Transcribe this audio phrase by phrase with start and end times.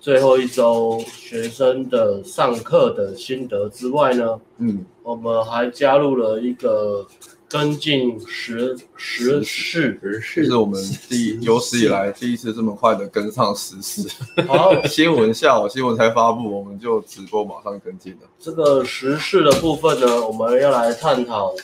[0.00, 7.06] 最后一周学生的上课的心得之外呢，嗯，我们还加入了一个
[7.46, 14.08] 跟进时时事，时事是我们第有史以来第一次这么快的跟上时事。
[14.48, 18.20] 好，新闻下午新闻才发布，我们就直播马上跟进了。
[18.38, 21.54] 这个时事的部分呢，我们要来探讨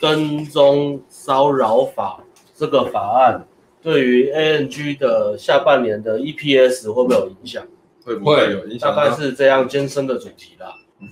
[0.00, 2.24] 跟踪骚扰法
[2.56, 3.46] 这个法案。
[3.80, 7.64] 对于 ANG 的下半年的 EPS 会不会有影响？
[8.08, 8.94] 会不会有影响？
[8.96, 10.74] 大概是这样艰深的主题啦。
[11.00, 11.08] 嗯，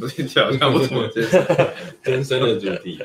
[0.00, 1.46] 不听起来好像不怎么艰深。
[2.02, 2.98] 艰深的主题，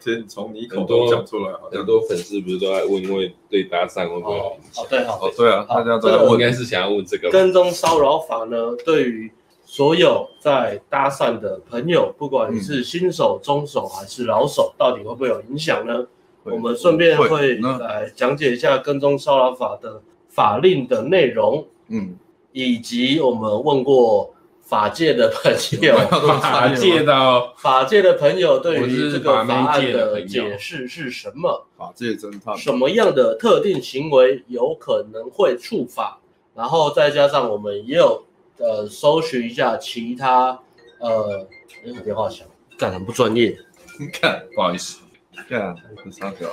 [0.00, 1.52] 先从你口中讲出来。
[1.70, 4.82] 很多粉丝不是都在问，因为对搭讪会不会有影响？
[4.82, 7.30] 哦，对，好，哦，对啊，大家都在问，应该是想要问这个。
[7.30, 9.30] 跟踪骚扰法呢，对于
[9.64, 16.06] 所有在搭讪的朋友，不管你是新手、中手还是老手，到底会不会有影响呢？
[16.44, 22.18] 我们顺便会来讲解一下跟踪骚扰法的法令的内容，嗯，
[22.54, 25.52] 以及我们问过法界的朋
[25.82, 25.96] 友，
[26.40, 31.66] 法界的法界的朋友对于这个法案的解释是什么？
[31.76, 36.20] 法界侦探，什么样的特定行为有可能会触法？
[36.54, 38.24] 然后再加上我们也有
[38.58, 40.56] 呃搜寻一下其他
[41.00, 41.44] 呃，
[41.84, 42.46] 哎，电话响，
[42.78, 43.58] 干很不专业，
[43.98, 45.00] 你看，不好意思。
[45.48, 46.48] 对啊，很沙条。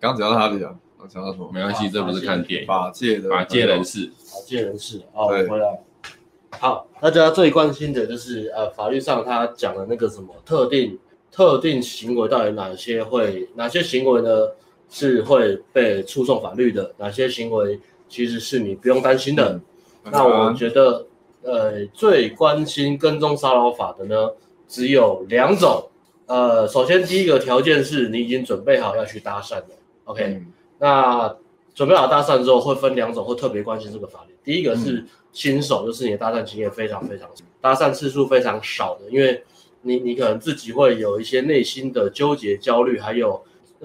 [0.00, 0.74] 刚讲到哪里啊？
[1.02, 1.50] 我讲到什么？
[1.52, 2.66] 没关系，这不是看电影。
[2.66, 5.00] 法界的法界人士，法界人士。
[5.12, 5.80] 哦，回来。
[6.50, 10.98] 好，大家最关心的就是呃，法律上他讲的那个什么特定
[11.30, 14.30] 特定行为，到底哪些会哪些行为呢？
[14.92, 16.92] 是会被诉讼法律的？
[16.98, 17.78] 哪些行为
[18.08, 19.52] 其实是你不用担心的？
[20.02, 21.06] 嗯、那我觉得，
[21.42, 24.16] 呃，最关心跟踪骚扰法的呢，
[24.66, 25.88] 只有两种。
[26.26, 29.66] 呃，首先第一个条件是你已经准备好要去搭讪了
[30.06, 30.46] ，OK？、嗯、
[30.80, 31.36] 那
[31.74, 34.34] 准备好搭讪之后会分两种，会特别关心这个法律。
[34.42, 39.44] 第一个是新手，就是你的搭讪经验非常非常少，搭讪次数非常少的，因为
[39.82, 43.40] 你你可能自己会有一些内心的纠结、焦虑，还有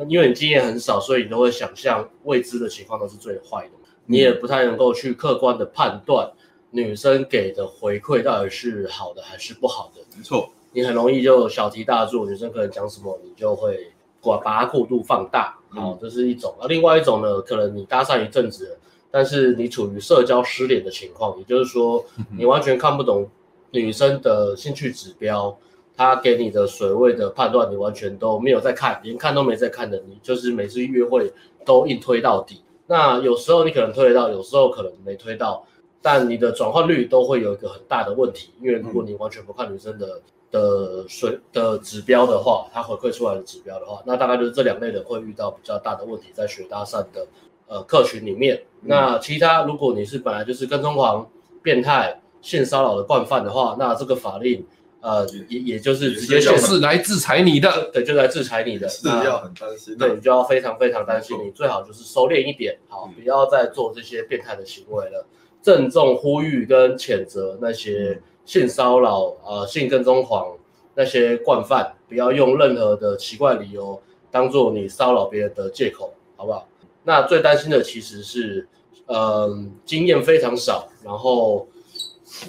[0.08, 3.72] 因为你经验很少，所以你都会想象未知的情况都是最坏的，
[4.06, 6.32] 你也不太能够去客观的判断
[6.72, 10.02] 女生给的回馈到底是好的还是不好的。
[10.18, 10.50] 没错。
[10.72, 16.56] 你很容易就小题大做，女生可能讲什么，你就会把把它过度放大，好、嗯，这是一种。
[16.60, 18.78] 而另外一种呢，可能你搭讪一阵子，
[19.12, 22.04] 但是你处于社交失联的情况，也就是说，
[22.36, 23.30] 你完全看不懂
[23.72, 25.56] 女生的兴趣指标，
[25.96, 31.32] 她给你的水位的判断，你完全都没有在看，连看都没在看的，你就是每次约会
[31.66, 32.62] 都硬推到底。
[32.88, 35.66] 那有时候你可能推得到，有时候可能没推到，
[36.02, 40.22] 但你的转换率都会有一个很大的问题，因为如果你完全不看女生的。
[40.56, 47.28] 的水的指标的话，它回馈出来的指标的话，那大概就是这两类人会遇到比较大的问题，在学搭讪的
[47.68, 48.56] 呃客群里面。
[48.82, 51.30] 嗯、那其他如果你是本来就是跟踪狂、
[51.62, 54.66] 变态、性骚扰的惯犯的话，那这个法令
[55.02, 65.26] 呃也也就是直接就是来制裁你的，对，就来制裁你的，是要很担心，对，你就要非常非常担心，你最好就是收敛一点，好，不要再做这些变态的行为了，
[65.62, 68.22] 郑重呼吁跟谴责那些。
[68.46, 70.56] 性骚扰、呃，性跟踪狂
[70.94, 74.02] 那些惯犯，不要用任何的奇怪理由
[74.32, 76.68] 当做你骚扰别人的借口，好不好？
[77.04, 78.68] 那最担心的其实是，
[79.08, 81.68] 嗯、呃，经验非常少，然后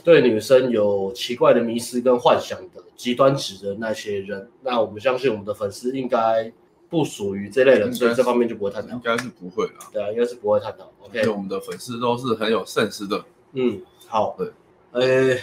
[0.05, 4.49] 对女生有奇怪的迷思跟幻想的极端值的那些人。
[4.63, 6.53] 那我们相信我们的粉丝应该
[6.89, 8.95] 不属于这类人，所以这方面就不会探讨。
[8.95, 9.91] 应该是不会啦。
[9.93, 10.91] 对啊，应该是不会探讨。
[11.01, 13.25] OK，我们的粉丝都是很有 sense 的。
[13.55, 14.37] 嗯，好。
[14.39, 14.51] 对，
[14.93, 15.37] 呃。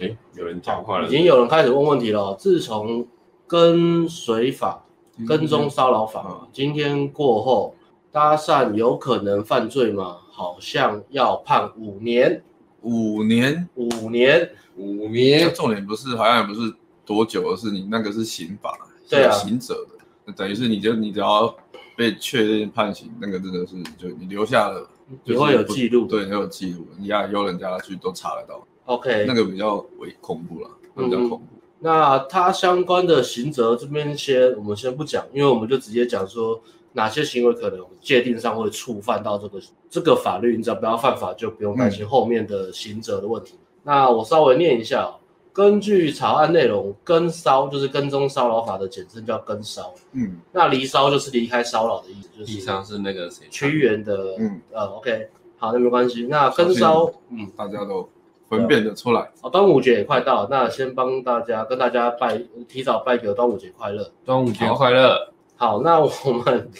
[0.00, 2.34] 哎，有人讲话了，已经有人开始问问题了。
[2.36, 3.06] 自从
[3.46, 4.84] 跟随法、
[5.26, 7.74] 跟踪骚扰法、嗯、今天过后，
[8.12, 10.18] 搭讪有可能犯罪吗？
[10.30, 12.42] 好像要判五年，
[12.82, 15.52] 五年，五年，五年。
[15.52, 16.72] 重点不是，好像也不是
[17.04, 18.78] 多久，而是你那个是刑法，
[19.08, 21.52] 对啊，刑责的，那等于是你就你只要
[21.96, 24.88] 被确认判刑，那个真的是就你留下了，
[25.24, 28.64] 你会有记录，对，你会有记录，你要有人家去都查得到。
[28.88, 31.44] OK，那个比较为恐怖了，那比较恐怖。
[31.52, 36.58] 嗯、那它相关的刑责这边先我们先不讲，因为我们就直接讲说
[36.92, 43.56] 哪些行为可能界定上会触犯到这个这个法律，你只要不要犯法，就不用担心后面的刑责的问题。
[43.56, 45.14] 嗯、那我稍微念一下，
[45.52, 49.94] 根据草案内容，跟骚就是跟踪骚扰法的简称叫跟骚。
[50.12, 54.34] 嗯，那离骚就是离开骚扰的意思，就是离骚是那个谁屈原的。
[54.38, 56.26] 嗯，呃，OK，好，那没关系。
[56.26, 58.08] 那跟骚，嗯，大家都。
[58.48, 59.30] 分辨得出来。
[59.42, 64.10] 哦，端午节也快到了，那先帮大家跟大家拜，提早拜个端午节快乐。
[64.24, 65.32] 端午节快乐。
[65.56, 66.08] 好，那我
[66.44, 66.70] 们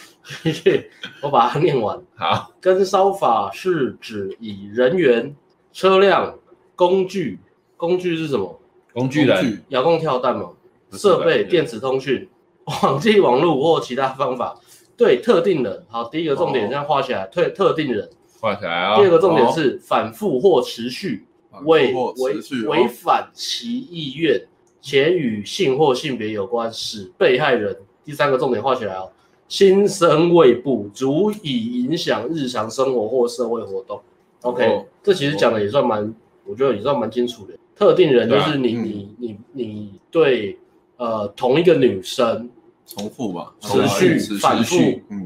[0.42, 2.00] 继续，我把它念完。
[2.14, 5.34] 好，跟骚法是指以人员
[5.72, 6.38] 车辆、
[6.76, 7.40] 工具，
[7.76, 8.60] 工具是什么？
[8.94, 10.50] 工具人，遥控跳弹嘛。
[10.92, 12.26] 设备、电子通讯、
[12.82, 14.58] 网际网络或其他方法，
[14.96, 15.84] 对特定人。
[15.88, 18.08] 好，第一个重点这样画起来，对特定人
[18.40, 18.96] 画起来啊。
[18.96, 21.26] 第二个重点是反复或持续
[21.64, 24.40] 违违违反其意愿，
[24.80, 27.76] 且与性或性别有关，使被害人。
[28.04, 29.10] 第三个重点画起来哦，
[29.48, 34.00] 心生畏怖，足以影响日常生活或社会活动。
[34.42, 36.14] OK，这其实讲的也算蛮，
[36.44, 37.54] 我觉得也算蛮清楚的。
[37.74, 40.58] 特定人就是你你你你对。
[41.00, 42.50] 呃，同一个女生
[42.84, 44.76] 重复吧，持续反复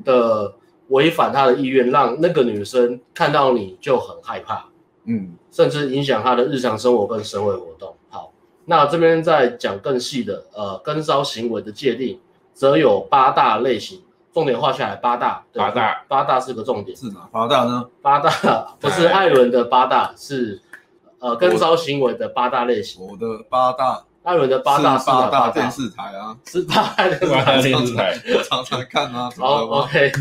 [0.05, 0.55] 的
[0.89, 4.69] 违反她的意愿，让那个女生看到你就很害怕，
[5.04, 7.94] 嗯，甚至影响他的日常生活跟社会活动。
[8.08, 8.32] 好，
[8.64, 12.20] 那这边再讲更细的，呃，跟骚行为的界定，
[12.52, 14.02] 则有八大类型，
[14.32, 16.96] 重点画下来，八大，八大，八大是个重点。
[16.96, 17.88] 是哪八大呢？
[18.00, 18.31] 八大
[18.81, 20.60] 不是艾伦的八大，是
[21.19, 23.04] 呃跟骚行为的八大类型。
[23.04, 24.04] 我的八大。
[24.22, 29.28] 艾伦的八大是八大电视台啊，是八大电视台，我常常看啊。
[29.37, 30.12] 好，OK，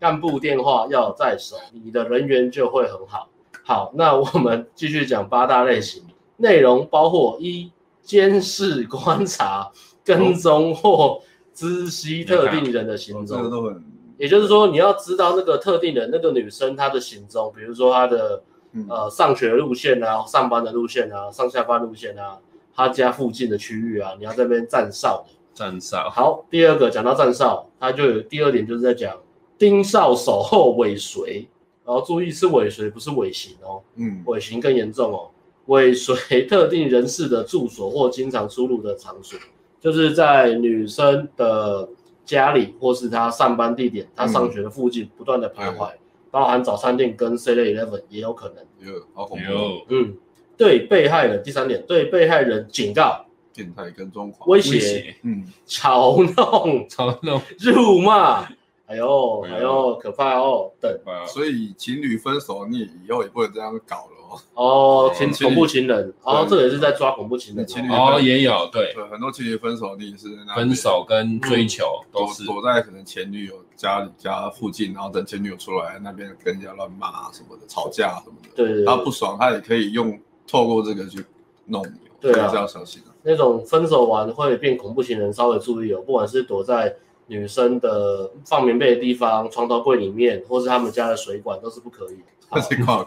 [0.00, 3.28] 干部电话要在手，你的人缘就会很好。
[3.68, 6.02] 好，那我们继续讲八大类型，
[6.38, 7.70] 内容包括一
[8.00, 9.70] 监视、观察、
[10.02, 11.20] 跟踪或
[11.52, 13.78] 知悉特定人的行踪。
[14.16, 18.42] 也就是说，你要知道那个特定人，那个女生她的行踪，比如说她的
[18.88, 22.38] 呃上学路线啊，上班的路线啊，上下班路线啊。
[22.74, 25.34] 她家附近的区域啊，你要在那边站哨的。
[25.52, 26.08] 站哨。
[26.08, 29.14] 好，第二个讲到站哨，他就有第二点就是在讲
[29.58, 31.46] 盯哨守候尾随，
[31.88, 33.80] 然后注意是尾随，不是尾行哦。
[33.94, 35.30] 嗯，尾行更严重哦。
[35.68, 39.38] 尾随特定人士的住所或经常出入的场所，
[39.80, 41.88] 就是在女生的
[42.26, 45.98] 家里或是她上班地点、她上学的附近不断的徘徊，嗯、
[46.30, 48.86] 包含早餐店跟 Seven Eleven 也有可能。
[48.86, 49.44] 有，好恐怖。
[49.88, 50.14] 嗯。
[50.58, 53.24] 对被害人，第三点，对被害人警告、
[53.54, 58.44] 变态跟踪狂、威胁、嗯，嘲弄、 嘲弄、辱骂，
[58.88, 60.98] 哎呦，哎呦，可怕哦，对。
[61.26, 65.08] 所以情侣分手，你以后也不会这样搞了哦。
[65.08, 67.66] 哦，情恐怖情人，哦，这个也是在抓恐怖情人。
[67.66, 78.48] 情侣哦，也有，对，对，很多情侣分手，你也是分手跟追求都是躲在可能前女友家里家附近，然后等前女友出来那边跟人家乱骂什么的，吵架什么的。
[78.56, 80.18] 对，他不爽，他也可以用。
[80.50, 81.22] 透过这个去
[81.66, 83.12] 弄你，对啊，要小心啊。
[83.22, 86.00] 那种分手完会变恐怖情人，稍微注意哦。
[86.00, 86.96] 不管是躲在
[87.28, 92.18] 女生的放棉被的地方、床头柜里面，或是他们家的水管，都是不可以。
[92.50, 93.06] 这是挂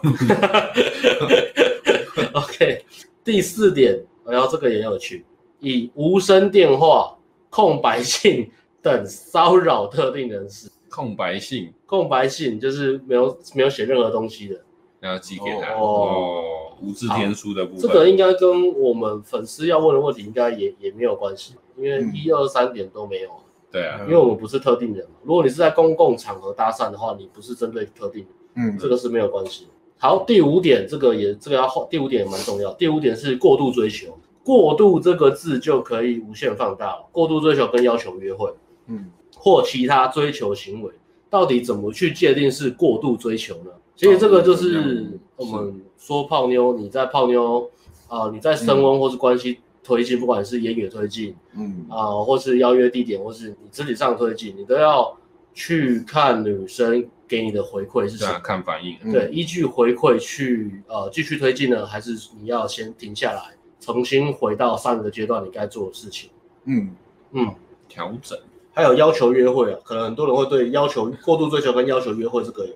[2.32, 2.84] OK，
[3.24, 5.24] 第四点，然后这个也有趣，
[5.58, 7.18] 以无声电话、
[7.50, 8.48] 空白信
[8.80, 10.70] 等骚扰特定人士。
[10.88, 14.60] 空白信，空白信就是没有没有写任何东西的。
[15.00, 23.30] 然后寄给他哦，无字天书的部分，这个应该跟我们粉丝要问的问题应该也也没有关系，因为一二三点都没有。
[23.72, 25.16] 对啊，因为我们不是特定人嘛。
[25.22, 29.66] 如果你是在公共场合搭讪的话，你不是针对特定人，嗯，这个是没有关系。
[29.98, 32.72] 好，第五点，这个也这个要第五点也蛮重要。
[32.74, 37.06] 第五点是过度追求，过度这个字就可以无限放大了。
[37.12, 38.52] 过度追求跟要求约会，
[38.88, 40.92] 嗯，或其他追求行为，
[41.30, 43.70] 到底怎么去界定是过度追求呢？
[43.94, 47.70] 其实这个就是我们说泡妞，你在泡妞
[48.08, 51.86] 啊，你在升温或是关系推进，不管是言语推进，嗯。
[51.88, 55.16] 啊，或是邀约地点，或是你肢体上推进，你都要
[55.54, 66.30] 去看女生给你的回馈是什么，看反应，对，依据回馈去呃继续推进呢，还是你要先停下来，重新回到上一个阶段你该做的事情，
[66.64, 66.94] 嗯。
[67.32, 67.54] 嗯，
[67.88, 68.38] 调整，
[68.72, 72.68] 还有要求约会啊，可能很多人会对要求过度追求跟要求约会这个。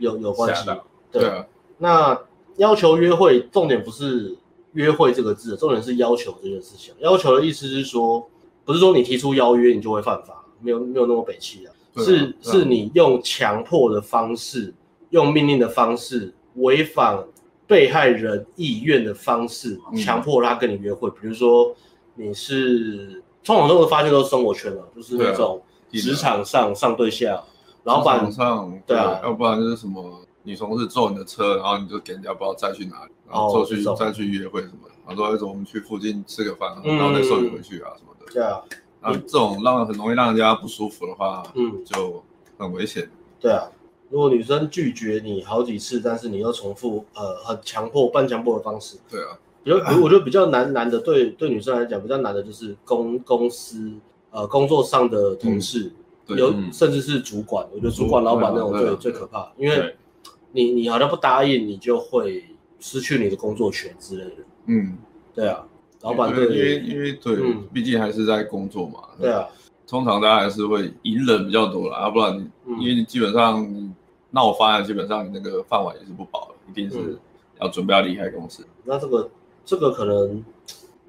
[0.00, 0.68] 有有关系，
[1.12, 1.46] 对，对啊。
[1.78, 2.20] 那
[2.56, 4.36] 要求约会，重点不是
[4.76, 6.94] 约会这个字，重点是要求这件事情。
[7.00, 8.24] 要求的意思是说，
[8.64, 14.72] 不是说你提出邀约你就会犯法，没有没有那么北气啊，啊是、啊、是你用强迫的方式，
[15.10, 17.22] 用命令的方式，违反
[17.66, 21.08] 被害人意愿的方式，强迫他跟你约会。
[21.08, 21.74] 嗯、比如说
[22.14, 27.42] 你是通常都会发现都是生活圈了，就是那种职场上上对下。
[27.84, 38.32] 老板上对啊，要不然就是什么女同事坐你的车，然后你就给人家不知道再去哪里，然后坐去再去约会什么的，然后说一种我们去附近吃个饭，然后再送你回去啊什么的。
[38.32, 38.62] 对啊，
[39.02, 42.22] 那这种让很容易让人家不舒服的话，嗯，就
[42.56, 43.10] 很危险。
[43.40, 43.68] 对啊，
[44.08, 53.92] 如果女生拒绝你好几次，但是你又重复呃很强迫半强迫的方式，对啊，比如我觉得比较难难的对对女生来讲比较难的就是公公司
[54.30, 55.90] 呃工作上的同事。
[56.28, 59.94] 有甚至是主管，我觉得主管、老板那种最最可怕，因为
[60.56, 62.42] 你你好像不答应，你就会
[62.80, 64.36] 失去你的工作权之类的。
[64.64, 64.96] 嗯，
[65.34, 65.62] 对啊，
[66.00, 69.00] 老板对，因为因为对，嗯、毕竟还是在工作嘛。
[69.20, 69.46] 对啊，
[69.86, 72.32] 通常大家还是会隐忍比较多啦，要不然，
[72.64, 73.94] 嗯、因为你基本上
[74.30, 77.18] 闹翻了，基本上你那个饭碗也是不保了，一定是
[77.60, 78.62] 要准备要离开公司。
[78.62, 79.30] 嗯、那这个
[79.64, 80.42] 这个可能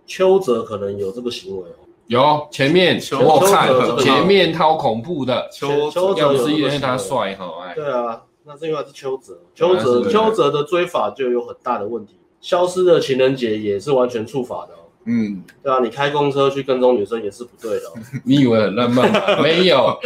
[0.06, 1.88] 邱泽可能有这个行为哦。
[2.08, 3.68] 有前面我看
[4.00, 14.88] 前面超恐怖的，邱邱泽不是因为他帅哈，哎，对啊，那是因为是邱泽，邱泽邱泽的追法就有很大的问题，消失的情人节也是完全触法的，哦。
[15.04, 17.92] 嗯，对啊，你开公车去跟踪女生也是不对的，
[18.26, 19.20] 你以为很浪漫吗？
[19.44, 19.98] 没有，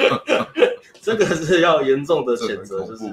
[1.01, 3.05] 这个是要严重的谴责，就是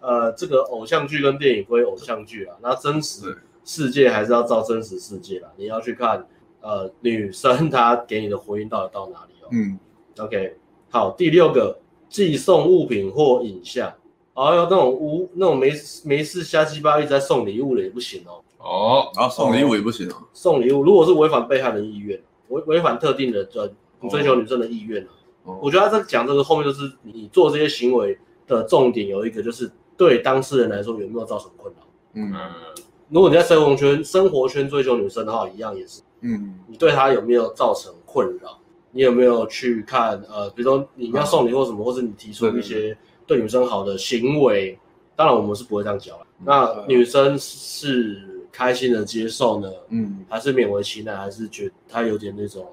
[0.00, 6.26] 呃，这个偶像剧跟电影归偶像剧啊，那真实世界还是要照真实世界啦，你要去看。
[6.64, 9.48] 呃，女生她给你的回应到底到哪里哦？
[9.50, 9.76] 嗯
[10.16, 10.56] ，OK，
[10.90, 11.76] 好，第六个
[12.08, 13.92] 寄送物品或影像，
[14.34, 15.72] 哦，有那种无那种没
[16.04, 18.42] 没事瞎鸡巴一直在送礼物的也不行哦。
[18.58, 20.14] 哦，然后送礼物也不行哦。
[20.32, 23.70] 送礼物如果是违反被害人意愿，违违反特定的追
[24.08, 25.06] 追求女生的意愿，
[25.44, 31.80] 哦，我觉得他在讲这个后面就是你做这些行为的重点有一个就是对当事人来说有没有造成困扰？
[32.14, 32.32] 嗯，
[33.08, 36.00] 如果你在生活圈生活圈追求女生的话，一样也是。
[36.20, 38.58] 嗯，你对他有没有造成困扰？
[38.92, 40.22] 你有没有去看？
[40.30, 44.78] 呃，比如说你要送礼或什么，或是你提出一些对女生好的行为，
[45.16, 46.16] 当然我们是不会这样讲。
[46.44, 49.70] 那女生是开心的接受呢？
[49.88, 51.16] 嗯，还是勉为其难？
[51.16, 52.66] 还是觉得她有点那种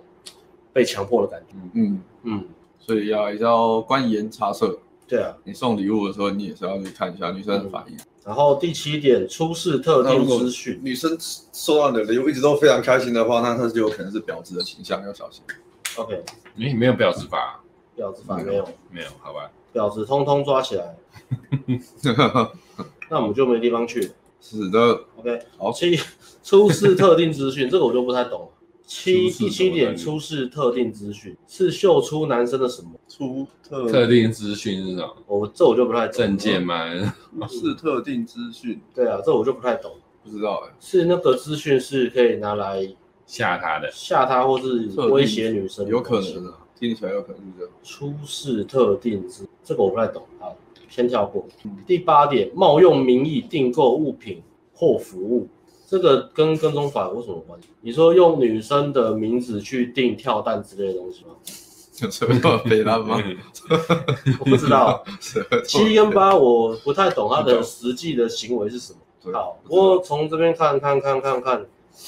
[0.73, 1.55] 被强迫的感觉？
[1.73, 2.45] 嗯嗯，
[2.79, 4.79] 所以要也要观言察色。
[5.07, 7.97] 对啊，你送礼物的时候，你也是要去看一下女生的反应。
[8.23, 10.79] 然后第七点，出示特定资讯。
[10.83, 11.17] 女生
[11.51, 15.43] 收到你的礼物一直都非常开心的话，那她就有可能是婊子的倾向，要小心。
[15.97, 17.59] OK，你没有婊子法？
[17.97, 19.49] 婊子法没有，没有，好吧。
[19.73, 20.95] 婊子通通抓起来。
[23.09, 24.11] 那我们就没地方去。
[24.41, 25.01] 是的。
[25.17, 25.71] OK，好。
[25.71, 25.99] 七，
[26.43, 28.49] 出示特定资讯，这个我就不太懂。
[28.85, 32.89] 七第七点，出示特定资讯是秀出男生的什么？
[33.07, 35.15] 出特特定资讯是什么？
[35.27, 36.15] 我这我就不太懂。
[36.17, 36.85] 证件吗？
[37.47, 38.81] 是特定资讯。
[38.95, 39.91] 对啊，这我就不太懂。
[40.23, 40.73] 不知道哎。
[40.79, 42.87] 是那个资讯是可以拿来
[43.27, 45.85] 吓他的，吓他或是威胁女生？
[45.87, 47.73] 有可能啊，听起来有可能是这样。
[47.83, 50.47] 出示特定资，这个我不太懂啊，
[50.87, 51.45] 先跳过。
[51.85, 54.41] 第八点，冒用名义订购物品
[54.73, 55.47] 或服务。
[55.85, 57.67] 这个跟跟踪法有什么关系？
[57.81, 61.31] 你说用女生的名字去订跳蛋之类的东西吗？
[62.01, 63.21] 有什么飞单吗？
[64.39, 65.03] 我不知道。
[65.65, 68.99] 七跟八我不太懂他的实际的行为是什么。
[69.33, 71.65] 好，不过从这边看看看看看，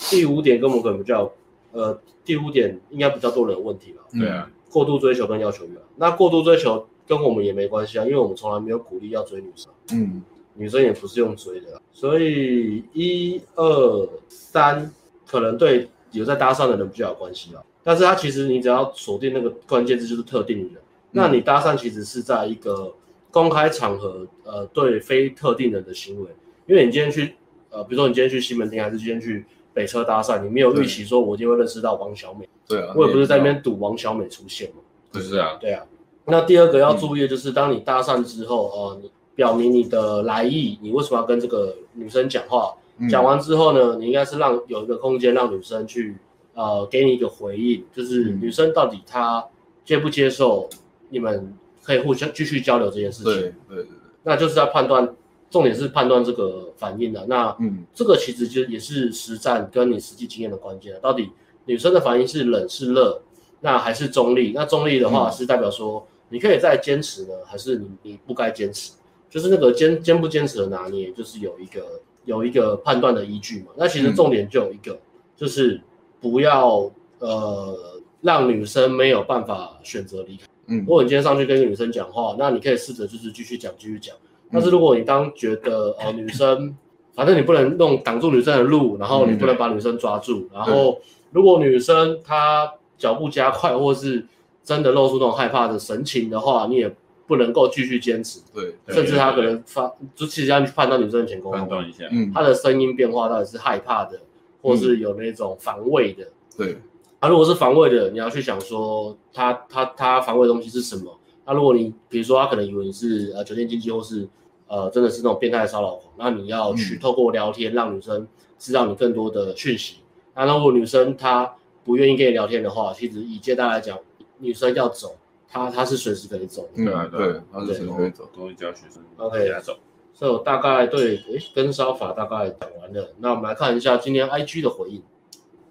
[0.10, 1.30] 第五点跟我们可能比较，
[1.74, 4.04] 呃，第五点应该比较多人有问题吧？
[4.14, 5.78] 对啊，过度追求跟要求欲。
[5.98, 9.72] 那过度追求跟我们也没关系啊，因为我们从来没有鼓励要追女生。
[9.94, 10.24] 嗯。
[10.54, 14.92] 女生也不是用追的，所以一二三
[15.26, 17.64] 可能对有在搭讪的人比较有关系啊。
[17.82, 20.72] 但是他其实你只要锁定那个关键字就是特定人，
[21.12, 22.94] 那你搭讪其实是在一个
[23.32, 26.28] 公开场合，呃，对非特定人的行为。
[26.66, 27.34] 因为你今天去，
[27.70, 32.48] 呃，比如说你今天去西门町，还是今天去北车搭讪，你没有预期说我就会认识到王小美。
[32.68, 34.82] 对啊，我也不是在那边赌王小美出现嘛。
[35.12, 35.84] 不是啊，对啊。
[36.26, 39.12] 那第二个要注意的就是，当你搭讪之后，呃，你。
[39.34, 42.76] 表明你的来意，你为什么要跟这个女生讲话？
[43.10, 46.18] 讲、嗯、完之后呢，你应该是让有一个空间让女生去，
[46.54, 49.44] 呃，给你一个回应，就是女生到底她
[49.86, 50.70] 接不接受，
[51.10, 53.34] 你们可以互相继续交流这件事情。
[53.34, 53.88] 对对对，对
[54.24, 55.16] 那就是在判断，
[55.52, 57.24] 重点是判断这个反应的。
[57.28, 60.98] 那嗯，这个其实就也是实战跟你实际经验的关键。
[61.02, 61.30] 到底
[61.66, 63.22] 女生的反应是冷是热，
[63.60, 64.54] 那还是中立？
[64.56, 68.94] 那中立的话是代表说你可以再坚持呢，还是你你不该坚持？
[69.30, 73.68] 就是那个坚坚不坚持的拿捏，就是有一个有一个判断的依据嘛。
[73.76, 75.00] 那其实重点就有一个，嗯、
[75.36, 75.80] 就是
[76.20, 77.78] 不要呃
[78.22, 80.46] 让女生没有办法选择离开。
[80.68, 84.16] 嗯，如果你今天上去跟一个女生讲话，那你可以试着就是继续讲继续讲。
[84.52, 86.76] 但是如果你当觉得呃女生，
[87.16, 91.00] 反正你不能弄挡住女生的路，然后你不能把女生抓住，嗯、然后
[91.32, 94.26] 如果女生她脚步加快，或是
[94.64, 96.96] 真的露出那种害怕的神情的话，你也。
[97.28, 104.20] 不能够继续坚持，对，甚至她可能发，就其实要去判断女生的前沟，判断一下，嗯，他的声音变化到底是害怕的，
[104.62, 106.28] 或是有那种防卫的，
[106.58, 106.76] 对，
[107.20, 111.18] 啊如果是防卫的，你要去想说她她她防卫的东西是什么？
[111.46, 114.28] 那如果你比如说他可能以为你是呃酒店经济，或是
[114.72, 118.26] 呃真的是那种变态骚扰狂，那你要去透过聊天让女生
[118.58, 119.98] 知道你更多的讯息。
[120.34, 124.00] 那如果女生她不愿意跟你聊天的话，其实以接待来讲，
[124.38, 125.18] 女生要走。
[125.50, 129.76] 她她是随时可以走，对啊，对，她是随时可以走，都会叫学生，OK，走。
[130.14, 133.10] 所以我大概对诶跟骚法大概讲完了。
[133.18, 135.04] 那我们来看一下今天 IG 的回应，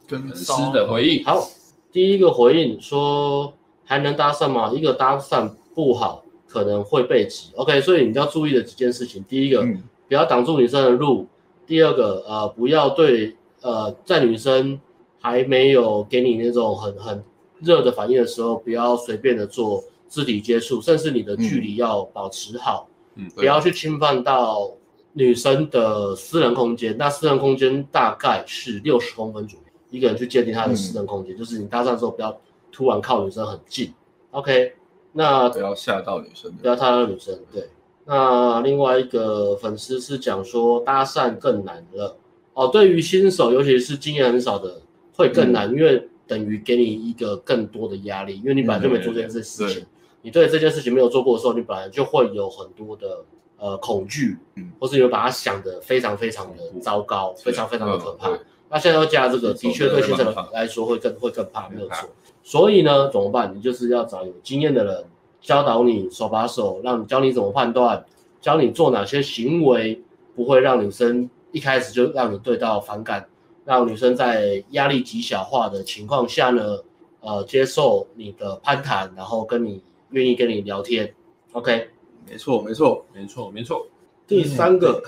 [0.06, 1.24] 跟骚的回应。
[1.24, 1.48] 好，
[1.90, 3.54] 第一个回应说
[3.86, 4.70] 还能搭讪吗？
[4.74, 7.50] 一个搭讪不好，可能会被挤。
[7.54, 11.26] OK，所以你要注意的几件事情，第一个、嗯、不要挡住女生的路，
[11.66, 14.80] 第二个呃不要对呃在女生
[15.20, 17.24] 还没有给你那种很很
[17.60, 22.88] 热的反应的时候，不要随便的做肢体接触，甚至你的距离要保持好。
[23.34, 24.72] 不要去侵犯到
[25.12, 26.96] 女生的私人空间。
[26.96, 32.40] 那私人空间大概是六十公分左右，一个人去界定他的私人空间，嗯、就是你搭讪之后不要
[32.72, 33.92] 突然靠女生很近。
[34.30, 34.72] OK，
[35.12, 37.38] 那不要吓到女生，不要吓到女生。
[37.52, 37.68] 对，
[38.04, 42.16] 那另外一个粉丝是讲说搭讪更难了
[42.54, 44.80] 哦，对于新手，尤其是经验很少的，
[45.14, 49.84] 会更难，嗯、因为等于给你一个更多的压力，因为你本来就没做这件事情。
[50.22, 53.24] 你对这件事情没有做过的时候，你本来就会有很多的
[53.56, 58.30] 呃恐惧，嗯，或是你会把它想得非常非常的糟糕，非常非常的可怕。
[58.68, 62.08] 那现在要加这个，的确对新手来说会更会更怕，没有错。
[62.50, 63.54] 所以呢，怎么办？
[63.54, 65.04] 你就是要找有经验的人
[65.40, 68.04] 教导你手把手，让你教你怎么判断，
[68.40, 70.02] 教你做哪些行为
[70.34, 73.24] 不会让女生一开始就让你对到反感，
[73.64, 76.78] 让女生在压力极小化的情况下呢，
[77.20, 79.80] 呃，接受你的攀谈，然后跟你。
[80.12, 81.14] 愿意跟你聊天
[81.52, 81.88] ，OK，
[82.28, 83.86] 没错，没错，没错，没错。
[84.26, 85.00] 第三个，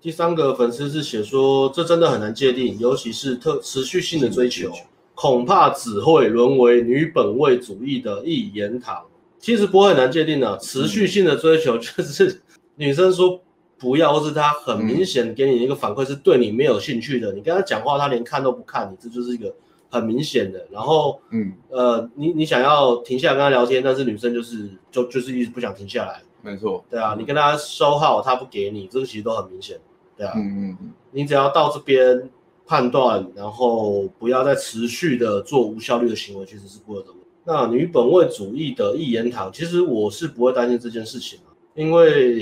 [0.00, 4.72] 第三个粉丝是写说，这真的很难界定，尤其是特持续性的追求，
[5.20, 9.04] 恐怕只会沦为女本位主义的一言堂。
[9.38, 12.40] 其实不会很难界定的，持续性的追求就是
[12.76, 13.38] 女生说
[13.78, 19.54] 不要，或是她很明显给你一个反馈是对你没有兴趣的，你跟她讲话，她连看都不看你，这就是一个。
[19.92, 29.76] 很明显的，然后，嗯，呃，你你想要停下来跟她聊天，但是女生就是就就是一直不想停下来，没错，对啊，你跟她收号，她不给你，这个其实都很明显，
[30.16, 32.30] 对啊，嗯嗯嗯，你只要到这边
[32.70, 37.06] 判断，然后不要再持续的做无效率的行为，其实是不会的。
[37.42, 41.40] 那女本位主义的一言堂，其实我是不会担心这件事情，
[41.74, 42.38] 因为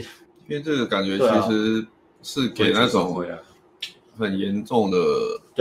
[0.47, 1.87] 因为这个感觉其实
[2.23, 3.25] 是给那种
[4.19, 4.99] 很严重的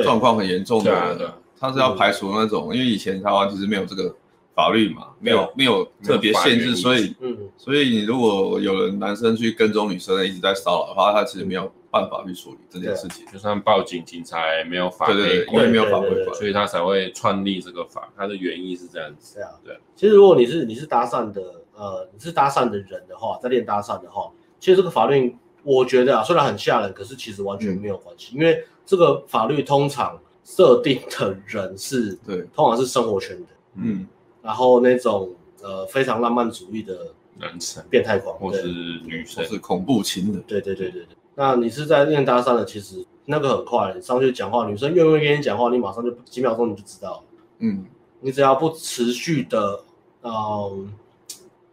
[0.03, 1.33] 状况，很严重的。
[1.57, 4.13] 他是要排除那种，因为以前台湾其实没有这个
[4.53, 19.35] 法律嘛，没有没有特别限制，所以，嗯，所以你如果有人男生去跟踪女生一直在骚扰的话，他其实没有办法律处理这件事情，就算报警，警察也没有法，对对，因为没有法规管，所以他才会创立这个法，他的原意是这样子。
[19.35, 19.77] 对啊，对。
[19.95, 21.41] 其实如果你是你是搭讪的，
[21.75, 30.19] 呃，你是搭讪的人的话，在练搭讪的话，其实这个法律我觉得啊，虽然很吓人，可是其实完全没有关系，因为这个法律通常。
[30.49, 34.07] 设定的人是 对，通常是生活圈的，嗯，
[34.41, 35.29] 然后那种
[35.61, 38.63] 呃非常浪漫主义的男生、变态狂，或是
[39.03, 41.17] 女生，是恐怖情人，对对对对对。
[41.39, 47.23] 那你是在练搭讪的，其实那个很快，你上去讲话，女生愿不愿意跟你讲话，你马上就几秒钟你就知道，
[47.59, 47.85] 嗯，
[48.21, 49.83] 你只要不持续的，
[50.23, 50.91] 嗯，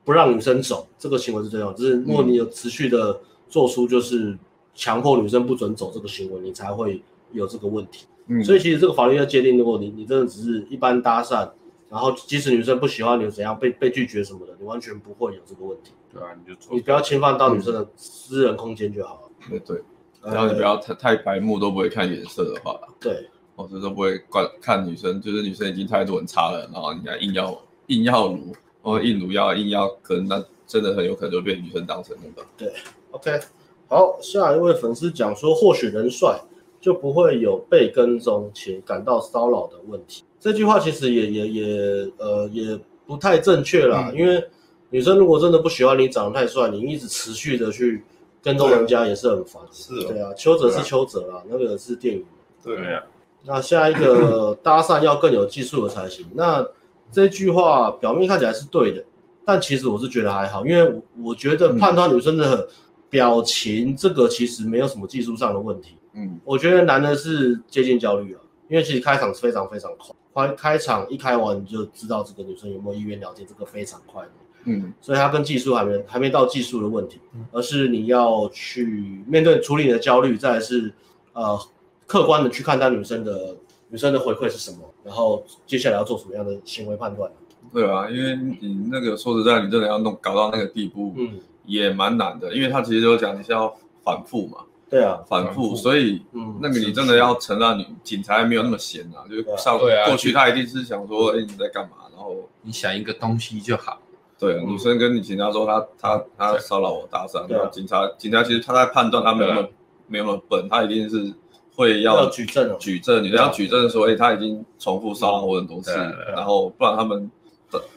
[0.04, 4.36] 不让女生走，这个行为是最重要，就是如果你有持续的做出就是
[4.74, 8.04] 强迫女生不准走这个行为，你才会有这个问题。
[8.26, 11.48] 嗯，所以其实这个法律要界定，如果你你真的只是一般搭讪，
[11.88, 15.92] 然后即使女生不喜欢你怎样被被拒绝什么的，你完全不会有这个问题。
[16.12, 19.20] 对啊，你就你不要侵犯到女生的私人空间就好了。
[19.48, 19.82] 对对，
[20.22, 32.48] 然后你不要太太白目都不会看颜色的话，对，或者都不会管看女生，就是女生已经态度很差了，然后你还硬要硬要撸，或硬撸要硬要跟，那真的很有可能就被女生当成那个。
[32.56, 32.72] 对
[33.10, 33.40] ，OK，
[33.88, 36.40] 好，下一位粉丝讲说，或许人帅。
[36.80, 40.22] 就不会有被跟踪且感到骚扰的问题。
[40.38, 44.44] 这句话其实也也也呃也不太正确啦，嗯、因为
[44.90, 48.04] 女生如果真的不喜欢你长得太帅，你一直持续的去
[48.44, 49.60] 跟踪人家也是很烦。
[49.72, 52.24] 是，对啊，邱泽是邱泽啊，那个是电影。
[52.62, 53.02] 对啊。
[53.46, 56.26] 那下一个 搭讪要更有技术的才行。
[56.34, 56.66] 那
[57.10, 59.04] 这句话表面看起来是对的，
[59.44, 62.68] 但其实我是觉得还好，因为我觉得判断女生的
[63.10, 65.96] 表情这个其实没有什么技术上的问题。
[66.14, 69.90] 嗯，我觉得难的是接近焦虑啊，因为其实开场是非常非常
[70.32, 74.24] 快，开开场一开完你就知道这个女生有没有意愿了解，这个非常快。
[74.64, 77.18] 嗯，所以它跟技术还没还没到技术的问题，
[77.52, 80.92] 而是你要去面对处理你的焦虑，再来是
[81.32, 81.58] 呃
[82.06, 83.56] 客观的去看待女生的
[83.88, 87.30] 女生的回馈是什么，然后接下来要做什么样的行为判断。
[87.72, 94.58] 对啊，因为你那个说实在，你真的要弄搞到那个地步，嗯，也蛮难的，因为他其实就讲你是要反复嘛。
[94.90, 101.96] 对啊，反复，所以，嗯，那个你真的要承认，你警察还没有那么闲啊，就是上过去他一定是想说，哎，你在干嘛？
[102.14, 103.98] 然后你想一个东西就好，
[104.38, 109.68] 对，女生跟你警察说她她她骚扰我搭讪，然后，警察警察其实他在判断他没有那么
[110.06, 111.32] 没有那么笨，他一定是
[111.74, 115.92] 会要举证举证，你要举证说，哎，他已经重复骚扰我很多次，
[116.34, 117.30] 然后不然他们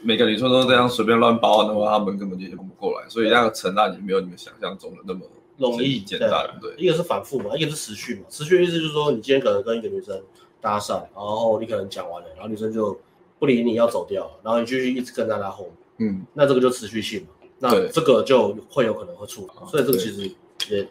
[0.02, 5.20] 每个女生都这样随便乱报案的话，他们根本就弄不过来，所以那个承案也没有你们想象中的那么
[5.56, 6.30] 容易简单。
[6.60, 10.20] 对，一个是反复嘛，一个是持续嘛，持续的意思就是说，你今天可能跟一个女生
[10.60, 12.98] 搭讪，然后你可能讲完了，然后女生就
[13.38, 15.74] 不理你要走掉，然后你继续一直跟在她后面。
[15.98, 20.30] 嗯，那这个就持续性嘛，那这个就会有可能会出来，所以这个其实
[20.70, 20.86] 也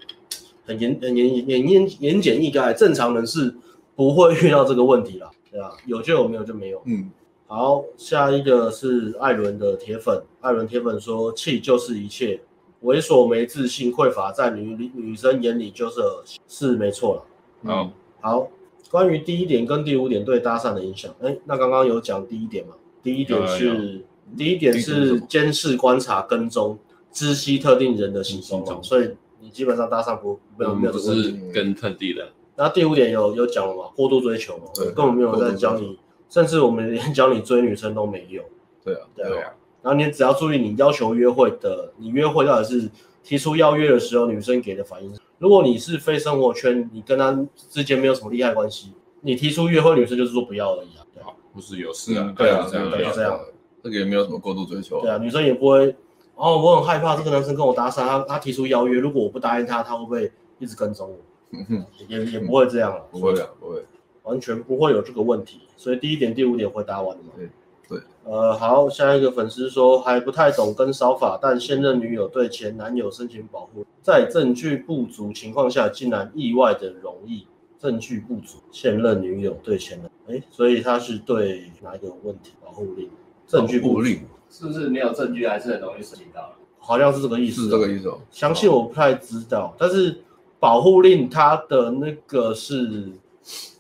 [0.65, 3.55] 很严、很严、严、严、言简意赅，正常人是
[3.95, 5.77] 不会遇到这个问题啦，对吧？
[5.85, 6.81] 有就有，没有就没有。
[6.85, 7.09] 嗯，
[7.47, 12.41] 好，下一个是艾伦的铁粉，艾伦铁粉说：“气就是一切，
[12.83, 16.01] 猥琐、没自信、匮乏，在女女生眼里就是
[16.49, 17.23] 是没错了。”
[17.63, 17.89] 嗯，
[18.19, 18.49] 好，
[18.91, 22.73] 关于第一点跟第五点对搭讪的影响，哎，那刚刚有讲第一点嘛？
[23.01, 24.01] 第一点是。
[24.35, 26.77] 第一点是监视、观察、跟踪、
[27.11, 31.51] 知悉特定人的行踪，所以你基本上搭上不没有没有这个问题。
[31.53, 32.29] 跟特定的。
[32.55, 33.83] 那第五点有有讲了嘛？
[33.95, 34.63] 过度追求嘛？
[34.73, 38.41] 对，根本没有在教你，甚至我们连教你追女生都没有。
[38.83, 39.53] 对啊，对啊。
[39.83, 42.89] 然后你只要注意，你要求约会的，你约会到底是
[43.23, 45.15] 提出邀约的时候，女生给的反应。
[45.37, 51.05] 如果你是非生活圈，你跟她之间没有什么利害关系，你提出约会，女生就是说不要而已啊。
[51.13, 52.33] 对啊，不是有事啊？
[52.35, 53.39] 对啊，这样这样。
[53.87, 55.95] 这个也没有什么过度追求，对啊，女生也不会
[56.35, 61.17] 哦，我很害怕这个男生跟我搭讪，他他提出邀约，如果我不答应他，他会不会一直跟踪我？
[61.51, 63.85] 嗯哼，也也不会这样了，不会啊，不会，
[64.23, 65.61] 完全不会有这个问题。
[65.77, 67.29] 所以第一点、第五点回答完了嘛？
[67.37, 67.49] 对
[67.87, 77.47] 对，呃，好，下一个粉丝说还不太懂跟骚法，但现任女友对前男友申请保护，在证据不足情况下，竟然意外的容易。
[77.79, 83.07] 证据不足，现任女友对前男，哎，所以他是对哪一个问题保护令？
[83.47, 84.09] 证据不足，
[84.49, 86.53] 是不是没有证据还是很容易申请到？
[86.79, 88.19] 好像是这个意思，是这个意思哦。
[88.29, 90.23] 详细我不太知道，但是
[90.59, 93.09] 保护令它的那个是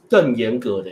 [0.09, 0.89] 更严格的，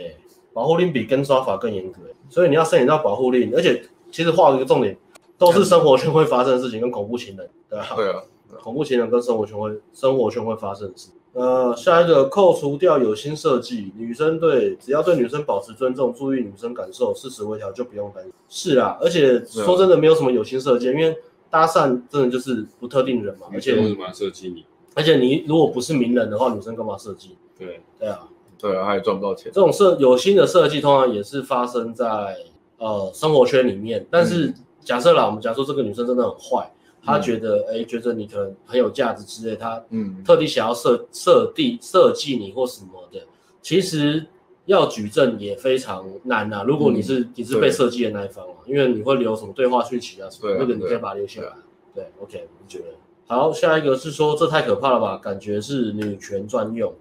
[0.52, 4.96] 保护令比跟刷法更严格，所以你要申请到保护令，而且其实画一个重点，
[5.36, 7.86] 都是生活圈会发生的事情，跟恐怖情人，对吧？
[7.94, 8.22] 对啊，
[8.62, 11.10] 恐怖情人跟生活圈会生活圈会发生的事。
[11.36, 18.32] 呃，下一个扣除掉有心设计，女生对只要对女生保持尊重，注意女生感受，事实微调就不用担心。
[18.48, 21.14] 是啊，而且说真的，没有什么有心设计，因为
[21.50, 23.48] 搭讪真的就是不特定人嘛。
[23.52, 24.64] 而且为什么要设计你？
[24.94, 27.36] 而且你如果不是名人的话，女生干嘛设计？
[27.58, 28.26] 对对啊，
[28.58, 29.52] 对啊，他也赚不到钱。
[29.52, 32.34] 这种设有心的设计，通常也是发生在
[32.78, 34.06] 呃生活圈里面。
[34.10, 36.72] 但是假设啦，我们假设这个女生真的很坏。
[37.06, 43.24] 他觉得，哎、嗯，觉得你可能很有价值之类，他嗯，特地想要设设定设计你或什么的，
[43.62, 44.26] 其实
[44.66, 46.62] 要举证也非常难呐、啊。
[46.64, 51.52] 如果你是、嗯、你是被设计的那一方啊，因为你会留什么对话讯息啊什么，那个你可以把它留下来。
[51.94, 52.86] 对，对，OK，我觉得
[53.28, 53.52] 好。
[53.52, 55.16] 下一个是说，这太可怕了吧？
[55.16, 56.92] 感觉是女权专用，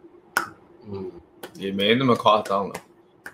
[0.92, 1.12] 嗯，
[1.56, 2.74] 也没那么夸张了，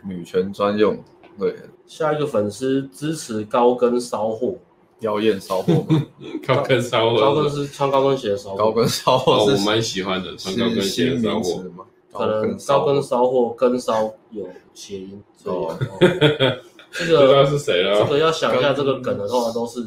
[0.06, 0.98] 女权专用。
[1.38, 1.56] 对，
[1.86, 4.56] 下一个粉丝支持高跟骚货。
[5.02, 5.86] 妖艳骚货，
[6.48, 11.64] 高跟骚货，高跟是穿高跟鞋的骚货，高跟骚货我蛮喜欢的，穿高跟鞋的骚货。
[12.14, 15.74] 可能高跟骚货跟骚有谐音，哦，
[16.92, 18.00] 这个是谁了？
[18.00, 19.86] 这个要想一下，这个梗的话都是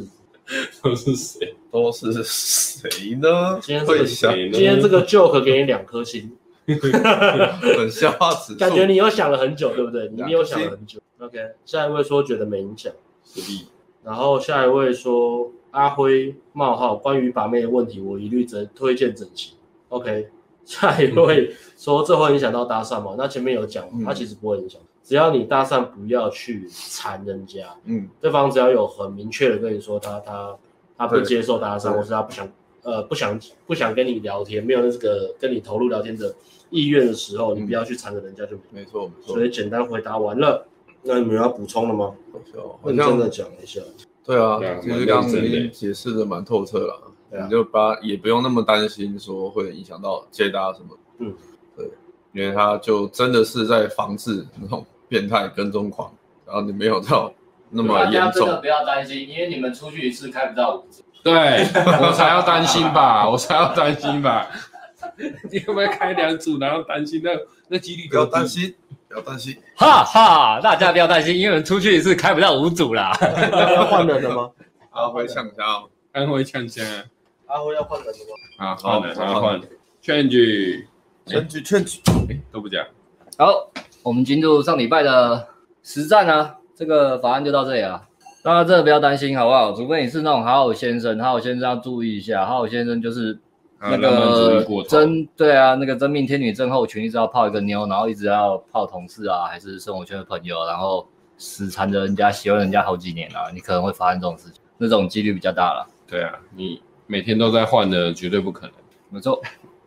[0.83, 1.55] 都是谁？
[1.71, 3.59] 都是谁呢？
[3.61, 6.33] 今天这个今天这个 joke 给你两颗星，
[6.67, 10.09] 很笑话词，感觉你又想了很久，对不对？
[10.09, 10.99] 你又想了很久。
[11.19, 12.91] OK，下一位说觉得没影响。
[14.05, 19.55] 然后下一位说阿辉冒号关于把妹的问题，我一律整推荐整形。
[19.89, 20.29] OK，
[20.65, 23.15] 下一位说这会影响到搭讪吗？
[23.17, 30.57] 那前面有讲，他其实不会影响，只要你搭讪不要去缠人家，嗯，对方只要有很明确的跟你说他他
[30.97, 32.49] 他不接受搭讪，或是他不想
[32.83, 36.35] 呃不想不想跟你聊天，没有那个跟你投入聊天的
[36.71, 39.35] 意愿的时候，你不要去缠着人家就没错没错。
[39.35, 40.67] 所以简单回答完了。
[41.05, 42.15] 那你们要补充了吗？
[42.85, 43.81] 认真的讲一下。
[44.25, 50.99] 对啊，其实刚刚已经解释的蛮透彻了，你就把也不用那么担心说会影响到接搭什么。
[51.19, 51.35] 嗯，
[51.77, 51.91] 对，
[52.33, 56.11] 因为他就真的是在防治那种变态跟踪狂，
[56.47, 57.33] 然后你没有到
[57.69, 58.49] 那么严重。
[58.63, 61.03] 不要担心，因为你们出去一次开不到五次。
[61.23, 61.35] 对，
[62.01, 64.49] 我才要担心吧， 我才要担心吧。
[65.53, 67.31] 你会不会开两组，然后担心那
[67.69, 68.09] 那几率？
[68.09, 68.75] 不要担心。
[69.15, 73.17] 不要担心，哈哈，大家不要担心，因为出去是开不到五组啦。
[73.53, 74.51] 要换人了吗？
[74.91, 75.55] 阿辉呛声，
[76.13, 76.85] 阿辉呛声，
[77.47, 78.13] 阿辉要换人了
[78.59, 78.67] 吗？
[78.67, 79.61] 啊，换人，换换。
[80.03, 82.85] Change，Change，Change，哎，都不讲。
[83.39, 83.71] 好，
[84.03, 85.47] 我们进入上礼拜的
[85.85, 88.03] 实战啊，这个法案就到这里了。
[88.43, 89.73] 大家真的不要担心，好不好？
[89.73, 93.39] 除非你是那种好好先生，好好先生要注意一下，好好先生就是
[93.91, 105.87] 那个真对啊，那个真命天女症候群，一直要泡一个妞，然后一直要泡同事啊，还是生活圈的朋友，然后死缠着人家，喜欢人家好几年啊，你可能会发生这种事情，那种几率比较大了。
[106.07, 108.75] 对啊，你每天都在换的，绝对不可能。
[109.11, 109.41] 没错。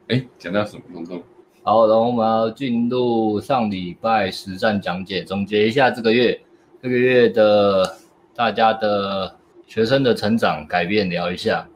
[0.09, 1.21] 哎，讲到什么动作？
[1.63, 6.39] 好，然后我们要进入上礼拜实战讲解，总结一下这个月
[6.81, 7.97] 这个月的
[8.35, 11.67] 大家的学生的成长改变，聊一下。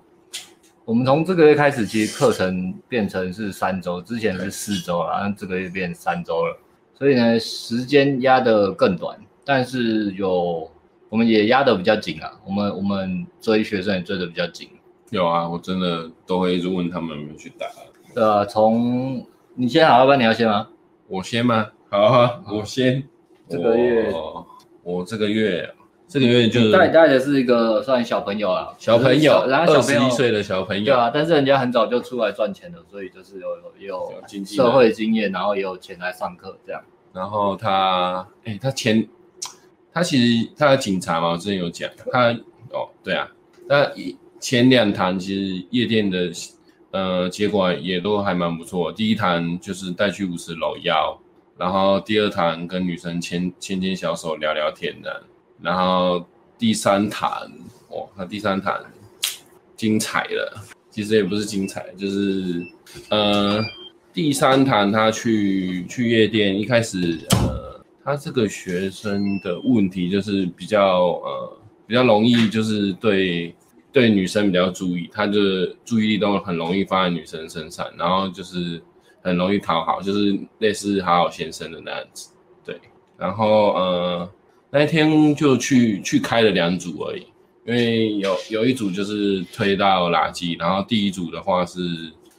[0.85, 6.57] 我们从这个月开始，其实课程变成是三周，之前是四周了，然后这个月变三周了，
[6.93, 10.69] 所以呢，时间压得更短，但是有
[11.09, 14.69] 我们也压得比较紧啊，我们我们追学生也追得比较紧。
[15.11, 17.67] 有啊，我真的都会一直问他们有没有去打。
[18.15, 20.67] 对啊，从你先好，要不然你要先吗？
[21.07, 21.67] 我先吗？
[21.89, 23.03] 好啊，我先。
[23.49, 24.13] 这个月，
[24.81, 25.69] 我这个月，
[26.11, 30.83] 这个月就是带带的是一个算小朋友啊，小朋友，然后二十一岁的小朋友。
[30.83, 33.47] 对啊，但是人家很早就出来赚钱了，所以就是有
[33.79, 36.81] 有有社会经验，然后也有钱来上课这样。
[37.13, 39.07] 然后他，哎，他前，
[39.93, 42.31] 他其实他的警察嘛，我之前有讲，他
[42.71, 43.29] 哦，对啊，
[43.69, 43.89] 那
[44.39, 46.29] 前两堂其实夜店的。
[46.93, 48.91] 呃，结果也都还蛮不错。
[48.91, 51.17] 第一堂就是带去五十楼要，
[51.57, 55.23] 然后第二堂跟女生牵牵牵小手聊聊天的，
[55.61, 56.25] 然后
[56.57, 57.29] 第三堂，
[57.89, 58.79] 哇，那第三堂
[59.75, 60.63] 精彩了。
[60.89, 62.65] 其实也不是精彩，就是
[63.09, 63.63] 呃，
[64.13, 73.55] 第三堂他去去夜店，一开始呃，他这个学生的问题就是比较呃比较容易就是对。
[73.93, 78.81] 对女生比较注意，他就注意力都很容易放在女生身上，然后就是
[79.21, 82.29] 很容易讨好，就是类似好好先生的那样子。
[82.63, 82.79] 对，
[83.17, 84.31] 然后呃
[84.71, 87.27] 那一天就去去开了两组而已，
[87.65, 91.79] 因为有有一组就是推到垃圾，然后第一组的话是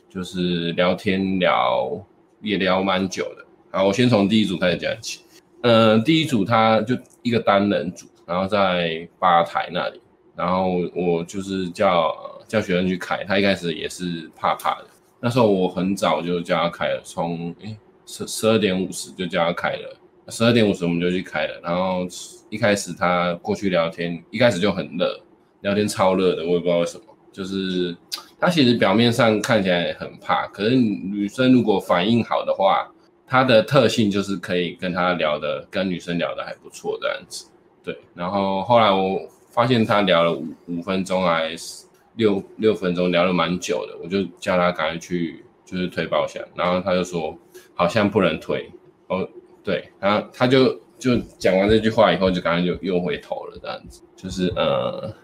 [0.09, 2.03] 就是聊天聊
[2.41, 3.45] 也聊蛮久的。
[3.71, 5.21] 好，我先从第一组开始讲起。
[5.61, 10.01] 嗯、第一组他就一个单人组，然后在吧台那里。
[10.35, 12.11] 然后我就是叫
[12.49, 14.87] 叫学生去开，他一开始也是怕怕的。
[15.21, 19.97] 那时候我很早就叫他开了，从诶十十二点五十就叫他开了，
[20.29, 21.61] 十二点五十我们就去开了。
[21.63, 22.07] 然后
[22.51, 25.21] 一开始他过去聊天，一开始就很热，
[25.61, 27.05] 聊天超热的，我也不知道为什么。
[27.33, 27.97] 就是
[28.41, 32.91] 他其实表面上看起来很怕，可是女生如果反应好的话，
[33.27, 37.49] 他的特性就是可以跟他聊的，跟女生聊的还不错这样子。
[37.83, 39.21] 对，然后后来我。
[39.55, 47.39] 发现他聊了五五分钟还是六六分钟，聊了蛮久的，我就叫他赶快去就是推包厢，然后他就说
[47.75, 48.67] 好像不能推
[49.09, 49.29] 哦，
[49.63, 55.15] 对，然后他就就讲完这句话以后就赶快就又回头了这样子，就是呃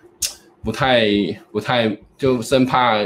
[0.62, 1.06] 不太
[1.50, 3.02] 不太就生怕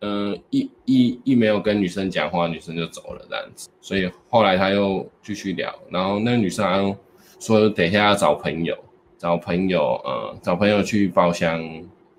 [0.00, 6.96] 嗯、呃、一一一没有跟女生讲话，女生就走了这样子，所以后来他又继续聊，然后那个女生好像
[7.38, 8.76] 说等一下要找朋友。
[9.18, 11.62] 找朋友，呃，找朋友去包厢，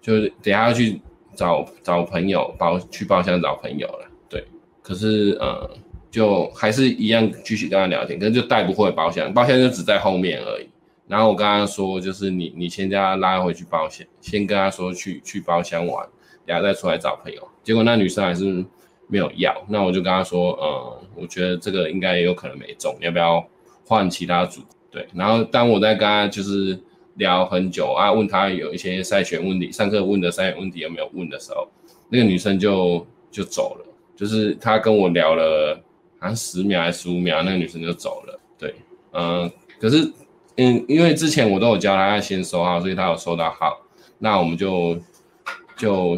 [0.02, 1.02] 就是等下要去
[1.36, 4.42] 找找朋友包去包厢找朋友了，对。
[4.82, 5.70] 可是，呃，
[6.14, 10.70] 就还是一样继续跟他聊天，可是就带不回包厢，包厢就只在后面而已。
[11.08, 16.08] 然后我跟他说，就是你你先将他拉回去包厢，先跟他说去去包厢玩，
[16.46, 17.42] 等下再出来找朋友。
[17.64, 18.64] 结果那女生还是
[19.08, 23.44] 没有要，那我就跟他说，呃，我觉得这个应该也有可能没中，要不要
[23.84, 24.62] 换其他组？
[24.92, 25.08] 对。
[25.16, 26.80] 然后当我在跟他就是。
[27.18, 31.68] 聊很久啊，问他有一些筛选问题，上课问的筛选问题有没有问的时候，
[32.10, 35.80] 那个女生就就走了，就是她跟我聊了
[36.24, 38.40] 好像十秒还是十五秒，那个女生就走了。
[38.58, 38.74] 对，
[39.12, 40.10] 嗯，可是
[40.56, 43.78] 嗯，因为之前我都有教她要先收号，所以她有收到号，
[44.18, 44.98] 那我们就
[45.76, 46.18] 就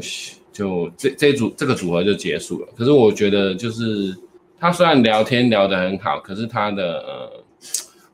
[0.53, 2.67] 就这这组这个组合就结束了。
[2.77, 4.15] 可是我觉得就是
[4.59, 7.43] 她虽然聊天聊得很好，可是她的呃。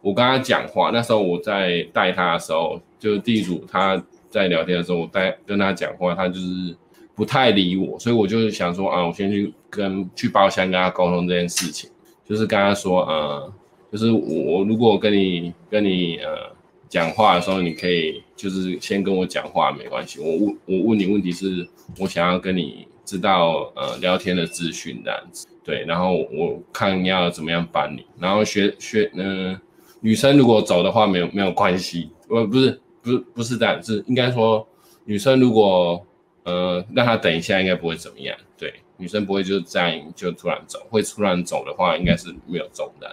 [0.04, 6.76] 我跟他讲话，那时候我在带他的时候，就是第一组他在聊天的时候，我带跟他讲话，他就是
[7.14, 11.90] 不太理我，所以我就想说啊，我先去跟去包厢跟他沟通这件事情，
[12.24, 13.52] 就是跟他说，呃，
[13.92, 16.56] 就是我如果跟你跟你呃
[16.88, 29.54] 讲话的时候，你可以就是先跟我讲话没关系，我问我问你问题是我想要跟你知道呃聊天的资讯这样子，对，然后我看要怎么样帮你，然后学学嗯。
[29.54, 29.62] 呃
[30.04, 34.68] 女生如果走的话，没有没有关系，我，不是，不是，不是这样，是应该说，
[35.06, 36.04] 女生如果
[36.42, 38.36] 呃让她等一下，应该不会怎么样。
[38.58, 43.12] 对，女生不会就这样就突然走，会突然走的话，应该是没有中的。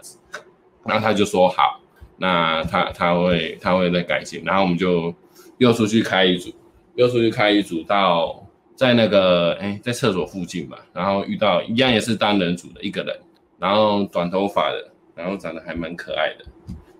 [0.84, 1.80] 然后他就说好，
[2.18, 5.14] 那他他会他会再改进，然后我们就
[5.56, 6.52] 又出去开一组，
[6.94, 8.46] 又出去开一组到
[8.76, 13.18] 在那个哎在厕所附近吧，然后遇到一样也是单人组的一个人，
[13.58, 16.44] 然后短头发的，然后长得还蛮可爱的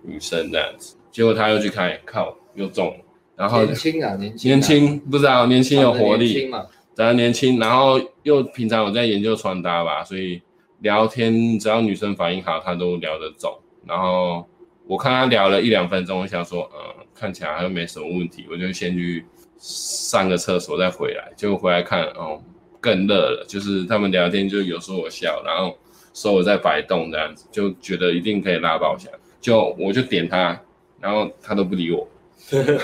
[0.01, 6.51] 女生这样子，结果他又去开，靠又中了，然后年轻啊年轻，年轻不知道年轻有活力，
[6.99, 10.41] 长得年轻，然后又平常有在研究穿搭吧，所以
[10.79, 14.45] 聊天只要女生反应好，他都聊得走，然后。
[14.89, 19.23] 我看他聊了一两分钟，我想说，嗯，看起来好像没什么问题，我就先去
[19.59, 21.31] 上个厕所再回来。
[21.35, 22.41] 结果回来看，哦，
[22.81, 25.77] 更热了，就是他们聊天就有说我笑，然后
[26.15, 29.07] 说我在摆动这样子，就觉得一定可以拉爆下。
[29.39, 30.59] 就我就点他，
[30.99, 32.07] 然后他都不理我，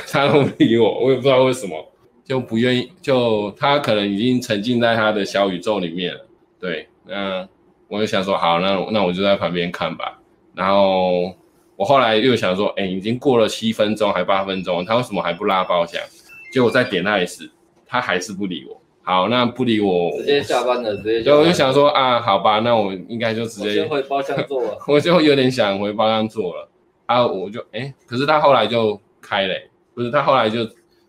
[0.07, 1.91] 他都不理我，我也不知道为什么，
[2.25, 6.27] 就不愿意，就他可能已经沉浸在他的小宇宙里面了。
[6.59, 7.47] 对，那
[7.87, 10.19] 我就想说，好，那那我就在旁边看吧，
[10.53, 11.33] 然后。
[11.77, 16.01] 我后来又想说，哎、欸，已经过了七分钟还八分钟，他为什么还不拉包厢？
[16.49, 17.51] 结果再点那一次，
[17.85, 18.81] 他还是不理我。
[19.03, 21.21] 好，那不理我，直接下班了，直接。
[21.21, 24.77] 就我就想说啊，好吧，那我应该就直接回包厢坐了。
[24.87, 26.69] 我就有点想回包厢坐了
[27.07, 30.65] 啊，我就哎、欸，可是他后来就开了、欸，不是他后来就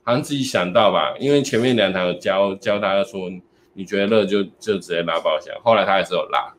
[0.06, 3.28] 好像自己想到吧，因为前面两堂有教教他说，
[3.74, 6.54] 你觉得热就就直接拉包厢，后来他还是有拉，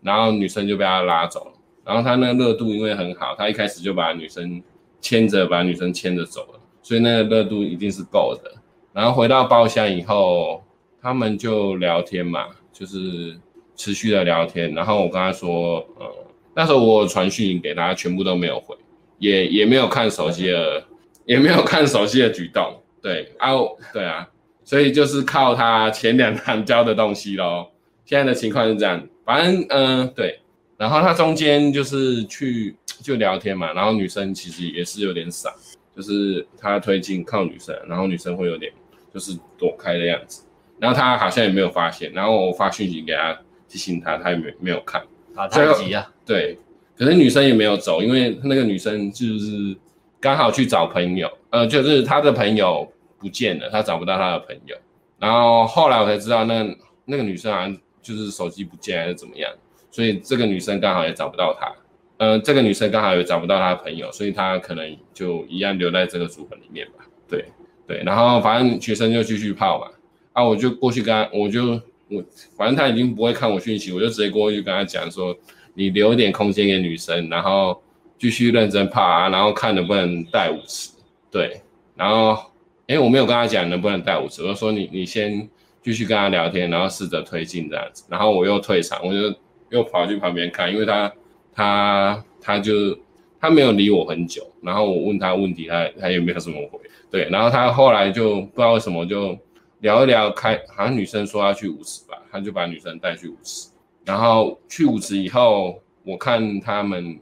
[0.00, 1.52] 然后女生就被他拉走了。
[1.84, 4.62] 然后他那个热度因为很好，他一开始就把女生
[5.02, 8.50] 牵着，把女生牵着走了，所以那个热度一定是够的。
[8.94, 10.64] 然后回到包厢以后，
[11.02, 13.38] 他们就聊天嘛，就是
[13.76, 14.74] 持续的聊天。
[14.74, 16.10] 然后我跟他说，呃，
[16.54, 18.74] 那时候我传讯给他，全部都没有回，
[19.18, 20.82] 也也没有看手机的，
[21.26, 22.82] 也没有看手机的举动。
[23.06, 23.52] 对啊，
[23.92, 24.28] 对啊，
[24.64, 27.70] 所以就是靠他前两堂教的东西咯。
[28.04, 30.40] 现在的情况是这样，反正嗯、呃，对。
[30.76, 35.54] 然后他中间就是去就聊天嘛，然后女生其实也是有点傻，
[35.96, 38.70] 就是他推进靠女生，然后女生会有点
[39.14, 40.42] 就是躲开的样子，
[40.78, 43.38] 然后他好像也没有发现，然后我发讯息给他
[43.68, 45.00] 提醒他，他也没没有看，
[45.34, 46.58] 啊，太急啊，对，
[46.98, 49.74] 可是女生也没有走，因为那个女生就是
[50.20, 52.86] 刚好去找朋友，呃，就是他的朋友
[53.18, 54.76] 不见了，他找不到他的朋友，
[55.18, 59.50] 然后后来我才知道那那个女生好像就是手机不见还是怎么样。
[59.90, 61.72] 所以这个女生刚好也找不到他，
[62.18, 67.04] 嗯、这个女生刚好也找不到她的朋友，所以她可能就一样留在这个组合里面吧。
[67.28, 67.44] 对
[67.86, 69.90] 对，然后反正学生就继续泡嘛，
[70.34, 72.22] 啊，我就过去跟他，我就我
[72.56, 75.34] 反正他已经不会看我讯息，我就直接过去跟他讲说，
[75.72, 77.80] 你留一点空间给女生，然后
[78.18, 80.90] 继续认真泡啊，然后看能不能带舞池。
[81.30, 81.62] 对，
[81.94, 82.50] 然后
[82.86, 85.48] 哎，我没有跟他讲能不能带舞池，我就说你你先
[85.82, 89.36] 继续跟他聊天，然后试着推进这样子，然后我又退场，我就。
[89.70, 91.12] 又跑去旁边看，因为他
[91.52, 92.96] 他他就
[93.40, 96.78] 他没有理我很久，然后我问他问题，他他也没有什么回，
[97.10, 99.36] 对，然后他后来就不知道为什么就
[99.80, 103.68] 聊一聊开，好像女生说要去舞池吧，他就把女生带去舞池，
[104.04, 107.18] 然后去舞池以后，我看他们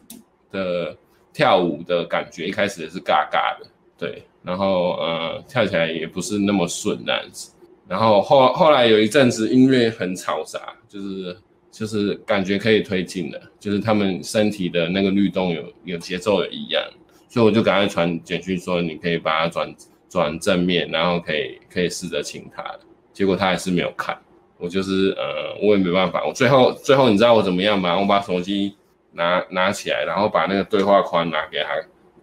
[0.52, 0.94] 的
[1.32, 7.50] 跳舞的感觉一开始也是尬尬的，对，然后呃跳起来也不是那么顺那样子，
[7.88, 11.36] 然后后后来有一阵子音乐很嘈杂，就是。
[11.76, 16.80] 就是感觉可以推进的，就是他们身体的那个律动有有节奏有一样，
[17.28, 19.74] 所以我就赶快传简讯说，你可以把它转
[20.08, 22.64] 转正面，然后可以可以试着亲他。
[23.12, 24.16] 结果他还是没有看，
[24.56, 27.98] 我就是呃我也没办法，我最后 最后你知道我怎么样吗？
[27.98, 28.76] 我把手机
[29.10, 31.70] 拿拿起来，然后把那个对话框拿给他，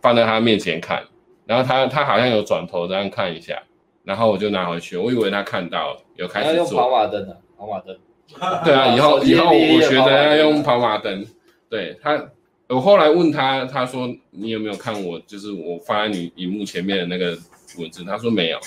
[0.01, 1.03] 放在他面前看，
[1.45, 3.61] 然后他他好像有转头这样看一下，
[4.03, 6.65] 然后我就拿回去，我以为他看到有开始做。
[6.65, 7.97] 用跑马灯的跑马灯。
[8.63, 11.25] 对啊，以后以后我学的要用跑马灯。
[11.69, 12.29] 对他，
[12.67, 17.37] 我后来问他，他说你有没有看我，就是我发在你荧幕前面的那个
[17.77, 18.03] 文字？
[18.05, 18.59] 他说没有，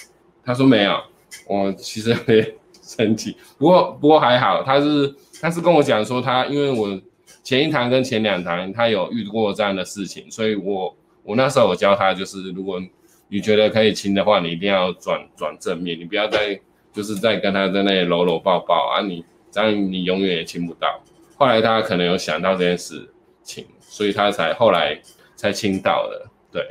[0.45, 1.01] 他说没有。
[1.49, 7.01] 我其实有点生气， 不过不过还好，他是他是跟我讲说他，因为我
[7.43, 10.95] 前一堂跟前两堂他有遇过这样的事情，所以我
[11.25, 12.81] 我那时候我教他就是，如果
[13.29, 16.61] 你觉得可以亲的话，你一定要转转正面，你不要再
[16.93, 19.25] 就是再跟他在那里搂搂抱抱啊你。
[19.51, 21.01] 这样你永远也亲不到。
[21.37, 23.09] 后来他可能有想到这件事
[23.45, 25.01] 情，所以他才后来
[25.37, 26.27] 才亲到的。
[26.51, 26.67] 对，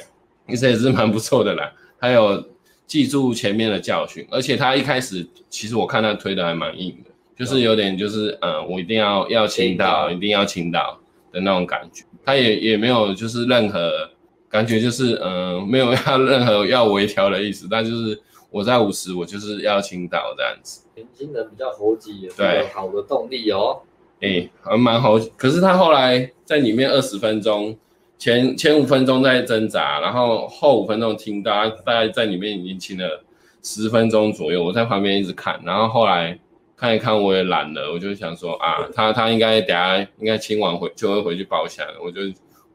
[0.49, 1.71] 其实也是蛮不错的啦。
[1.97, 2.45] 还有
[2.85, 10.99] 记住前面的教训，而且他一开始其实我看他推的还蛮硬的，就是有点就是嗯，我一定要要亲到，一定要亲到
[11.31, 12.03] 的那种感觉。
[12.25, 14.09] 他也也没有就是任何
[14.53, 18.21] 感觉，就是嗯，没有要 任何要微调的意思，但就是。
[18.53, 20.85] 我在五十，我就是要清岛这样子。
[20.93, 23.81] 年轻人比较猴急，也有好的动力哦。
[24.21, 27.75] 哎、欸，还蛮猴，可是他后来在里面二十分钟，
[28.19, 33.23] 前前五分钟在挣扎，然后后五分钟听到他大概在里面已经亲了
[33.63, 36.39] 十分钟左右，我在旁边一直看，然后后来
[36.77, 42.21] 看一看我也懒了，我就想说啊，他他应该等下应该清完回就会回去包厢了，我就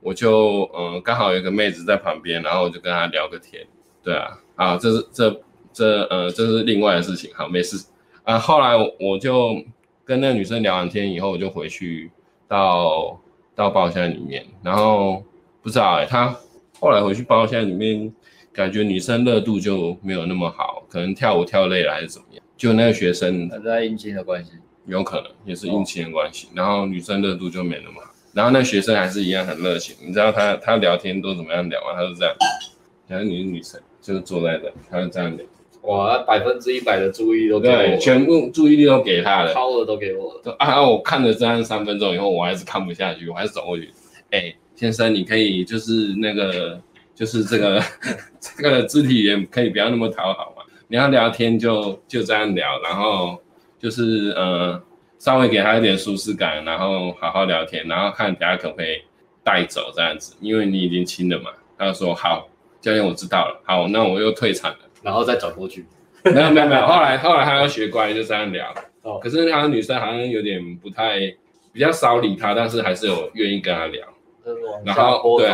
[0.01, 3.67] 我就嗯刚好有个妹子在旁边，然后我就跟她聊个天，
[4.03, 5.41] 对啊啊这是这
[5.73, 7.87] 这呃这是另外的事情，好没事
[8.25, 9.63] 啊，后来我就
[10.05, 12.11] 跟那个女生聊完天以后，我就回去
[12.47, 13.21] 到
[13.55, 15.23] 到包厢里面，然后。
[15.61, 16.35] 不知道哎、欸，他
[16.81, 18.11] 后来回去包厢里面，
[18.53, 22.43] 感觉女生热度就没有那么好，可能跳舞跳累了还是怎么样。
[22.57, 24.53] 就那个学生，他在应勤的关系，
[24.87, 26.49] 有可能也是应勤的关系。
[26.55, 29.97] 然后女生热度就没那么好，然后那学生还是一样很热情。
[30.01, 31.87] 你知道他他聊天都怎么样聊吗？
[31.97, 32.33] 他是这样，
[33.09, 35.45] 然后你是女生，就是坐在这，他就这样聊。
[35.83, 40.55] 哇，百分之一百的注意力都给全部注意力都给他了，超了都给我了。
[40.61, 43.91] 啊，我看了这样三分钟以后，我还是看不下去，我还是走过去，
[44.31, 44.57] 哎、欸。
[44.77, 46.81] 先生，你可以就是那个，
[47.13, 47.83] 就是这个
[48.39, 50.63] 这个肢体也可以不要那么讨好嘛。
[50.87, 53.37] 你要聊天就就这样聊，然后
[53.81, 54.81] 就是呃
[55.19, 59.03] 稍微给他一点舒适感，然后好好聊天，然后看等下可不可以
[59.43, 61.51] 带走这样子，因为你已经亲了嘛。
[61.77, 62.49] 他就说好，
[62.81, 65.85] 教练我知道了，好，那我又退场了，然后再转过去。
[66.25, 68.75] 没有没有没有，后来后来他要学乖，就这样聊。
[69.03, 71.21] 哦，可是他的女生好像有点不太，
[71.73, 74.05] 比较少理他，但是还是有愿意跟他聊。
[74.85, 75.49] 然后对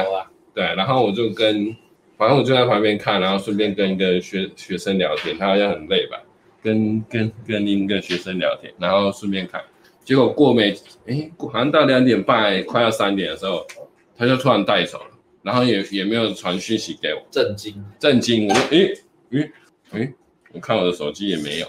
[0.55, 1.77] 对，然后我就跟，
[2.17, 6.19] 反正我就在旁边看，然后顺便跟一个学学生聊天，他好像很累吧，
[6.65, 9.63] 跟跟跟另一个学生聊天，然后顺便看，
[10.03, 10.75] 结果过没，
[11.07, 13.65] 哎，好像到两点半，快要三点的时候，
[14.17, 15.11] 他就突然带走了，
[15.43, 18.89] 然后也也没有传讯息给我，震惊，震惊，我说，哎，
[19.31, 19.51] 哎，
[20.01, 20.13] 哎，
[20.55, 21.67] 我看我的手机也没有，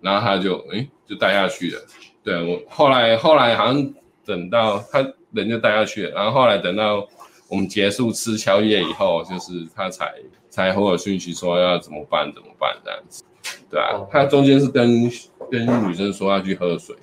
[0.00, 1.80] 然后他就，哎，就带下去了，
[2.22, 5.12] 对我后来后来好像等到他。
[5.32, 7.06] 人就带下去了，然后后来等到
[7.50, 10.14] 我们结束吃宵夜以后，就是他才
[10.48, 13.22] 才回我讯息说要怎么办怎么办这样子，
[13.70, 15.10] 对啊，他中间是跟
[15.50, 16.94] 跟女生说要去喝水，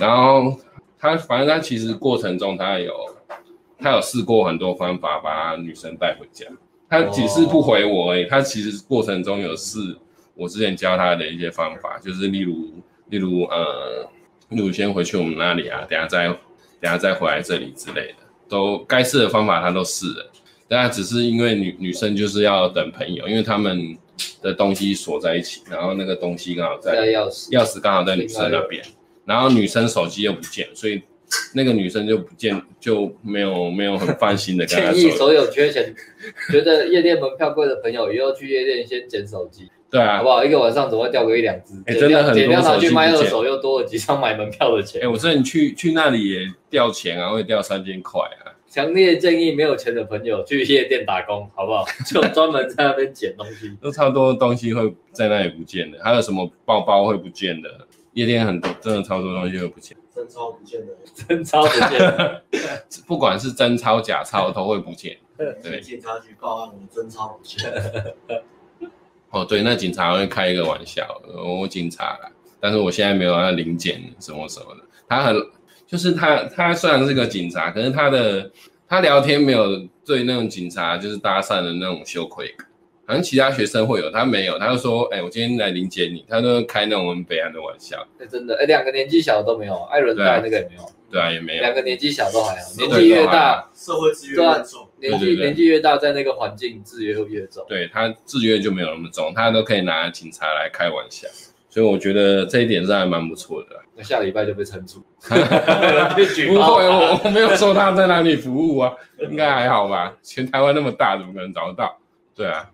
[0.00, 0.56] 然后
[0.98, 2.92] 他反正他其实过程中他有
[3.78, 6.46] 他有试过很多方法把女生带回家，
[6.88, 9.78] 他只是不回我而已，他其实过程中有试
[10.34, 12.72] 我之前教他的一些方法，就是例如
[13.08, 14.08] 例如呃，
[14.50, 16.34] 例如先回去我们那里啊，等下再。
[16.80, 18.18] 等下再回来这里之类的，
[18.48, 20.30] 都该试的方法他都试了，
[20.68, 23.98] 但只是因为女女生就是要等朋友，因为他们
[24.42, 28.82] 的东西锁在一起，然后那个东西刚好在钥匙，钥匙刚好在女生那边，
[29.24, 31.02] 然后女生手机又不见，所以
[31.54, 34.94] 那个女生就不见就没有没有很放心的跟他说。
[34.94, 35.94] 建议所有缺钱
[36.50, 39.68] 觉得夜店门票贵的朋友，以后去夜店先捡手机。
[39.90, 40.44] 对啊，好不好？
[40.44, 45.00] 一个晚上总会掉个一两只，哎，真的很多手机去卖二手又多了几张买门票的钱。
[45.02, 48.47] 哎，我之前去去那里也掉钱啊，会掉三千块啊。
[48.68, 51.84] 强烈建议没有钱的朋友去夜店打工，好不好？
[52.06, 57.68] 就专门在那边捡东西，都超多东西会在那里不见的，还有什么包包会不见的，
[58.12, 60.92] 夜店很多，真的超多东西会不见，真钞不见的，
[61.26, 62.42] 真钞不见的，
[63.06, 65.16] 不管是真钞假钞都会不见。
[65.62, 67.72] 对，警察局报案，我真钞不见。
[69.30, 71.06] 哦，对，那警察会开一个玩笑，
[71.60, 74.80] 我警察啦，但是我现在没有要临检什么什么的。
[75.08, 75.36] 他很，
[75.88, 78.50] 就是他，他虽然是个警察，可是他的
[78.86, 82.66] 他聊天没有对那种警察就是搭讪的那种羞愧感，
[83.06, 88.06] 好像其他学生会有，他没有，他就说，哎，我今天来临检你，他都开那种很北岸的玩笑。
[88.20, 90.82] 哎，真的，哎，两个年纪小的都没有，艾伦戴那个也没有。
[91.10, 91.62] 对啊，也没有。
[91.62, 94.86] 两个年纪小都还好，年纪越大，社会制约越重。
[95.00, 97.64] 年纪年纪越大，在那个环境制约会越重。
[97.66, 101.26] 对，他制约就没有那么重，他都可以拿警察来开玩笑，
[101.78, 103.76] 所以我觉得这一点是还蛮不错的。
[103.94, 104.98] 那下礼拜就被惩处。
[105.22, 108.92] 不会，我我没有说他在哪里服务啊，
[109.30, 110.12] 应该还好吧？
[110.20, 111.96] 全台湾那么大，怎么可能找得到？
[112.34, 112.68] 对啊。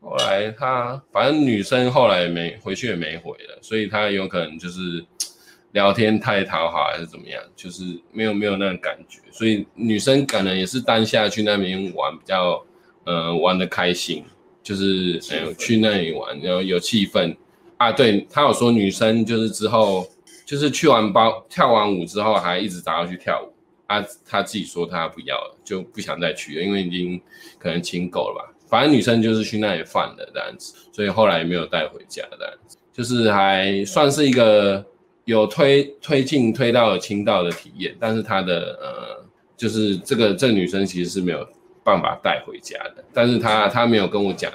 [0.00, 5.04] 后来他反正女生后来也没回去也没回了，所以他有可能就是。
[5.72, 7.82] 聊天太讨好还是怎么样，就是
[8.12, 12.62] 没有没有那种感觉，所以女生可能也是当下去那边玩比较，
[13.04, 14.22] 呃，玩的开心，
[14.62, 17.34] 就是呃去那里玩，然后有气氛
[17.84, 17.92] 啊。
[17.92, 20.06] 对，他有说女生就是之后
[20.44, 23.52] 就是去完包跳完舞之后还一直找他去跳舞
[23.86, 27.20] 啊，他自己说他不要了，就不想再去了，因为已经
[27.58, 28.54] 可能亲够了吧。
[28.68, 34.84] 反正女生就是去那里放的这样子，所以后来也没有带回家这样子，就是还算是一个。
[35.24, 39.24] 有推推进推到了亲到的体验，但是他的呃，
[39.56, 41.46] 就是这个这个女生其实是没有
[41.84, 44.52] 办法带回家的，但是她她没有跟我讲，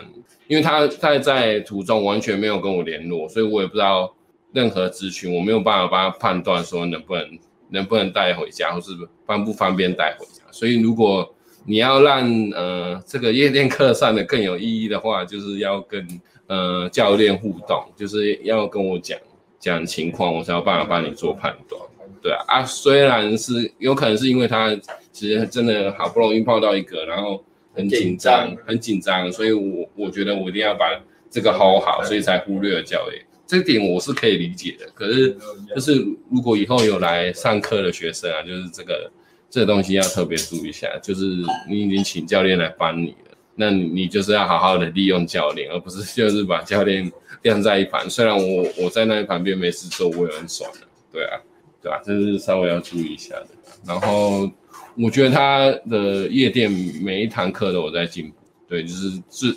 [0.47, 4.13] 因为他在在途中完全没有跟我联络，所以我也不知道
[4.53, 7.39] 任何资讯，我没有办法帮他判断说能不能
[7.69, 8.91] 能不能带回家，或是
[9.25, 10.41] 方不方便带回家。
[10.51, 11.33] 所以如果
[11.65, 12.25] 你要让
[12.55, 16.07] 呃这个夜店课上的更有意义的话，就是要跟
[16.47, 19.19] 呃教练互动，就是要跟我讲
[19.59, 21.81] 讲情况，我才有办法帮你做判断。
[22.21, 24.73] 对啊，啊，虽然是有可能是因为他
[25.11, 27.43] 其实真的好不容易泡到一个，然后
[27.77, 30.85] 很紧张，很紧张，所以我我觉得我一定要把
[31.29, 33.23] 这个 hold 好，所以才忽略了教练。
[33.45, 34.85] 这点我是可以理解的。
[34.93, 35.37] 可是
[35.73, 39.11] 就是如果以后有来上课的学生啊，就是这个
[39.49, 41.23] 这个东西要特别注意一下，就是
[41.69, 47.09] 你已经请教练来帮你了，那你就是要好好的利用教练，而不是 就是把教练
[47.43, 48.09] 晾在一旁。
[48.09, 50.79] 虽然我我在那一旁边没事做，我也很爽的，
[51.11, 51.39] 对啊。
[51.79, 52.01] 对吧？
[52.03, 53.47] 这是稍微要注意一下的。
[53.85, 54.49] 然后
[54.97, 56.71] 我觉得他的夜店
[57.01, 58.35] 每一堂课都有在进步，
[58.67, 59.51] 对，就是最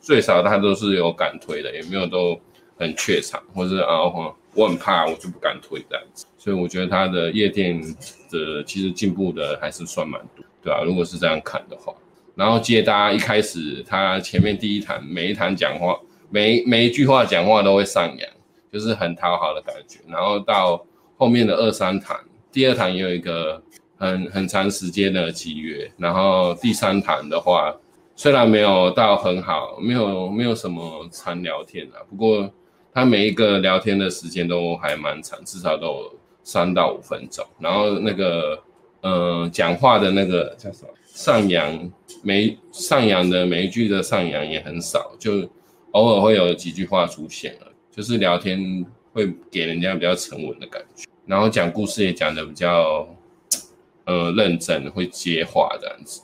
[0.00, 2.40] 最少他都是有敢推的，也没有都
[2.78, 4.02] 很怯场，或者啊
[4.54, 6.26] 我很怕，我就不敢推这样子。
[6.38, 7.80] 所以我觉得他的夜店
[8.30, 10.82] 的其实进步的还是算蛮多，对吧？
[10.84, 11.92] 如果是这样看的话，
[12.34, 15.98] 然后接大家一开始他前面第一堂每一堂讲话，
[16.30, 18.30] 每每一句话讲话都会上扬，
[18.72, 20.84] 就是很讨好的感觉，然后到。
[21.16, 22.18] 后面的二三堂，
[22.50, 23.62] 第二堂也有一个
[24.04, 27.74] 很很长时间的集约，然后第三堂的话，
[28.14, 32.50] 虽然没有到很好，没有没有什么常聊天啊，不过
[32.92, 37.44] 他每一个聊天的时间都还蛮长，至少都有三到五分钟。
[37.58, 38.62] 然后那个
[39.00, 41.92] 呃讲话的那个叫什么上扬，
[42.22, 45.48] 每上扬的每一句的上扬也很少，就
[45.92, 48.84] 偶尔会有几句话出现了，就是聊天。
[49.14, 53.06] 会给人家比较沉稳的感觉，然后讲故事也讲得比较，
[54.06, 56.20] 呃，认真，会接话这样子，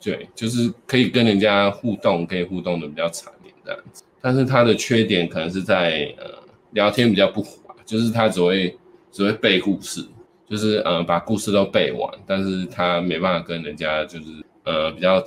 [0.00, 4.02] 对，就是可以跟人家互动，可以互动的比较长一点这样子。
[4.20, 6.26] 但是他的缺点可能是在呃
[6.70, 8.78] 聊天比较不滑，就是他只会
[9.12, 10.06] 只会背故事，
[10.48, 15.22] 就是呃把故事都背完，但是他没办法跟人家就是呃比较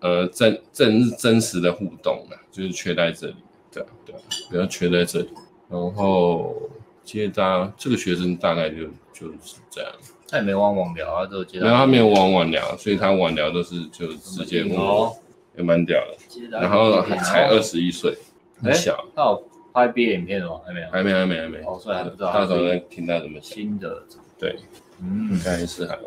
[0.00, 3.36] 呃真真真实的互动啊，就是缺在这里，
[3.70, 4.14] 对对，
[4.50, 5.28] 比较缺在这里。
[5.68, 6.54] 然后
[7.02, 9.92] 接搭这个学生大概就就是这样，
[10.36, 11.66] 他也没往往聊啊，都接搭。
[11.66, 15.10] 然后他没有玩网聊，所以他网聊都是就直接问，哦，
[15.56, 16.48] 也蛮屌的。
[16.50, 18.14] 然后才二十一岁，
[18.62, 19.02] 很小。
[19.14, 20.60] 他有拍毕业影片吗？
[20.66, 21.58] 还没有，还没，还没，还没。
[21.60, 22.32] 哦，所以还不知道。
[22.34, 23.42] 到时候再听到怎么讲。
[23.42, 24.02] 新的，
[24.38, 24.56] 对，
[25.00, 26.02] 嗯，应该是还有。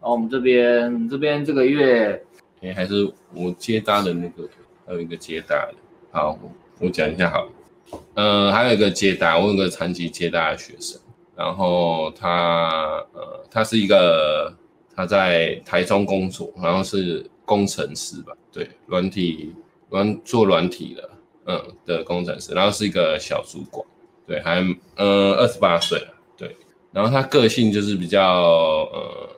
[0.00, 2.22] 然后我们这边这边这个月，
[2.62, 4.48] 哎，还是我接搭的那个，
[4.86, 5.74] 还有一个接搭的。
[6.10, 6.38] 好，
[6.78, 7.46] 我讲一下好。
[8.14, 10.98] 呃，还有一个接搭，我有个长期接搭的学生，
[11.36, 14.52] 然后他呃，他是一个
[14.94, 19.52] 他在台中工作，然后是工程师吧，对，软体
[19.90, 21.10] 软做软体的，
[21.46, 23.84] 嗯的工程师，然后是一个小主管，
[24.26, 24.64] 对，还
[24.96, 26.00] 呃二十八岁，
[26.36, 26.56] 对，
[26.92, 28.22] 然后他个性就是比较
[28.92, 29.28] 呃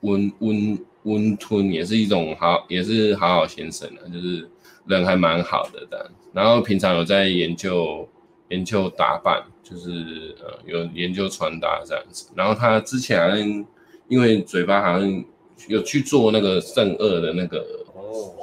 [0.00, 4.48] 温温温吞，也是一种好，也是好好先生的，就是
[4.86, 6.10] 人还蛮好的的。
[6.32, 8.08] 然后平常有在研究
[8.48, 12.30] 研究打扮，就是呃有研究穿搭这样子。
[12.34, 13.66] 然后他之前好像
[14.08, 15.24] 因为嘴巴好像
[15.66, 17.64] 有去做那个正颚的那个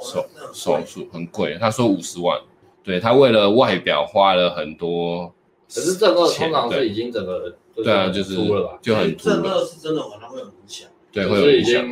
[0.02, 1.56] 手手术，很贵。
[1.60, 2.38] 他说五十万，
[2.82, 5.32] 对，他为了外表花了很多。
[5.68, 8.36] 可是正颚通常是已经整个对啊，就是
[8.80, 11.84] 就很正颚是真的可能会有影响，对，会有影响，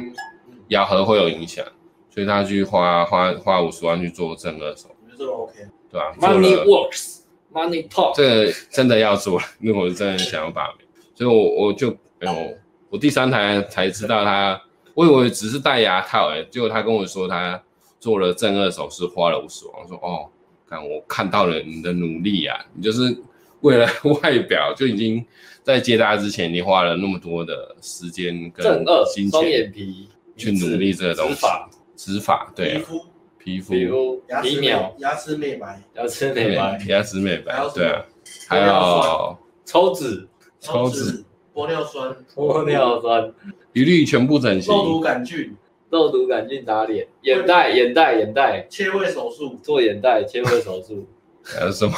[0.68, 1.64] 咬合会有影响，
[2.08, 4.88] 所以他去花花花五十万去做正颚手。
[5.02, 5.52] 我觉得这个 OK。
[5.90, 7.22] 对啊？Money works,
[7.54, 8.14] money talk。
[8.16, 10.84] 这个真的要做， 因为我真的想要把妹，
[11.14, 12.54] 所以我我就哎呦，
[12.90, 14.60] 我第三台才知道他，
[14.92, 17.62] 我以为只是戴牙套哎，结果他跟我说他
[17.98, 19.74] 做了正二手术，花了五十万。
[19.82, 20.28] 我说哦，
[20.68, 23.16] 看我看到了你的努力啊，你就是
[23.60, 23.88] 为了
[24.22, 25.24] 外表就已经
[25.62, 28.84] 在接搭之前，你花了那么多的时间跟
[29.14, 31.34] 金钱，双眼皮去努力这个东西，
[31.96, 32.84] 植发，植
[33.44, 33.74] 皮肤、
[34.42, 38.02] 皮秒、牙齿美白、牙齿美白、牙齿美白，对啊，
[38.48, 39.36] 还有
[39.66, 40.26] 抽脂、
[40.58, 41.22] 抽脂、
[41.52, 43.30] 玻尿酸、玻尿酸，
[43.74, 44.74] 一律全部整形。
[44.74, 45.54] 肉毒杆菌、
[45.90, 51.06] 肉毒杆菌打脸，眼袋、眼袋、眼袋，切胃手术，做眼袋、切胃手术，
[51.44, 51.92] 还有什么？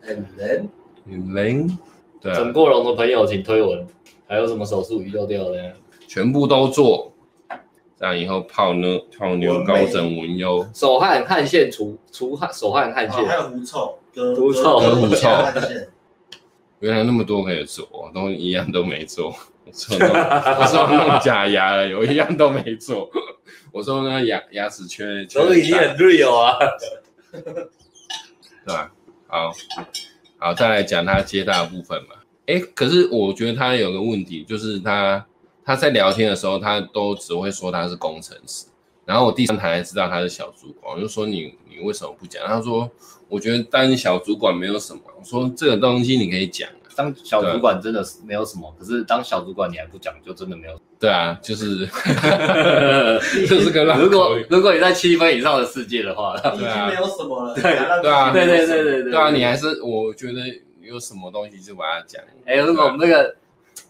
[0.00, 0.68] 很灵，
[1.06, 1.78] 很灵，
[2.20, 2.34] 对啊。
[2.34, 3.86] 整过容的朋友请推文，
[4.26, 5.72] 还有什么手术遗漏掉的？
[6.08, 7.12] 全部都做。
[8.00, 13.98] 这样以后泡妞泡妞高枕无忧，手汗汗腺除除汗手汗汗腺，还有狐臭，
[14.34, 15.28] 狐臭和狐臭，
[16.78, 19.36] 原来那么多可以做，都一样都没做。
[19.66, 23.10] 我说 我说弄假牙了，有一样都没做。
[23.70, 26.56] 我说那牙牙齿缺，都已经很 real 啊，
[28.64, 28.90] 对吧？
[29.26, 29.52] 好，
[30.38, 32.14] 好，再来讲他接大的部分嘛。
[32.46, 35.26] 哎，可是我觉得他有个问题，就是他。
[35.70, 38.66] 他在聊天的时候，他都只会说他是工程师，
[39.04, 42.44] 然后我第三台才知道他是小主管，我就说你你为什么不讲？
[42.44, 42.90] 他说
[43.28, 45.00] 我觉得当小主管没有什么。
[45.16, 46.68] 我说这个东西你可以讲。
[46.96, 50.76] 当小主管真的是没有什么，可是当小主管你还不讲，就真的没有。
[50.98, 51.86] 对啊，就是，
[53.46, 57.54] 就是个 如果如果你在七分以上的世界的话，已经没有什么了。
[57.54, 57.76] 对
[58.10, 59.12] 啊，对对对对对。
[59.12, 60.40] 对啊，你还是我觉得
[60.82, 62.20] 有什么东西就把它讲。
[62.44, 63.36] 哎，如果我们那个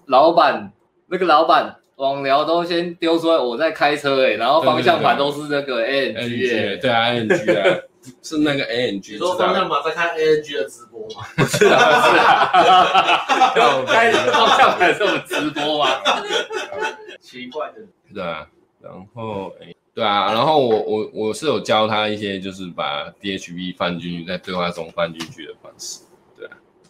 [0.04, 0.70] 老板，
[1.10, 7.80] 那个老板网聊都先丢出来，我在开车哎，然后方向盘都是那个 ANG 哎，对啊，ANG 啊。
[8.22, 11.22] 是那个 A N G，你说方向盘在看 A N G 的直播吗？
[11.36, 16.00] 不是啊，不是啊， 开 方向盘这么直播吗？
[17.20, 17.82] 奇怪的。
[18.14, 18.48] 对啊，
[18.80, 26.00] 然后哎，对啊，然后我我我是有教他一些，就是把 D H B 放进去，在对话中放进去的方式。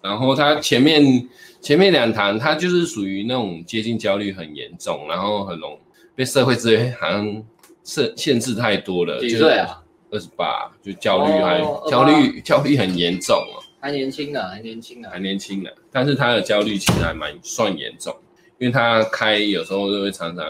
[0.02, 1.28] 然后他前面
[1.60, 5.78] 前面两堂，他就是属于那种接近焦虑很严重，然后很容
[6.14, 7.42] 被社会资源好像
[7.82, 9.20] 限限制太多了。
[9.20, 9.82] 几岁啊？
[10.12, 15.70] 二十八，就焦虑还、哦、焦虑焦虑很严重哦，还年轻呢，还年轻呢，还年轻呢。
[15.92, 18.12] 但是他的焦虑其实还蛮算严重，
[18.58, 20.44] 因为他开有时候就会常常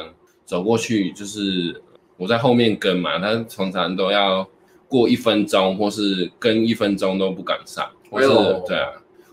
[0.46, 1.78] 走过去，就是
[2.16, 4.48] 我在后面跟嘛，他常常都要
[4.88, 8.88] 过一分钟，或是跟一分钟都不敢上，或是、哎、对啊，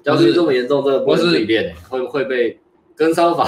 [0.07, 2.57] 焦虑这么严重，这个不是自己练，会会被
[2.95, 3.47] 跟骚法。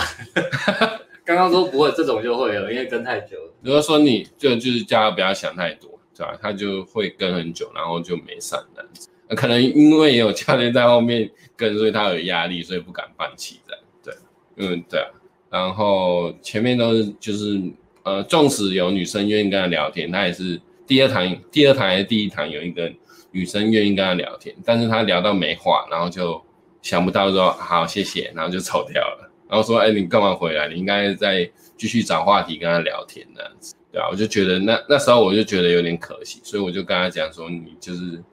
[1.24, 3.54] 刚刚说不会，这种就会了，因为跟太久了。
[3.62, 5.90] 如果说你就就是叫他不要想太多。
[6.20, 6.38] 对吧？
[6.42, 9.08] 他就会跟很久，然后就没上这样子。
[9.38, 13.82] 可能因为也有教练在后面跟，所以他有压力，所以不敢放弃这样。
[14.04, 14.14] 对，
[14.58, 15.08] 嗯，对啊。
[15.50, 17.62] 然后前面都是就是
[18.04, 22.92] 呃，纵使有女生愿意跟他聊天，他也是第二堂、第二堂还是第一堂有一个
[23.32, 26.44] 女生愿意跟他聊天，但是他聊到没话，然后就
[26.82, 29.32] 想不到说好谢谢，然后就走掉了。
[29.50, 30.68] 然后说哎，你干嘛回来？
[30.68, 33.76] 你应该再继续找话题跟他聊天这样子。
[33.92, 38.24] 对啊，我就觉得那那时候我就觉得有点可惜，所以我就跟他讲说，你就是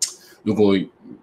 [0.42, 0.76] 如果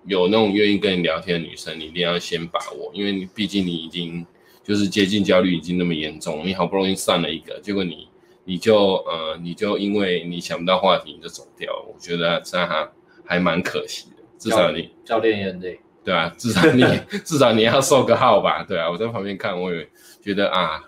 [0.05, 4.26] 有那种愿意跟你聊天的女生，你一定要先把握，因为你毕竟你已经
[4.63, 8.07] 就是接近焦虑已经那么严重，你好不容易上了一个，结果你
[8.45, 12.89] 你就呃你就因为你想不到话题你就走掉了，我觉得这样还
[13.24, 14.24] 还蛮可惜的。
[14.39, 16.83] 至少你教练也很累，对啊，至少你
[17.23, 19.87] 至少你要收个号吧，对啊，我在旁边看，我也
[20.21, 20.83] 觉得啊。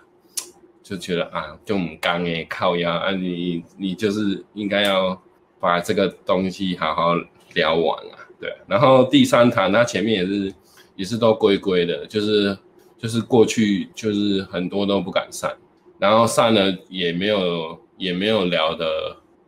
[0.88, 5.20] 就觉得啊，就很刚诶，靠腰啊，你你就是应该要
[5.58, 7.12] 把这个东西好好
[7.54, 8.56] 聊完啊，对。
[8.68, 10.54] 然后第三堂，他前面也是
[10.94, 12.56] 也是都规规的，就是
[12.96, 15.52] 就是过去就是很多都不敢上，
[15.98, 18.86] 然后上了也没有也没有聊的，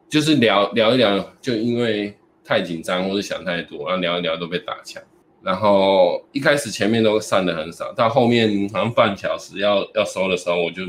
[0.08, 2.12] 就是聊聊一聊，就因为
[2.42, 5.00] 太紧张或者想太多，然后聊一聊都被打枪。
[5.42, 10.82] 然后一开始前面都散的很少，到后面好像半小时要要收的时候，我就。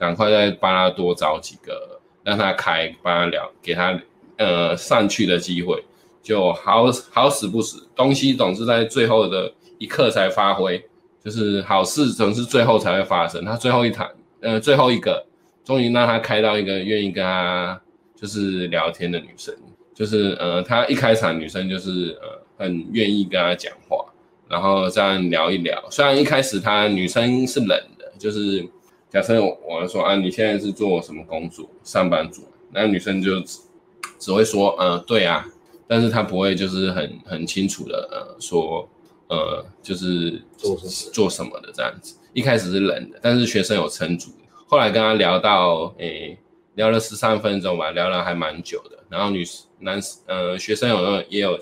[0.00, 4.00] 赶快再帮他多找几个，让他开，帮他聊，给他
[4.36, 5.82] 呃上去的机会，
[6.22, 10.80] 就好好死不死，东西总是在最后的一刻才发挥，
[11.24, 13.44] 就是好事总是最后才会发生。
[13.44, 15.26] 他最后一堂，呃，最后一个，
[15.64, 17.80] 终于让他开到一个愿意跟他
[18.14, 19.52] 就是聊天的女生，
[19.92, 24.04] 就是呃，他一开场女生就是呃很愿意跟他讲话，
[24.48, 25.82] 然后这样聊一聊。
[25.90, 28.68] 虽然一开始他女生是冷的，就是。
[29.10, 31.66] 假设我我说啊，你现在是做什么工作？
[31.82, 33.40] 上班族，那女生就
[34.18, 35.46] 只，会说，嗯、呃，对啊，
[35.86, 38.86] 但是她不会就是很很清楚的，呃，说，
[39.28, 42.16] 呃，就是做什么做什么的这样子。
[42.34, 44.30] 一开始是冷的，但是学生有撑住。
[44.66, 46.38] 后来跟他聊到，诶、
[46.74, 48.98] 聊了十三分钟吧，聊了还蛮久的。
[49.08, 49.42] 然后女
[49.78, 51.58] 男呃学生有也有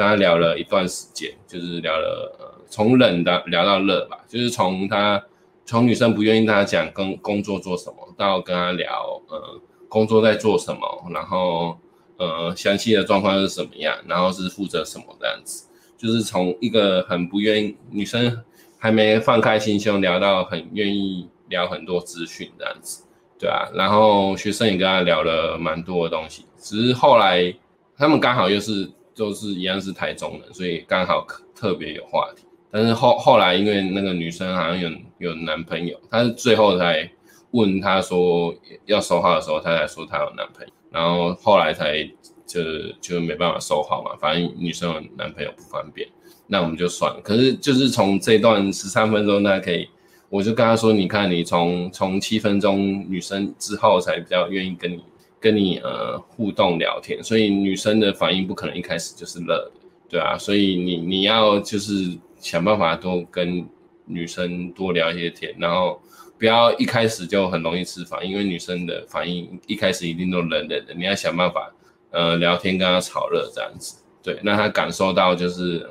[0.00, 5.22] 跟他聊了一段时间，就是聊了，呃，从冷的聊到热吧，就是从他。
[5.66, 10.80] 从女生不愿意跟他讲工工作做什么，到跟他聊呃工作在做什么，
[11.14, 11.78] 然后
[12.16, 18.42] 呃详细的状况是什么样，然后是负责什么这样子，就是从一个很不愿意女生
[18.78, 23.04] 还没放开心胸聊到很愿意聊很多资讯这样子，
[23.38, 27.54] 对啊，然后学生也跟他聊了蛮多的东西，只是后来
[27.96, 28.90] 他们刚好又是
[29.20, 32.42] 都是一样是台中人，所以刚好特别有话题。
[32.70, 37.10] 但是后后来，因为那个女生好像有有男朋友，她是最后才
[37.50, 38.54] 问她说
[38.86, 42.02] 要收号的时候，她才说她有男朋友，然后后来才
[42.46, 42.62] 就
[42.98, 46.08] 就没办法收号嘛，反正女生有男朋友不方便，
[46.46, 47.20] 那我们就算了。
[47.22, 49.86] 可是就是从这段十三分钟，那可以，
[50.30, 55.02] 我就跟她说，你看你从从七分钟女生之后才比较愿意跟你
[55.40, 59.72] 跟你呃互动聊天，所以女生的反应不可能一开始就是热的，
[60.08, 62.18] 对啊，所以你你要就是。
[62.42, 63.68] 想办法多跟
[64.06, 66.00] 女生多聊一些天，然后
[66.38, 71.70] 不要一开始就很容易吃反应，因为女生的反应一开始一定都冷冷的，你要想办法
[72.10, 75.86] 呃聊天跟她炒热这样子，对，让她感受到就是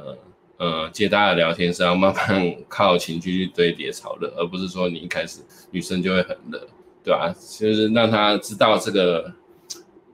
[0.58, 6.68] 呃呃接搭的聊天是要慢慢靠情绪去堆叠炒热，而不是说你一开始女生就会很热，
[7.04, 7.32] 对吧？
[7.60, 9.32] 就是让她知道这个。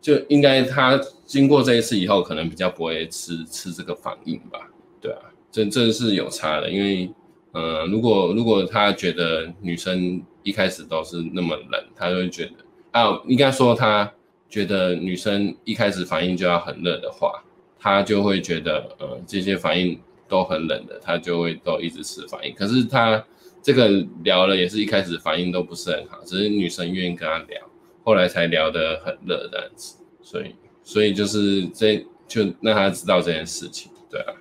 [0.06, 4.70] 就应该他经过这一次以后，可能比较不会吃吃这个反应吧，
[5.02, 5.18] 对啊，
[5.52, 7.10] 这这是有差的，因为，
[7.54, 12.52] 呃，如果如果他觉得女生一开始都是那么冷，他就会觉得
[12.92, 14.14] 啊，应该说他
[14.48, 17.44] 觉得女生一开始反应就要很热的话，
[17.80, 22.54] 他就会觉得呃这些反应都很冷的，他就会都一直吃反应。
[22.54, 23.26] 可是他
[23.64, 23.90] 这个
[24.24, 27.60] 聊了也是一开始反应都不是很好，只是女生愿意跟他聊。
[28.06, 34.34] 后来才聊得很热这样子，所以所以就是这就让他知道这件事情，对啊，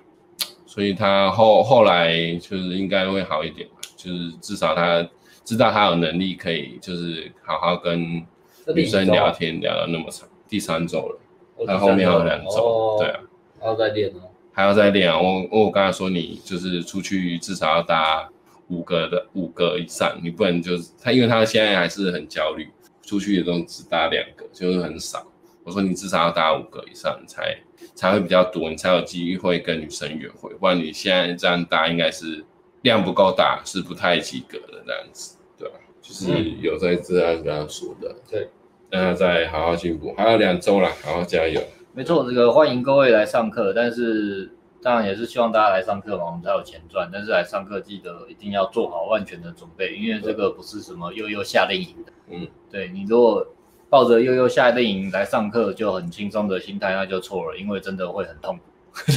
[0.67, 5.05] 所以他后后来就是应该会好一点吧，就是至少他
[5.43, 8.23] 知道他有能力可以就是好好跟
[8.75, 11.19] 女生聊天聊了那么长，第三周了，
[11.65, 13.19] 他后面还有两周，对啊，
[13.59, 18.29] 还要再练哦，还要再练啊，我我刚才说你就是出去至少要打
[18.67, 22.69] 五个的五个以上，你不能就是他，因为他现在还是很焦虑。
[23.05, 25.25] 出去也都只打两个，就是很少。
[25.63, 27.57] 我说你至少要打五个以上，才
[27.93, 30.53] 才会比较多，你才有机会跟女生约会。
[30.55, 32.43] 不然你现在这样打，应该是
[32.81, 35.75] 量不够大，是不太及格的这样子，对吧？
[36.01, 36.27] 就是
[36.61, 38.49] 有在这样跟他说的，对，
[38.89, 41.61] 让他再好好进步，还有两周了，好好加油。
[41.93, 44.51] 没错，这个欢迎各位来上课，但是。
[44.85, 47.09] 当然也是希望大家来上课嘛，我们才有钱赚。
[47.11, 52.13] 但是来上课记得一定要做好万全的准备，因为这个不是什么悠悠夏令营的。
[52.29, 53.43] 嗯，对，你如果
[53.89, 58.63] 抱着悠悠夏令营来上课就很轻松的心态，那就错了，因为真的会很痛苦。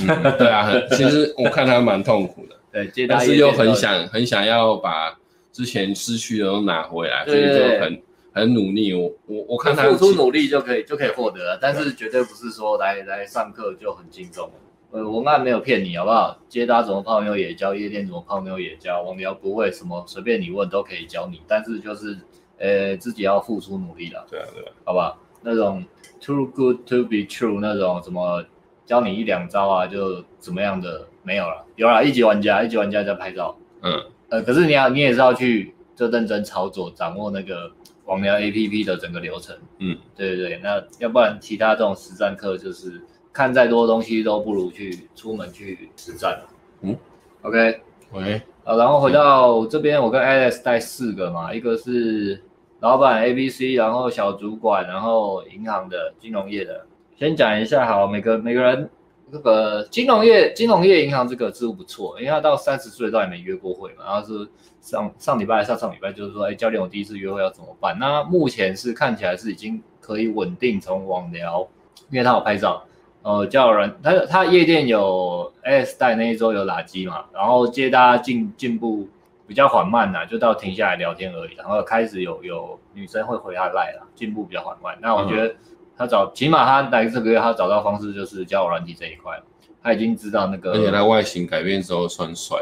[0.09, 2.57] 嗯、对啊，其实我看他蛮痛苦的。
[2.73, 5.14] 对，但是又很想很想要把
[5.53, 8.03] 之前失去的都拿回来，所以就很
[8.33, 8.95] 很努力。
[8.95, 14.51] 我我我看他付出努力就可以就可以获得了，但是绝对不是说来来上课就很轻松。
[14.91, 16.39] 呃，文案没有骗你，好不好？
[16.49, 21.43] 接搭怎么泡妞也教，夜店怎么泡妞也教，网聊不会什么，随便你问都可以教你。
[21.47, 22.16] 但是就是，
[22.57, 24.26] 呃，自己要付出努力了。
[24.30, 25.18] 对啊，对啊，好吧？
[25.43, 25.84] 那种
[26.22, 28.43] too good to be true 那种什么
[28.86, 31.66] 教你一两招啊，就怎么样的没有了。
[31.76, 33.55] 有啦，一级玩家，一级玩家在拍照。
[33.82, 33.93] 嗯。
[34.30, 37.70] 呃，可是你要，你也是要去就认真操作，掌握那个
[38.07, 39.55] 网聊 APP 的整个流程。
[39.80, 40.61] 嗯，对对对。
[40.62, 43.03] 那要不然其他这种实战课就是。
[43.39, 46.41] 看再多东西都不如去出门去实战。
[46.80, 46.97] 嗯
[47.43, 47.80] ，OK，
[48.11, 52.43] 喂，啊，然后回到这边，我跟 Alex 带四个嘛，一个是
[52.80, 56.84] 老板 ABC，然后小主管，然后银行的金融业的。
[57.16, 58.91] 先讲一下，好，每个每个人
[59.30, 64.49] 这个金融业、金融业银行这个职务不错，因为他到三十岁都还没约过会嘛，然后是
[64.80, 67.97] 上上礼拜上上礼拜就是说，哎，教练，我第一次约会要怎么办？
[68.01, 71.68] 那目前是看起来是已经可以稳定从网聊，
[72.11, 72.84] 因为他有拍照。
[73.29, 79.07] 呃，叫人，他他夜店有 S 带那一周有垃圾嘛，然后接大家进进步
[79.47, 84.97] 比较缓慢呐，就到停下来聊天而已，然后开始有有女生会回他赖了，进步比较缓慢。
[85.03, 85.55] 那我觉得
[85.95, 89.39] 他找，嗯、起码他来这个月他找到方式就是交友软体这一块，
[89.83, 92.57] 他已经知道那个，而且他外形改变之后算帅，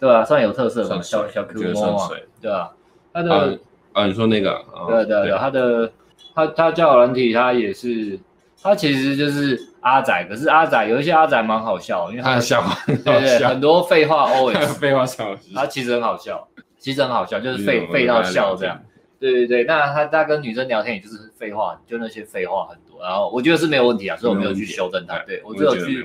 [0.00, 2.10] 对啊，算有特色嘛，小小 Q 摸啊，
[2.40, 2.72] 对啊，
[3.12, 3.54] 他的啊，
[3.92, 5.92] 啊，你说那个，哦、对对对，他的
[6.34, 8.18] 他他交友软体他也是。
[8.60, 9.56] 他其实就是
[9.88, 16.46] 阿仔，可是阿仔有一些阿仔蛮好笑，因为他的笑，对对，很多废话 always 废话少，他其实很好笑，
[16.78, 18.80] 其实很好笑，就是废废到笑这样。
[19.18, 25.18] 对对对，那他他跟女生聊天也就是废话，就那些废话很多，然后我觉得是没有问题啊，所以我没有去修正他。
[25.20, 26.04] 对我只有去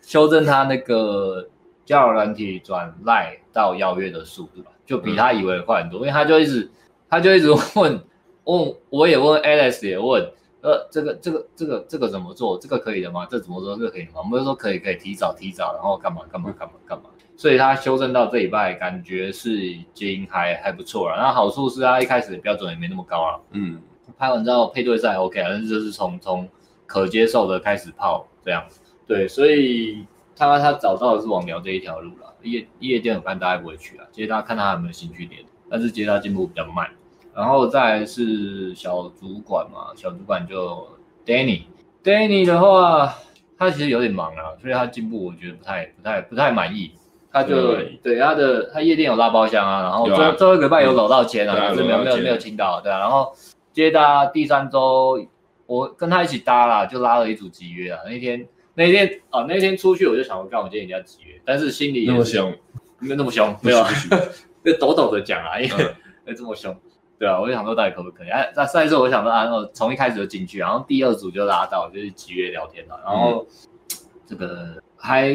[0.00, 1.48] 修正他那个
[1.84, 6.68] 交友软体转赖到邀约的速度吧，就比他以为快很多，因为他就一直
[7.08, 8.00] 他就一直问
[8.44, 10.28] 问，我也问 Alex 也问。
[10.62, 12.56] 呃，这个这个这个这个怎么做？
[12.56, 13.26] 这个可以的吗？
[13.28, 13.76] 这怎么做？
[13.76, 14.12] 这个可以吗？
[14.18, 17.10] 我们就说可以，可以提早提早，然后干嘛干嘛干嘛干嘛。
[17.36, 21.16] 所以他修正到这一拜，感觉是已经还还不错了。
[21.16, 23.40] 那好处是他一开始的标准也没那么高了。
[23.50, 23.82] 嗯，
[24.16, 26.48] 拍完之后配对赛 OK，但是就是从从
[26.86, 28.64] 可接受的开始泡这样。
[29.04, 30.06] 对，所以
[30.36, 32.32] 他他找到的是网聊这一条路了。
[32.42, 36.88] 夜夜店我看大家不会去了，其实大家看他有没有兴趣点，但是其实他进步比较慢。
[37.34, 40.86] 然后再来是小主管嘛，小主管就
[41.24, 43.14] Danny，Danny 的话，
[43.58, 46.92] 他其实有点忙啊，所以他进步我觉得不太、不太、不太满意。
[47.32, 52.98] 他就对，他的他夜店有拉包厢啊，然后最、啊、最后一个礼拜有搂到钱啊，没有没有没有请到，对啊。
[52.98, 53.32] 然后
[53.72, 55.18] 接搭第三周，
[55.64, 58.00] 我跟他一起搭啦，就拉了一组集约啊。
[58.04, 62.52] 那天那天啊那天出去我就想说，干我接人家集约，但是心里那么凶，
[62.98, 63.82] 没有 那么凶，没有，
[64.62, 65.84] 就抖抖的讲啊，因为。
[66.24, 66.72] 哎，这么凶。
[67.22, 68.28] 对啊，我就想说到底可不可以？
[68.28, 72.98] 哎、啊，那上一次我想说啊，我从一开始就进去，然后第二组就拉到，就是集约聊天了。
[73.04, 73.96] 然后、嗯、
[74.26, 75.28] 这个还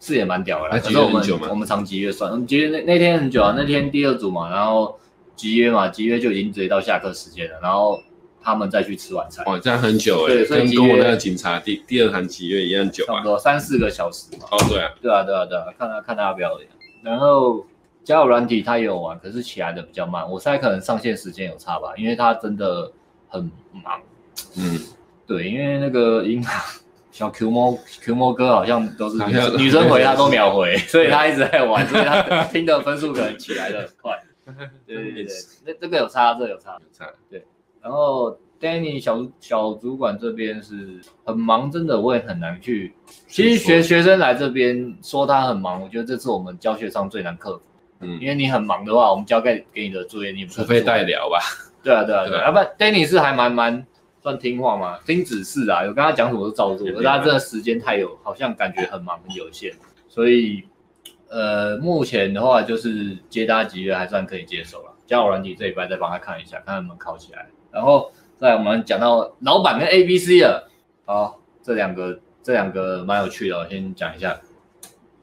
[0.00, 0.78] 是也蛮屌的啦。
[0.80, 4.98] 可是我们我们长集约算，我们集约那那天很久啊，那天第二组嘛，然后
[5.36, 8.00] 集约嘛，集约就已经直接到下课时间了，然后
[8.42, 9.44] 他们再去吃晚餐。
[9.46, 14.48] 哦，这样很久哎，对，所以跟我那个警察第第二场集约一样久啊，差不多三四个小时嘛。
[14.50, 16.68] 哦，对啊，对啊，对啊，对啊，看他看他表演，
[17.04, 17.64] 然后。
[18.04, 20.30] 交友软体他也有玩，可是起来的比较慢。
[20.30, 22.92] 我猜可能上线时间有差吧，因为他真的
[23.28, 24.00] 很忙。
[24.56, 24.78] 嗯，
[25.26, 26.80] 对，因为那个银行
[27.10, 34.22] 小 Q 猫 Q 猫哥好像都是女生，女生回他都秒回， 所以他一直在玩，所以他听的分数可能起来的很快。
[34.86, 35.34] 对对对对，
[35.64, 37.10] 那这个有差，这个有差，有差。
[37.30, 37.42] 对，
[37.80, 42.92] 然后 Danny 小小主管这边是很忙，真的我也很难去。
[43.26, 47.62] 其实学学生来这边说他很忙，我觉得这是我们教学上最难克服。
[48.00, 51.38] 嗯，因为你很忙的话，我们交给给你的作业，你除非代聊吧。
[51.82, 52.46] 对啊，对啊，对啊。
[52.46, 53.86] 要不然 Danny 是还蛮蛮
[54.22, 56.86] 算听话嘛，听指示啊，有跟他讲什么都照做。
[56.88, 59.72] 而他真的时间太有，好像感觉很忙很有限，
[60.08, 60.64] 所以
[61.28, 64.94] 呃，目前的话就是接搭集约还算可以接受了。
[65.06, 67.46] 交友软体这一拜再帮他看一下，看能不能考起来。
[67.70, 70.70] 然后再我们讲到老板跟 A B C 了，
[71.04, 74.40] 好，这两个这两个蛮有趣的，我先讲一下。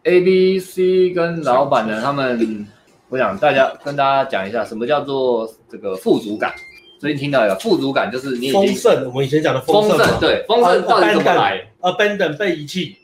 [0.03, 2.67] A、B、C 跟老板呢，他们，
[3.09, 6.53] 我想大家跟大家讲一下，什么叫做这个富足感。
[6.99, 9.05] 最近听到一个富足感，就是你丰盛。
[9.07, 12.95] 我们以前讲的丰盛，盛，对，丰盛到底怎么来？Abandon 被遗弃，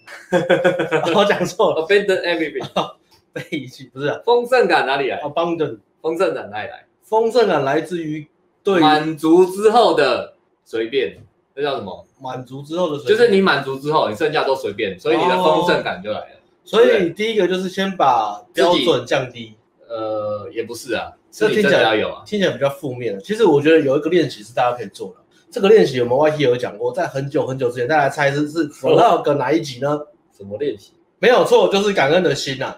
[1.14, 1.86] 我讲错了。
[1.86, 2.91] Abandon everything，
[3.34, 4.22] 被遗弃不是？
[4.26, 6.86] 丰盛感哪里来？Abandon，丰盛感哪里来？
[7.04, 8.28] 丰盛感来自于
[8.64, 10.34] 对满足之后的
[10.66, 11.18] 随便，
[11.56, 12.06] 这叫什么？
[12.20, 16.36] 满足之后的随便，就是你满足之后，你剩下都随便，所以你的丰盛感就来了。
[16.68, 19.53] 所以第一个就是先把标准降低，
[19.88, 23.22] 呃，也不是啊，这听起来有啊，听起来比较负面的。
[23.22, 25.15] 其实我觉得有一个练习是大家可以做的，
[25.49, 29.97] 这个练习我们 YT 有讲过，在很久很久之前，大家猜是是 Vlog 哪一集呢？
[30.38, 30.91] 什么练习？
[31.20, 32.78] 没有错，就是感恩的心啊，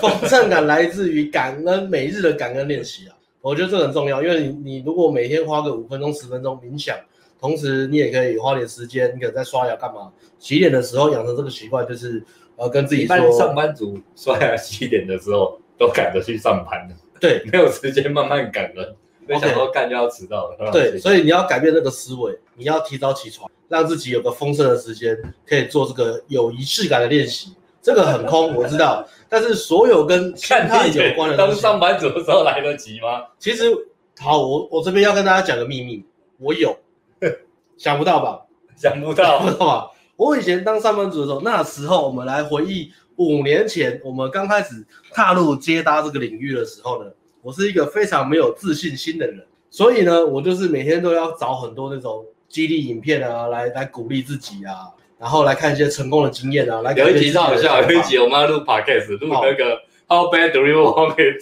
[0.00, 6.96] 丰盛感来自于感恩，每日的感恩练习啊，我觉得这很重要，因为你你如果每天花个五分钟十分钟冥想，
[7.40, 12.22] 同时你也可以花点时间，你可能在刷牙干嘛，洗脸的时候养成这个习惯，就是。
[12.58, 18.96] 呃，跟自己说，一般上班族刷牙洗脸的时候都赶着去上班的，对，没有时间慢慢赶了，
[19.26, 20.70] 没想到干就要迟到了。
[20.72, 27.54] 对，所以你要改变这个思维，你要提早起床，让自己有个丰盛的时间，可以做这个有仪式感的练习。
[27.80, 33.24] 这个很空，我知道，但是所有跟心态有关的东西，当上班族的时候来得及吗？
[33.38, 33.72] 其实，
[34.18, 36.04] 好，我我这边要跟大家讲个秘密，
[36.38, 36.76] 我有，
[37.78, 38.40] 想不到吧？
[38.76, 39.90] 想不到，想不到吧？
[40.18, 47.08] 我以前当上班族的时候，那时候我们来回忆五年前我们刚开始踏入接搭这个领域的时候呢，
[47.40, 54.90] 我是一个非常没有自信心的人，所以呢，我就是每天都要找很多那种激励影片啊，来来鼓励自己啊，
[55.20, 61.40] 然后来看一些成功的经验啊，来有一集超好笑，有一集我们要录 podcast，录那个 How bad do you want it？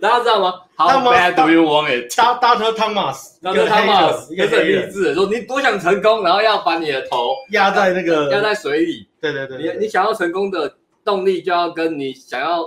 [0.00, 2.16] 大家知道吗？How bad do you want it？
[2.16, 9.08] 大大特汤马斯，大特汤马斯，也是很励志的，说你多想成功，然后要把你的头压在那个压在水里。
[9.20, 12.62] 对对对，你你想要成功的动力，就要跟你想要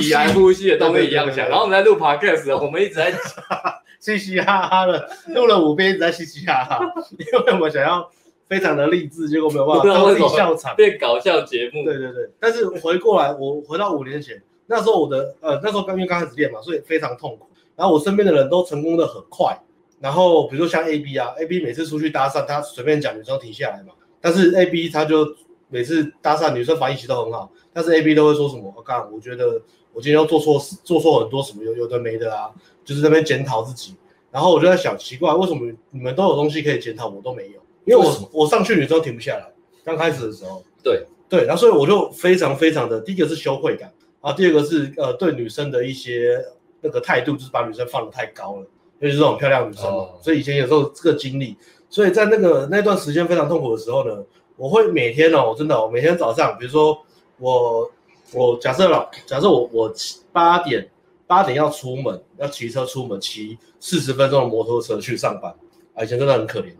[0.00, 1.48] 起来呼吸的动力一样强。
[1.48, 3.12] 然后我们在录 podcast，我们一直在
[4.00, 6.80] 嘻嘻哈哈的，录了五遍一直在嘻嘻哈哈，
[7.18, 8.08] 因为我们想要
[8.48, 11.84] 非常的励志，结果没有办法，都是笑场，变搞笑节目。
[11.84, 14.40] 对对对，但是回过来，我回到五年前。
[14.70, 17.46] 那时候我的呃，那时候刚因为刚开始练嘛，所以非常痛苦。
[17.74, 19.58] 然后我身边的人都成功的很快。
[19.98, 23.94] 然后比如说像 A B 啊，A B 每次出去搭讪，他随便讲女生停下来嘛。
[24.20, 25.26] 但是 A B 他就
[25.68, 28.72] 每次搭讪女生反应其实都很好，但是 A B 都会说什么？
[28.76, 29.60] 我、哦、干，我觉得
[29.92, 32.50] 我今天要做错事，做错很多什么有有的没的啊，
[32.84, 33.96] 就是在那边检讨自己。
[34.30, 37.60] 然后我就在想，奇怪，为什么你们都有东西可以检讨，我都没有？
[37.86, 39.50] 因为我我上去女生停不下来，
[39.84, 40.62] 刚开始的时候。
[40.82, 43.90] 对对，然后所以我就非常非常的，第一个是羞愧感。
[44.20, 46.44] 啊，第二个是呃，对女生的一些
[46.80, 48.66] 那个态度，就是把女生放得太高了，
[48.98, 49.98] 尤其是这种漂亮女生嘛。
[49.98, 50.22] Oh.
[50.22, 51.56] 所以以前有时候这个经历，
[51.88, 54.24] 所以在那个那段时间非常痛苦的时候呢，
[54.56, 56.98] 我会每天哦，真的，我每天早上，比如说
[57.38, 57.90] 我
[58.32, 59.94] 我假设了，假设我我
[60.32, 60.88] 八点
[61.26, 65.54] 八点要出门，要骑车出门，骑四十分钟的摩托车去上班，
[65.94, 66.72] 啊，以前真的很可怜，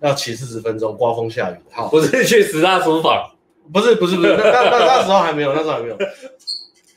[0.00, 1.56] 要骑四十分钟，刮风下雨。
[1.72, 3.30] 好，不是去十大厨房，
[3.72, 5.96] 不是不是不是，那那那那时候还没有，那时候还没有。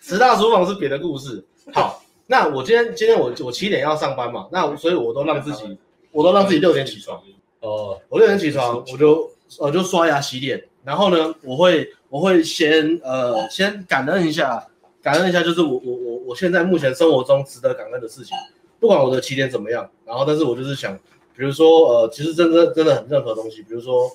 [0.09, 1.45] 十大厨房是别的故事。
[1.71, 5.77] 好，那我今天今天我我七点要上班嘛，那所以我都让自己，
[6.11, 7.21] 我都让自己六点起床。
[7.59, 9.29] 哦，我六点起床，我就
[9.59, 14.65] 呃就刷牙洗脸，然后呢，我会我会先呃先感恩一下，
[15.03, 18.35] 感恩一下就是我我我我现在目前生活中值得感恩的事情，
[18.79, 20.97] 不管我的起点怎么样，然后但是我就是想，
[21.37, 24.09] 比如说呃，其实真的真的很任何东西，比如说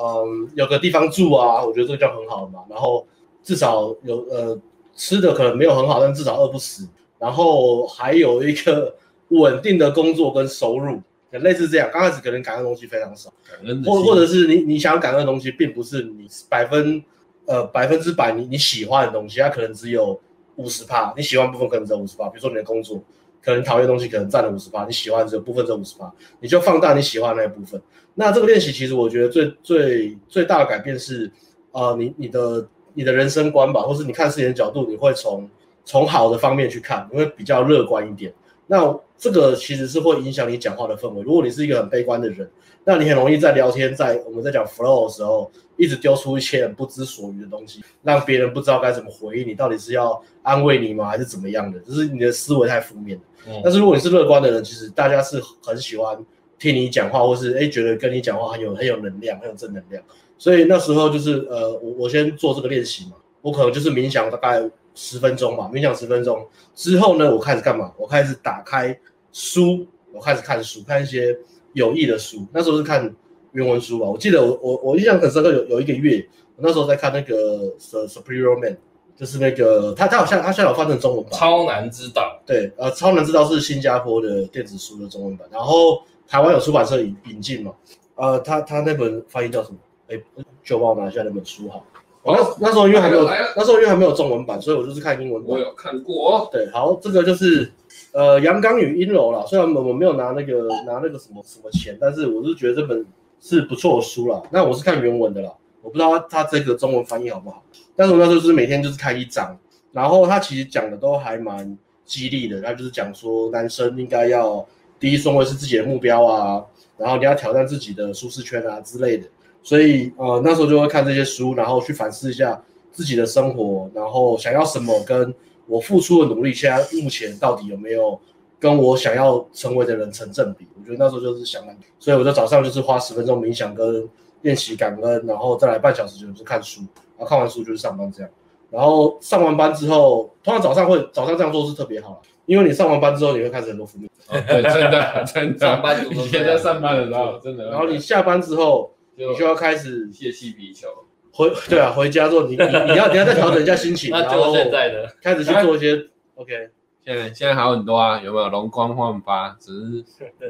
[0.00, 2.60] 嗯，有个地方住啊，我觉得这个就很好嘛。
[2.70, 3.04] 然后
[3.42, 4.56] 至少有呃
[5.00, 6.86] 吃的可能没有很好，但至少饿不死。
[7.18, 8.94] 然后还有一个
[9.28, 11.88] 稳定的工作跟收入，类似这样。
[11.90, 17.02] 刚开始可能感恩的东西非常少，感恩或或者是你你想感恩的东西，并不是你百分
[17.46, 20.20] 呃百分之百你你喜欢的东西，它可能只有
[20.56, 22.28] 五十趴，你喜欢部分可能只有五十趴。
[22.28, 23.02] 比如说你的工作，
[23.42, 27.80] 可能讨厌东西可能占了五十趴，你喜欢只有部分只有五十趴，你就放大你喜欢的那一部分。
[28.14, 31.30] 那这个练习其实我觉得最最最大的改变是，
[31.72, 32.68] 呃，你你的
[33.00, 35.48] 你的人生观吧，或是你看事情的角度，你会从
[35.86, 38.30] 从好的方面去看，你会比较乐观一点。
[38.66, 41.22] 那这个其实是会影响你讲话的氛围。
[41.22, 42.46] 如果你是一个很悲观的人，
[42.84, 51.78] 那你很容易在聊天，在我们在讲 flow 的时候，一直丢出一些很不知所云的东西，让别人不知道该怎么回应你，到底是要安慰你吗，还是怎么样的？
[51.80, 53.22] 就是你的思维太负面了。
[53.48, 53.62] 嗯。
[53.64, 56.18] 但是如果你是乐观的人，其实大家是很喜欢
[56.58, 60.02] 听你讲话，或是诶觉得跟你讲话很有很有能量，很有正能量。
[60.40, 63.12] 所以那时候就是呃，我我先做这个练习嘛，
[63.42, 64.68] 我可能就是冥想大概。
[64.92, 67.92] 十分钟吧，冥想十分钟之后呢，我开始干嘛？
[67.96, 68.94] 我开始打开
[69.32, 71.34] 书，我开始看书，看一些
[71.74, 72.44] 有益的书。
[72.52, 73.10] 那时候是看
[73.52, 74.06] 原文书吧。
[74.06, 77.58] 我记得我我我印象很深刻，有有一个月，我那时候在看那个
[77.90, 78.72] 《The Superior Man》，
[79.16, 82.42] 就是那个他他好像他现在有翻成中文版，《超难知道》。
[82.46, 87.72] 对，呃，《超难知道》是新加坡的电子书的中文版，然后台湾有出版社引引进嘛。
[88.16, 89.76] 呃，他他那本翻译叫什么？
[90.10, 90.20] 哎，
[90.62, 91.84] 就帮我拿下那本书好。
[92.22, 93.24] 哦，那那时候因为还没有，
[93.56, 95.52] 那时候因为还没有中文版，所以我就是看英文版。
[95.52, 96.46] 我有看过。
[96.52, 97.72] 对，好，这个就是
[98.12, 99.42] 呃《阳刚与阴柔》啦。
[99.46, 103.06] 虽然我我没有拿那个拿那个什么什么钱，但是我是觉得这本
[103.40, 104.42] 是不错的书啦。
[104.50, 105.50] 那我是看原文的啦，
[105.80, 107.62] 我不知道它这个中文翻译好不好。
[107.96, 109.56] 但是我那时候就是每天就是看一章，
[109.92, 112.60] 然后他其实讲的都还蛮激励的。
[112.60, 114.66] 他就是讲说男生应该要
[114.98, 116.62] 第一顺位是自己的目标啊，
[116.98, 119.26] 然后你要挑战自己的舒适圈啊之类的。
[119.62, 125.34] 所以呃那时候就会看这些书，然后去反思一下自己的生活，然后想要什么，跟
[125.66, 128.18] 我付出的努力，现在目前到底有没有
[128.58, 130.66] 跟我想要成为的人成正比？
[130.76, 131.62] 我觉得那时候就是想，
[131.98, 134.08] 所以我在早上就是花十分钟冥想跟
[134.42, 136.80] 练习感恩，然后再来半小时就是看书，
[137.16, 138.30] 然后看完书就是上班这样。
[138.70, 144.10] 然后上完班之后，通常早上会早上这样做是特别好，因为你上完班之后你会开始很多负面。
[144.28, 145.58] 哦，对，真的真的。
[145.58, 147.70] 上班以前在上班的时候真的。
[147.70, 148.90] 然后你下班之后。
[149.16, 150.88] 你就要开始泄气比球，
[151.32, 156.06] 回对啊，回家之后你你你要你要 再调整一下心情，然后现在的开始去做一些
[156.36, 156.70] OK。
[157.02, 159.56] 现在现在还有很多啊，有没有容光焕发？
[159.58, 160.04] 只是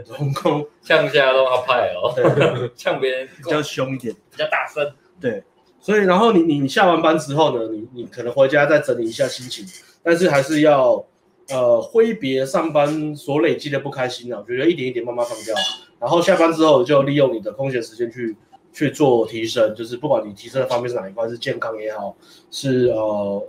[0.08, 2.12] 容光向下都要派哦，
[2.74, 4.92] 呛别人比较凶一点，比较大声。
[5.20, 5.44] 对，
[5.78, 9.64] 所以然后你你你下完班之后呢，你你可能回家再整理一下心情，
[10.02, 11.06] 但是还是要
[11.50, 15.54] 呃挥别上班所累积的不开心啊，我觉得一点一点慢慢放掉。
[16.00, 18.36] 然后下班之后就利用你的空闲时间去。
[18.72, 22.16] 去做提升，就是不管你提升的方面是哪一块，是健康也好，
[22.50, 22.96] 是呃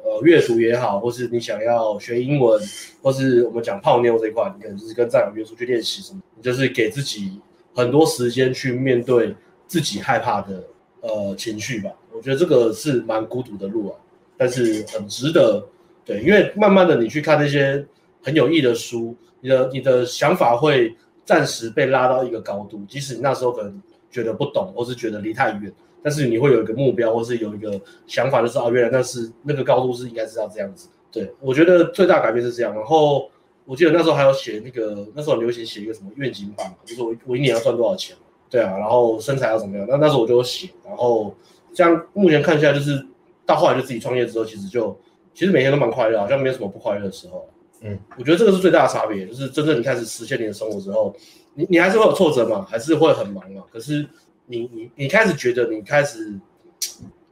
[0.03, 2.59] 呃阅读也好，或是你想要学英文，
[3.03, 7.39] 或是我们讲泡妞这一块，你可能就是跟战友约出去练习什么，你就是给自己
[7.75, 9.35] 很多时间去面对
[9.67, 10.63] 自己害怕的
[11.01, 11.91] 呃情绪吧。
[12.11, 13.95] 我觉得这个是蛮孤独的路啊，
[14.35, 15.63] 但是很值得。
[16.03, 17.85] 对，因为慢慢的你去看那些
[18.23, 23.81] 很有益的书，你的你的想法会暂时被拉到一个高度，即使你那时候可能。
[24.11, 25.71] 觉得不懂，或是觉得离太远，
[26.03, 30.89] 但是你会有一个目标，或是有一个想法，就是啊，原来那是那个高度是应该是要这样子。
[31.11, 32.73] 对，我觉得最大改变是这样。
[32.75, 33.29] 然后
[33.65, 38.15] 我记得那时候还有写那个，那时候很流行写一个什么愿景版，就是我我一年要赚多少钱，
[38.49, 39.87] 对啊，然后身材要怎么样。
[39.89, 41.35] 那那时候我就有写，然后
[41.73, 43.05] 这样目前看下来，就是
[43.45, 44.97] 到后来就自己创业之后，其实就
[45.33, 47.47] 其实每天都蛮快乐，好像没有什么不快乐的时候。
[47.81, 51.15] 嗯，我觉得这个是最大的差别，就是真正你开始实现你的生活之后。
[51.53, 53.63] 你你还是会有挫折嘛，还是会很忙嘛？
[53.71, 54.07] 可是
[54.45, 56.39] 你你你开始觉得你开始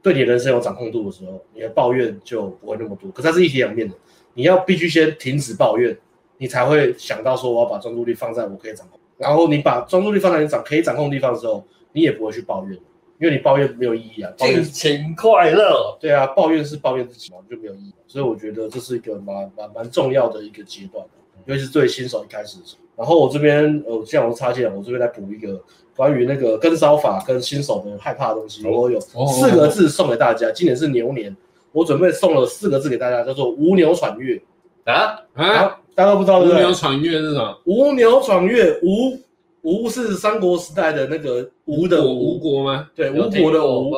[0.02, 3.10] 对你人生有掌控度的时候，你的抱怨就不会那么多。
[3.10, 3.94] 可是它是一体两面的，
[4.34, 5.96] 你要必须先停止抱怨，
[6.38, 8.98] 你才会想到说我要把专注力放在我可以掌控。
[9.16, 11.62] 然后你把专注力放在你掌可以掌控的地方的时候，
[11.92, 12.72] 你也不会去抱怨，
[13.18, 14.32] 因为你抱怨没有意义啊。
[14.36, 15.96] 尽情快乐。
[16.00, 17.94] 对啊，抱怨是抱怨自己嘛，就没有意义。
[18.06, 21.04] 所以我觉得这是一个蛮蛮蛮重要的一个阶段，
[21.44, 22.82] 尤其是对新手一开始的时候。
[23.00, 25.58] 然后我这边呃，这样我插进来，我这边来补一个
[25.96, 28.62] 关于那个跟烧法跟新手的害怕的东西。
[28.68, 31.34] 我有四个字送给大家，今年是牛年，
[31.72, 34.38] 我准备送了四个字给大家，叫做“无牛闯月”
[34.84, 35.80] 啊啊！
[35.94, 36.62] 大家都不知道对不对？
[36.62, 37.58] 无牛闯月是什么？
[37.64, 39.18] 无牛闯月，吴
[39.62, 42.86] 吴是三国时代的那个吴的吴国吗？
[42.94, 43.90] 对，吴国的吴。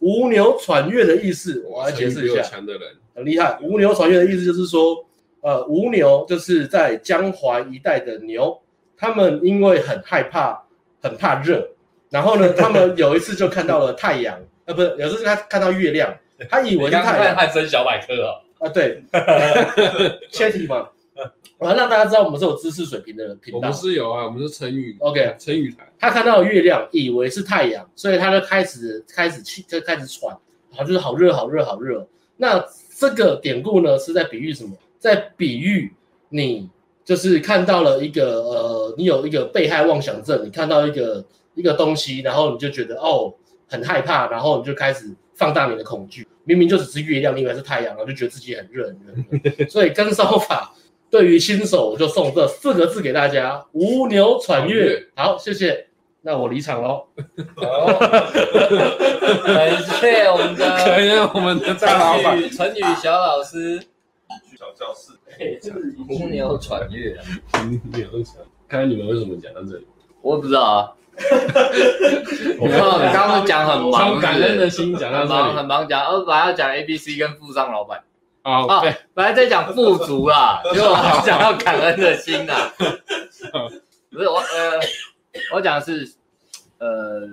[0.00, 2.42] 无牛闯月的意思，我来解释一下。
[2.42, 2.82] 强的人
[3.14, 3.58] 很厉害。
[3.62, 5.05] 无牛闯月的意思就是说。
[5.46, 8.60] 呃吴牛，就是在江淮一带的牛，
[8.96, 10.60] 他们因为很害怕，
[11.00, 11.64] 很怕热，
[12.10, 16.12] 然后呢，他们有一次就看到了太阳，呃，不是，有一次他看到月亮，
[16.50, 17.36] 他以为是太阳。
[17.36, 18.42] 汉森小百科哦。
[18.58, 19.00] 啊，对，
[20.32, 20.88] 切题嘛。
[21.58, 23.58] 我要让大家知道我们是有知识水平的频道。
[23.58, 24.96] 我们是有啊，我们是成语。
[24.98, 25.86] OK，成语台。
[25.96, 30.36] 他看到月亮，以为是太阳，所以他就开始开始气，就开始喘，
[30.74, 32.04] 好，就是好热，好热，好热。
[32.36, 32.62] 那
[32.98, 34.76] 这个典故呢，是在比喻什么？
[35.06, 35.94] 在比喻
[36.30, 36.68] 你
[37.04, 43.32] 就是看到了一个呃，你有一个被害妄想症，你看到一个一个东西，然后你就觉得哦
[43.68, 46.26] 很害怕，然后你就开始放大你的恐惧。
[46.42, 48.98] 明明就只是月亮，你以为是太阳，然后就觉得自己很热很
[49.42, 49.66] 热。
[49.70, 50.72] 所以跟烧法。
[51.08, 55.00] 对于新手，我就送这四个字给大家：无牛喘月。
[55.14, 55.86] 好，谢谢。
[56.22, 57.06] 那我离场喽。
[57.54, 57.86] 好，
[59.46, 63.80] 感谢我们的，感谢我们的大老板，成语小老师，
[64.56, 65.12] 小教室。
[66.08, 67.16] 吴牛喘月。
[67.54, 68.44] 吴牛喘。
[68.68, 69.86] 看看你们为什么讲到这里？
[70.22, 70.92] 我也不知道啊。
[72.58, 78.02] 我靠，你刚刚讲很忙，从感恩的心讲到这里，很忙讲，哦，本来要讲 A B C 跟富商老板。
[78.42, 82.72] 哦，对，本来在讲富足啦，结果讲到感恩的心啦。
[84.10, 84.80] 不是我，呃，
[85.54, 86.12] 我讲的是，
[86.78, 87.28] 呃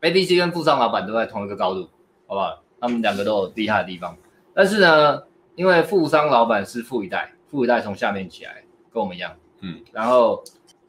[0.00, 1.88] ，A B C 跟富商老板都在同一个高度，
[2.26, 2.62] 好不好？
[2.80, 4.16] 他们两个都有厉害的地方，
[4.54, 5.22] 但是呢，
[5.56, 10.44] 因为富商老板是富一代，富一代从下面起来，跟我们一样，嗯，然后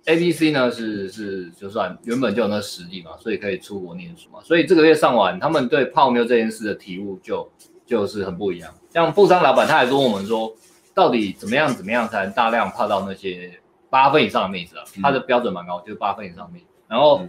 [0.06, 7.50] A B C 呢是是就算原本就有那实力嘛，所以可以出国念书嘛，所以这个月上完，他们对泡妞这件事的体悟就
[7.86, 8.74] 就是很不一样。
[8.90, 10.54] 像富商老板，他还问我们说，
[10.94, 13.60] 到底怎么样怎么样才能大量泡到那些
[13.90, 14.84] 八分以上的妹子啊？
[15.02, 16.66] 他的标准蛮高，就是八分以上的妹子。
[16.88, 17.22] 然后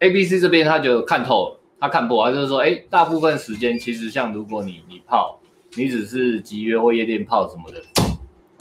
[0.00, 5.40] A、B、C 这边他就看透了，他看破，他就是说，哎，大部分时间其实像如果你你泡，
[5.76, 7.80] 你只是集约或夜店泡什么的，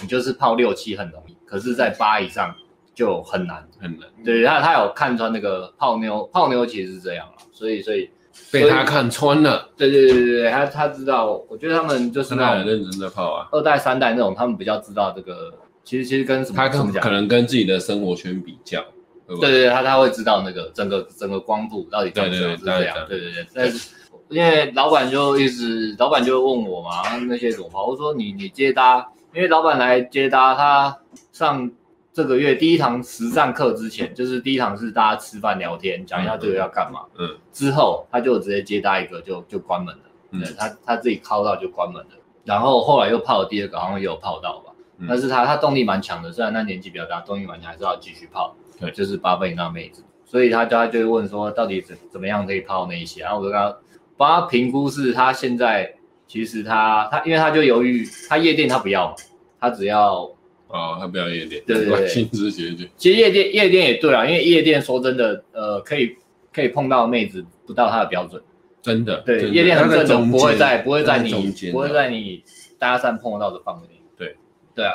[0.01, 2.53] 你就是泡六七很容易，可是，在八以上
[2.93, 4.07] 就很难很难。
[4.23, 8.09] 对，他他有看穿那个泡妞，泡妞其实是这样啊，所以所以。
[8.51, 15.53] 被他看穿了，对对对对对，他他知道，我觉得他们就是那很认真的泡啊，二代三代那种，他们比较知道这个，
[15.83, 18.83] 其实其实跟什么，他可可能跟自己的生活圈比较，
[19.27, 23.93] 对对对，他他会知道那个整个整个光谱到底怎么是这样，对对对，但是
[24.33, 30.99] 因为老板就一直，老板就问我嘛，那些怎么泡，我说你你接搭，因为老板来接搭，他
[31.31, 31.71] 上。
[32.15, 36.99] 这个月第一堂实战课之前，就是第一堂是大家吃饭聊天，讲一下这个要干嘛。
[37.17, 40.01] 嗯，嗯之后他就直接接搭一个就就关门了。
[40.29, 42.09] 嗯，他他自己靠到就关门了。
[42.43, 44.71] 然后后来又泡了第二个，好像也有泡到吧。
[44.99, 48.55] 嗯、但是他他动力蛮强的，虽然他年纪比较大，动力蛮强，还是要继续泡。
[48.79, 50.03] 对，就是八分以上妹子。
[50.23, 53.21] 所以他他就会问说，到底怎怎么样可以泡那一些？
[53.21, 53.75] 然后我就跟他
[54.17, 55.93] 帮他评估，是他现在
[56.27, 59.15] 其实他他因为他就犹豫，他夜店他不要，
[59.59, 60.29] 他只要。
[60.67, 62.89] 哦，他不要夜店，对对对，薪资结局。
[62.97, 66.17] 其实夜店夜店也对啊，因为夜店说真的，呃，可以
[66.51, 68.41] 可以碰到妹子不到他的标准，
[68.81, 69.21] 真的。
[69.21, 71.31] 对，夜店很正宗，不会在不会在你
[71.71, 72.43] 不会在你
[72.79, 74.01] 搭讪碰到的范围内。
[74.17, 74.35] 对，
[74.73, 74.93] 对啊，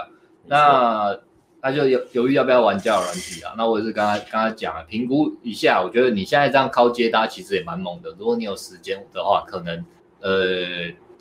[0.48, 1.16] 那
[1.60, 3.54] 他就犹犹豫要不要玩交友软体啊？
[3.56, 8.10] 那我也是跟他跟他讲了，评估一下，我觉得你现在这样靠接搭其实也蛮猛的。
[8.18, 9.84] 如果你有时间的话，可能
[10.20, 10.30] 呃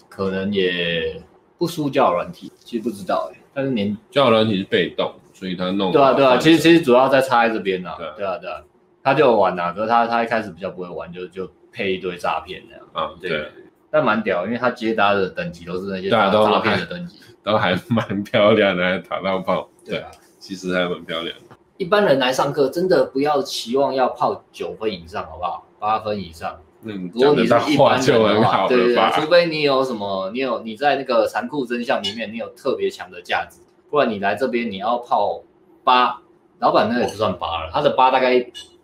[0.09, 1.21] 可能也
[1.57, 3.39] 不输交友软体，其实不知道哎。
[3.53, 8.61] 但是您交友软体是被动，所以他弄对啊对啊，其实其实主要在插在这边呢，对啊对啊，
[9.03, 13.49] 他就玩呐，可是他他一开始比较不会玩，就就配一堆诈骗那样啊，对，
[13.89, 20.11] 但蛮屌，因为他接搭的等级都是那些诈诈骗的等级，都还蛮 漂亮的，还打到爆，对啊，
[20.47, 21.57] 其实还蛮漂亮的。
[21.75, 25.67] 一般人来上课，真的不要期望要泡九分以上，好不好？
[25.77, 26.57] 八分以上。
[26.83, 33.59] 嗯，如果你是一般人的话，对对对，除非你有什么，你有你在那个残酷真相里面，你有特别强的价值，
[33.89, 35.41] 不然你来这边你要泡
[35.83, 36.21] 八，
[36.59, 38.33] 老板那也不算八了，他的八大概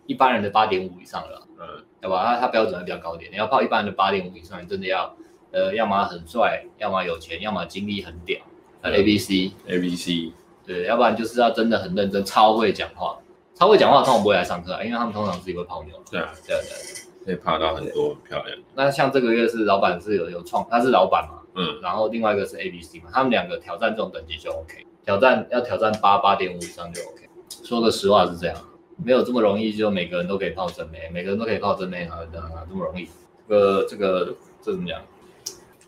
[0.04, 2.26] 一般人的八点五以上了，嗯，对吧？
[2.26, 5.16] 他他标准还比较高点，你要泡一般人的八点五以上，你真的要，
[5.50, 8.38] 呃，要么很帅，要么有钱，要么经历很屌
[8.82, 10.32] ，A B C A B C，
[10.66, 13.16] 对，要不然就是要真的很认真，超会讲话，
[13.54, 17.04] 超会讲话，通常不会来上课，因为他们通常自己会泡妞，对啊，对对。
[17.24, 18.58] 可以泡到很多漂亮。
[18.74, 27.26] 那像这个月是老板是有有创，他是老板嘛，嗯，然后另外一个是 A B C 嘛，他们两个挑战这种等级就 OK，挑战要挑战八八点五以上就 OK。
[27.62, 28.54] 说个实话是这样，
[29.02, 33.08] 没有这么容易，就每个人都可以泡真妹，每个人都可以泡真妹啊，这样啊，这么容易？
[33.48, 35.00] 这个这个这怎么讲？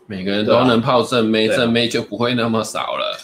[0.07, 3.15] 每个人都能泡正妹，正妹就不会那么少了，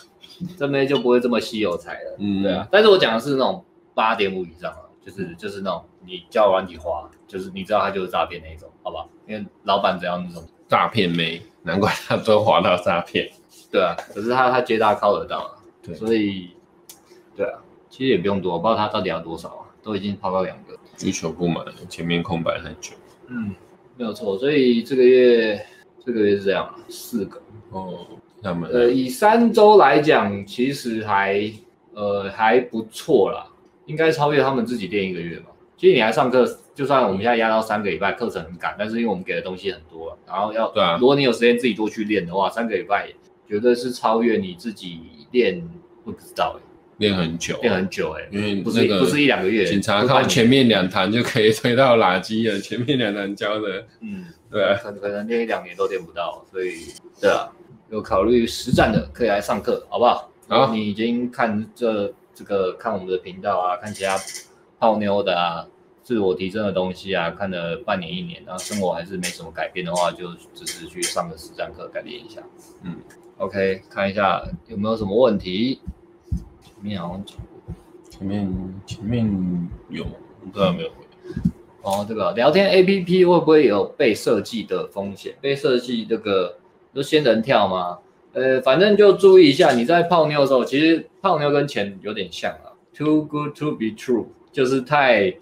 [0.57, 2.67] 正妹就不会这么稀有才了，嗯，对啊。
[2.71, 7.09] 但是我讲的是那种八点五以上啊，就是就是那种你叫软体花。
[7.25, 9.07] 就是你知道他就是诈骗那一种，好吧？
[9.25, 13.27] 因为老板只要那种诈骗妹，难怪他都滑到诈骗。
[13.71, 15.49] 对啊，可是他他接大靠得到啊。
[15.81, 16.51] 对，所以，
[17.35, 22.93] 对啊，其实也不用多，我不知道他到底要多少啊，都已经抛到两个，需求不满，前面空白很久。
[23.29, 23.55] 嗯，
[23.97, 25.65] 没有错，所以这个月
[26.05, 27.41] 这个月是这样，四个
[27.71, 28.05] 哦，
[28.43, 31.51] 他们呃，以三周来讲，其实还
[31.93, 33.47] 呃还不错啦，
[33.85, 35.45] 应该超越他们自己练一个月吧。
[35.77, 36.45] 其实你还上课，
[36.75, 43.09] 就算我们现在压到三个礼拜，课程很赶，但是因为我们给的东西很多，然后要，对啊，如果你有时间自己多去练的话，三个礼拜
[43.47, 45.01] 绝对是超越你自己
[45.31, 45.61] 练，
[46.05, 46.61] 不知道哎，
[46.99, 56.75] 练很久，练很久哎，因为不是不是一两个月，警察靠前面两堂就可以推到垃圾了，前面两堂教的，嗯，对啊，可可能练一两年都练不到，所以
[57.19, 57.49] 对啊，
[57.89, 60.29] 有考虑实战的可以来上课，好不好？
[60.47, 64.17] 好，你已经看这这个看我们的频道啊，看其他
[64.79, 65.67] 泡妞的啊。
[66.03, 72.41] 自我提升的东西啊，看了半年一年，然后生活还是没什么改变的话，就只是去上个实战课改变一下。
[72.81, 72.97] 嗯
[73.37, 75.79] ，OK，看一下有没有什么问题。
[76.61, 77.73] 前面好像讲过，
[78.09, 78.53] 前面
[78.85, 80.95] 前面有，不知道有没有回。
[81.83, 85.33] 哦，这个聊天 APP 会不会有被设计的风险？
[85.39, 86.57] 被设计这个
[86.93, 87.97] 就仙人跳吗？
[88.33, 95.33] 呃，反正就注意一下，你在泡妞的时候，其实泡妞跟钱有点像啊，Too good to be true，就是太。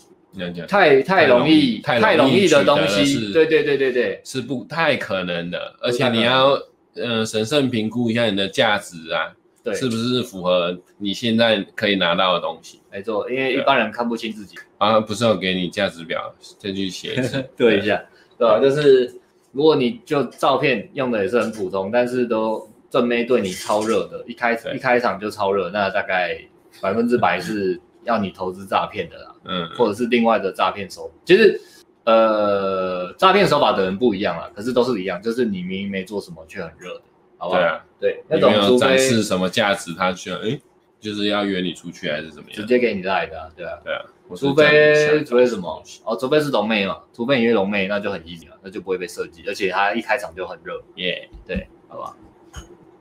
[0.65, 5.75] 太太容易太容易的东西，对对对对对，是不太可能的。
[5.81, 6.57] 而且你要
[6.95, 9.27] 呃审慎评估一下你的价值啊，
[9.61, 12.79] 对，是不是符合你现在可以拿到的东西？
[12.89, 18.01] 没错，因为一般人看不清自己啊，不是要给你价值表，再去写一次 对一下，
[18.39, 18.57] 对吧？
[18.57, 19.13] 就是
[19.51, 26.39] 如果你就照片用的也是很普通，但是都正妹对你超热的，一开一开场就超热，那大概
[26.81, 27.79] 百分之百是。
[28.03, 31.61] 要你投资诈骗的啦，嗯，或者是另外的诈骗手，其实，
[32.03, 37.01] 呃，诈骗手法的人不一样啦，可是都是一样，就是你明明没做什么却很热的，
[37.37, 37.59] 好不好？
[37.59, 40.59] 对啊，对，那种展示什么价值，他需要，哎，
[40.99, 42.59] 就是要约你出去还是怎么样？
[42.59, 44.01] 直接给你赖的，对啊，对啊，
[44.35, 45.83] 除非除非什么？
[46.03, 52.15] 哦，除非是龙妹嘛，除非你约龙妹，那就很 easy 了，那就不会被设计，而且他一开场就很热，耶，对，好不好？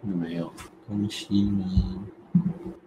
[0.08, 0.52] 有没有
[0.88, 1.64] 东西呢？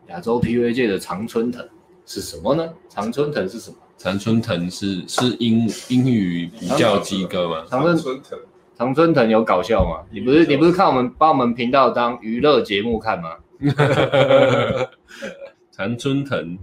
[0.07, 1.68] 亚洲 PVA 界的常春藤。
[2.06, 2.74] 是什么呢？
[2.90, 3.78] 常春藤是什么？
[3.98, 7.64] 常春藤是是英英语比较机构吗？
[7.70, 8.40] 常春藤，
[8.78, 10.03] 常春藤有搞笑吗？
[10.11, 13.38] 你不是你不是看我们把我们频道当娱乐节目看吗？
[15.72, 16.57] 常春藤，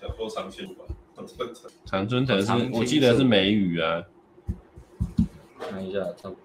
[0.00, 0.83] 想说常青吧？
[1.26, 4.02] 常春藤，常春藤是我记得是美语啊。
[5.58, 6.00] 看一下，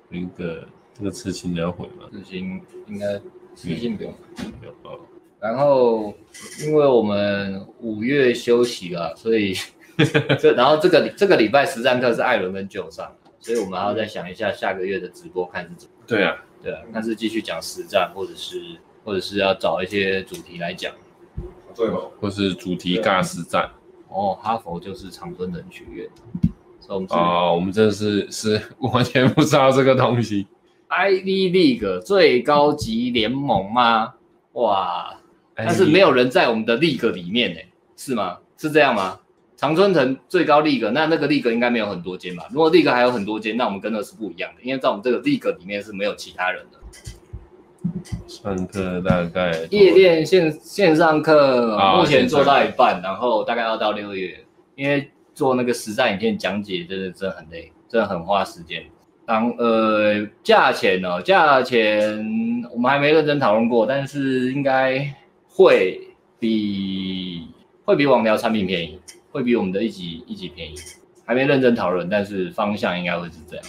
[0.09, 2.09] 那个这个刺青你要回吗？
[2.11, 3.19] 刺青应该
[3.55, 4.99] 刺青不用，不用哦。
[5.39, 6.13] 然后，
[6.61, 9.53] 因为我们五月休息了，所以
[10.39, 15.95] 这然后这个这个礼拜实战课是艾伦跟 Joe 上，所以我们还要再想一下下个月的直播看是怎么。
[16.07, 18.61] 对啊，对啊，看是继续讲实战，或者是
[19.03, 20.93] 或者是要找一些主题来讲，
[21.75, 23.69] 对哦，或是主题尬实战。
[24.09, 26.07] 哦，哈佛就是常春藤学院。
[27.09, 30.47] 哦，我们真的是是完全不知道这个东西。
[30.89, 34.15] Ivy League 最高级联盟吗？
[34.53, 35.15] 哇！
[35.53, 37.59] 但是没有人在我们的 league 里面呢，
[37.95, 38.39] 是吗？
[38.57, 39.19] 是这样吗？
[39.55, 42.47] 常春藤最高 league，那那个 league 应该没有很多间吧？
[42.49, 46.78] 如果 league 还有很多间，那我们跟的是不一样的，因为在我们这个 league 里面是没有其他人的。
[48.27, 54.43] 上课大概夜店线线上课目前做到一半，然后大概要到六月，
[54.75, 58.83] 因为做那个实战影片讲解，真的真的很累，真的很花时间。
[59.25, 61.21] 当呃价钱呢？
[61.21, 65.13] 价钱我们还没认真讨论过，但是应该。
[65.51, 65.99] 会
[66.39, 67.45] 比
[67.83, 68.97] 会比网聊产品便宜，
[69.29, 70.75] 会比我们的一级一级便宜，
[71.25, 73.65] 还没认真讨论，但是方向应该会是这样。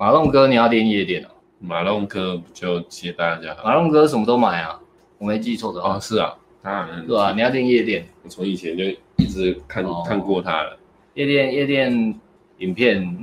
[0.00, 1.28] 马龙哥，你要练夜店哦？
[1.58, 3.54] 马龙哥就接大家。
[3.62, 4.80] 马龙哥什么都买啊？
[5.18, 5.96] 我没记错的话。
[5.96, 7.06] 哦，是啊，当然。
[7.06, 8.08] 对啊，你要练夜店。
[8.22, 8.82] 我从以前就
[9.18, 10.78] 一直看、哦、看过他了。
[11.12, 12.18] 夜店夜店
[12.60, 13.14] 影片，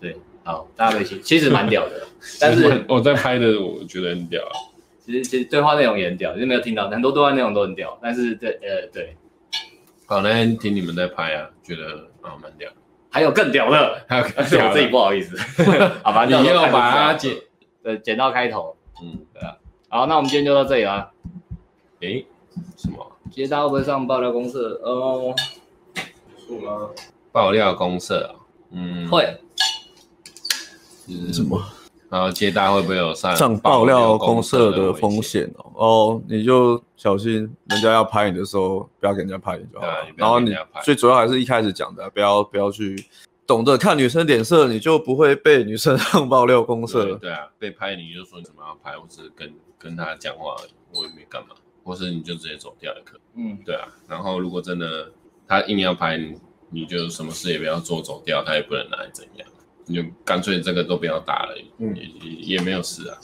[0.00, 2.08] 对，好，大家可以其其实蛮屌的，
[2.40, 4.56] 但是我在拍的，我觉得很屌啊。
[5.04, 9.14] 其实其实对话内容也很屌，就没有听到很多对话内容都很屌，但是对呃对，
[10.06, 12.70] 好，那天听你们在拍啊，觉得啊蛮屌，
[13.12, 15.36] 还有更屌的，还有更 屌的，我自己不好意思，
[16.02, 17.36] 好 吧，你要把它剪
[17.84, 19.18] 呃剪到开头，嗯。
[19.34, 19.56] 对啊，
[19.88, 21.10] 好，那我们今天就到这里啦。
[22.00, 22.24] 诶，
[22.76, 23.06] 什么？
[23.24, 24.80] 今天大家会不会上爆料公社？
[24.82, 25.34] 哦，
[26.48, 26.88] 是吗？
[27.30, 28.34] 爆料公社啊，
[28.72, 29.38] 嗯，会，
[31.06, 31.32] 是。
[31.32, 31.62] 什么？
[32.12, 35.72] 然后接单会不会有上上爆料公社的风险哦？
[35.74, 40.06] 哦，你就小心人家要拍你的时候，不要给人家拍你就好了。
[40.14, 43.02] 然后你最主要还是一开始讲的，不要不要去。
[43.44, 47.04] 懂得看女生脸色，你就不会被女生 上爆料公社。
[47.04, 53.20] 对，对啊，被拍你就说你怎么要拍，我只是跟跟他讲话而已，我也没干嘛，或是你就直接走掉也可以。
[53.36, 53.88] 嗯，对啊。
[54.06, 55.10] 然后如果真的
[55.48, 56.34] 他硬要拍你，
[56.70, 59.48] 你就什么事也不要做，走掉，他也不能拿你怎样，
[59.86, 63.18] 你就干脆这个都不要打了，嗯、也也没有事啊。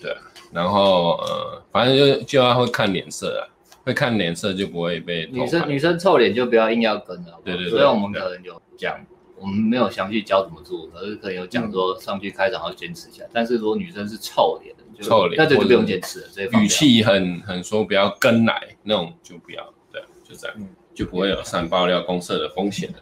[0.00, 0.18] 对啊。
[0.52, 3.42] 然后呃，反正就就要会看脸色啊，
[3.84, 7.40] 会看脸色就不会被女生女生臭脸就不要硬要跟了。
[7.44, 7.70] 对对对。
[7.70, 8.98] 所以我们可能有讲，
[9.36, 13.24] 我们没有详细教怎么做，可是可能有讲说上去开场要坚持一下。
[13.24, 16.26] 嗯、但是如果女生是臭脸的，臭脸，那就不用坚持了。
[16.32, 22.98] 这语气很很说不要跟来那种就不要，对，就这样，嗯、就不会有上爆料公社的风险了。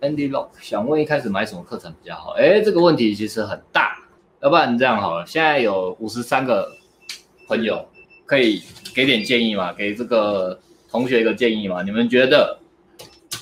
[0.00, 2.30] Andy Lock 想问一开始买什么课程比较好？
[2.32, 3.96] 哎，这个问题其实很大。
[4.42, 6.68] 要不然你这样好了，现在有五十三个
[7.48, 7.86] 朋友，
[8.26, 8.62] 可以
[8.94, 9.72] 给点建议吗？
[9.72, 10.58] 给这个
[10.90, 11.82] 同学一个建议吗？
[11.82, 12.58] 你们觉得？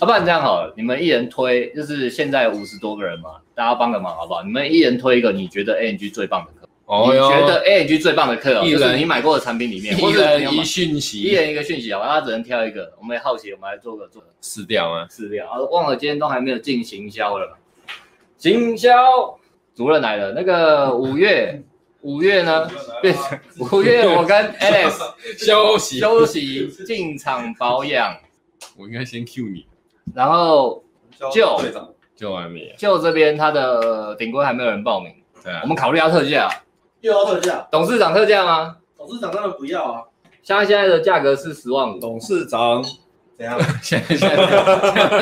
[0.00, 4.42] 要不然这样好了，你们一人推，就是现在五十多个人嘛，大家帮个忙好不好？
[4.42, 6.61] 你们一人推一个你觉得 ANG 最棒的课。
[7.06, 12.92] 你觉得 ANG 最棒的课哦，就是你买过的产品里面，一人一讯息，一人一个讯息好吧，他只能挑一个。
[12.98, 17.56] 我们也好奇，我们来做个做个试调啊，试调啊，忘了今天都还没有进行销了，
[18.36, 19.38] 行销。
[19.74, 21.62] 主任来了，那个五月，
[22.02, 22.68] 五月呢？
[23.00, 24.92] 变成五月，我跟 Alex
[25.42, 28.14] 休息休息进场保养。
[28.76, 29.64] 我应该先 Q 你，
[30.14, 30.84] 然后
[31.32, 31.58] 就
[32.14, 35.10] 就还没，就这边他的顶规还没有人报名。
[35.42, 36.50] 对啊，我们考虑要特价，
[37.02, 37.68] 又要特价？
[37.70, 38.76] 董事长特价吗？
[38.96, 40.02] 董事长当然不要啊，
[40.42, 42.00] 像现在的价格是十万五。
[42.00, 42.82] 董事长
[43.36, 43.58] 怎样？
[43.82, 44.36] 现在现在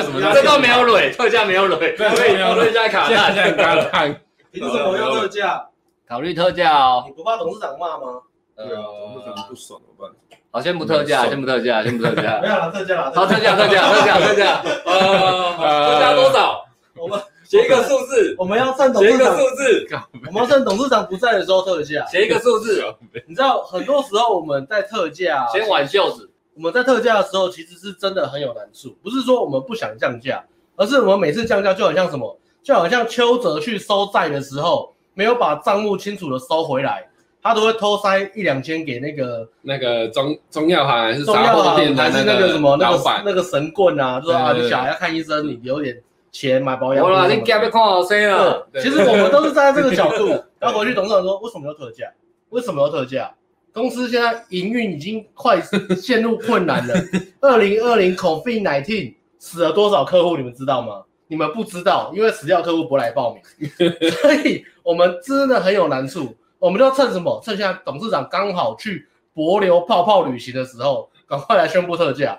[0.01, 0.21] 什么？
[0.33, 4.21] 这都没有蕊，特价没有蕊，对，没有蕊加卡，现在刚看。
[4.51, 5.67] 凭什么要特价？
[6.07, 7.03] 考虑特价哦。
[7.07, 8.21] 你不怕董事长骂吗？
[8.55, 8.83] 对啊，
[9.13, 10.11] 董事长不爽怎么办？
[10.51, 12.39] 好，先不特价，先不特价，先不特价。
[12.43, 13.11] 没有了，特价了。
[13.15, 14.61] 好，特价，特价，特价，特价。
[14.85, 16.63] 呃，特价多少？
[16.97, 17.19] 我们
[17.51, 18.33] 写一个数字。
[18.37, 19.17] 我们要趁董事长。
[19.19, 19.87] 写一个数字。
[20.27, 22.05] 我们要趁董事长不在的时候特价。
[22.05, 22.81] 写一个数字。
[23.27, 26.29] 你知道，很多时候我们在特价，先挽袖子。
[26.55, 28.95] 我们在特价的时候，其实是真的很有难处。
[29.03, 30.41] 不是说我们不想降价，
[30.77, 32.39] 而是我们每次降价就很像什么？
[32.63, 37.05] 就好像邱泽去收债的时候，没有把账目清楚的收回来，
[37.41, 47.03] 他都会偷塞一两千给那个那个中中药行还是中药行店还是那个什么那个那个神棍啊，就说啊你小孩要看医生，你留点钱买保养。
[47.29, 48.67] 你看好谁了？
[48.75, 50.27] 其实我们都是站在这个角度，
[50.59, 52.05] 然后回去董事长说为什么要特价？
[52.49, 53.33] 为什么要特价？
[53.73, 55.61] 公司现在营运已经快
[55.95, 56.93] 陷入困难了。
[57.39, 60.35] 二零二零 COVID-19 死了多少客户？
[60.35, 61.03] 你们知道吗？
[61.27, 63.41] 你们不知道，因为死掉客户不来报名，
[64.21, 66.35] 所以我们真的很有难处。
[66.59, 67.41] 我们就趁什么？
[67.43, 72.37] 趁现在董事长刚好去博流泡泡旅行的时候，赶快来宣布特价。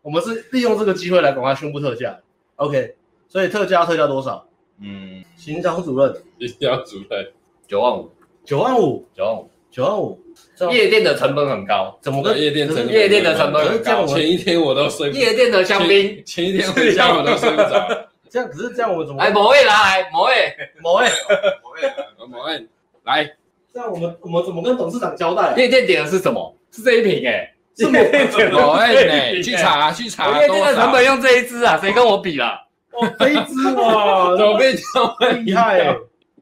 [0.00, 2.18] 我们是利用这个机会来赶快宣布特价。
[2.56, 2.96] OK，
[3.36, 4.42] 所以特价特价多少？
[4.80, 6.10] 嗯，行销主任，
[6.40, 7.30] 行销主任，
[7.68, 8.10] 九万五，
[8.46, 10.18] 九万五，九万五，九万五。
[10.72, 14.06] 夜店的成本很高，怎么个夜店成夜店的成本很高？
[14.06, 15.20] 前一天我都睡不着。
[15.20, 18.08] 夜店的香槟，前一天回家我都睡不着。
[18.30, 19.20] 这样可是这样我们怎么？
[19.20, 21.06] 哎，某位来，某位，某位，
[21.62, 22.66] 某位，某位
[23.04, 23.30] 来。
[23.70, 25.54] 这样我们我们怎么跟董事长交代？
[25.58, 26.56] 夜店点的是什么？
[26.72, 30.40] 是这一瓶哎，是 某位，某位去查去查。
[30.40, 31.78] 夜店的成本用这一支啊？
[31.78, 32.62] 谁跟我比啦？
[33.00, 35.96] 哦，这一支哇， 怎么变这么厉害哎？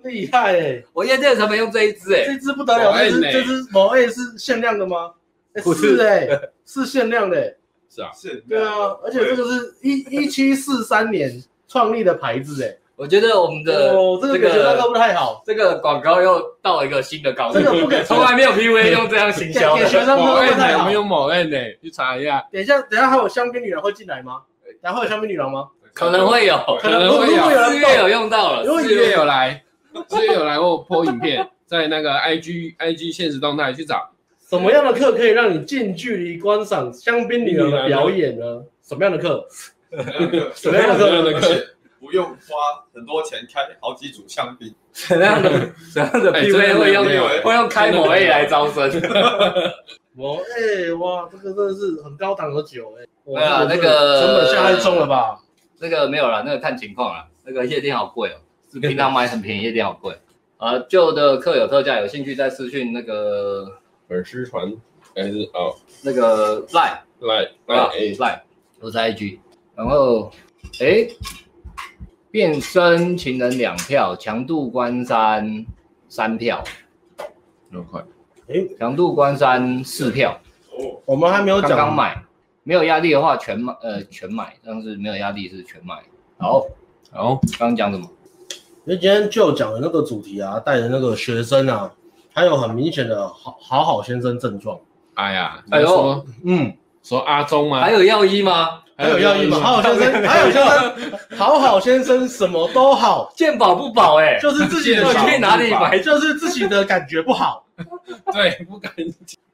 [0.05, 0.83] 厉害哎！
[0.93, 5.13] 我验证成没用这一支哎，这支不得了，这只这支某 A 是限量的吗？
[5.63, 5.99] 不是。
[6.07, 6.29] 哎，
[6.67, 7.57] 是限量的，
[7.89, 8.71] 是啊，是，对啊，
[9.03, 24.43] 而且这个是一一七四三年创立的牌子哎，我觉得我们的这个广告不太好，这个广告又到了一个新的高度，这个不给， 从来没有 PV 用这样行销，给学生喝不太好，我们用某 A 呢，去查一下，等一下，等一下还有香槟女郎会进来吗？
[24.83, 25.69] 然后有香槟女郎吗？
[25.95, 29.63] 可能会有，可能会有，四月有用到了， 四月有来。
[30.09, 34.11] 四月有来过 po 影片， 在那个 IG IG 现实动态去找，
[34.51, 38.63] 什么样的课可以让你近距离观赏香槟女郎的表演呢？
[38.83, 39.47] 什么样的课？
[40.55, 41.49] 什么样的课？
[42.01, 42.35] 不用花
[42.93, 44.75] 很多钱开好几组香槟。
[44.93, 45.49] 什么样的
[45.93, 47.05] 什么样的 PV 会用
[47.43, 48.91] 会用开某 A 来招生？
[50.13, 53.07] 某 A 哇，这个真的是很高档的酒哎。
[53.25, 55.39] 对啊，那个成本下太重了吧？
[55.81, 57.27] 那个没有了，那个看情况了。
[57.45, 58.37] 那个夜店好贵哦。
[58.81, 60.17] 平常买很便宜，夜店好贵。
[60.57, 64.73] 啊，旧的客有特价，有兴趣再私讯那个粉丝团
[65.15, 68.41] 还是哦，那个 line line line line
[68.81, 69.39] 我是 IG。
[69.75, 70.31] 然后，
[70.81, 71.07] 哎，
[72.31, 75.67] 变身情人两票，强度关山
[76.09, 76.63] 三票，
[77.69, 78.01] 那么快？
[78.49, 80.41] 哎，强度关山四票。
[80.71, 81.71] 哦，我们还没有讲。
[81.71, 82.23] 刚刚买，
[82.65, 84.55] 没有压力的话全买，呃，全买。
[84.65, 85.95] 但是没有压力是全买。
[86.39, 86.67] 好。
[87.13, 88.11] 好，刚刚讲什么？
[88.87, 91.89] 因为今天就讲的那个主题啊，带的那个学生啊，
[92.35, 94.77] 他有很明显的好好好先生症状。
[95.15, 97.81] 哎呀，哎呦，嗯，说阿忠吗？
[97.83, 98.81] 还有药医吗？
[98.97, 99.59] 还有药医吗？
[99.61, 107.65] 好好先生， 还有先生，好好先生什么都好，健保不保哎，就是自己的 去哪里买，就是自己的感觉不好。
[108.35, 108.93] 对，不敢。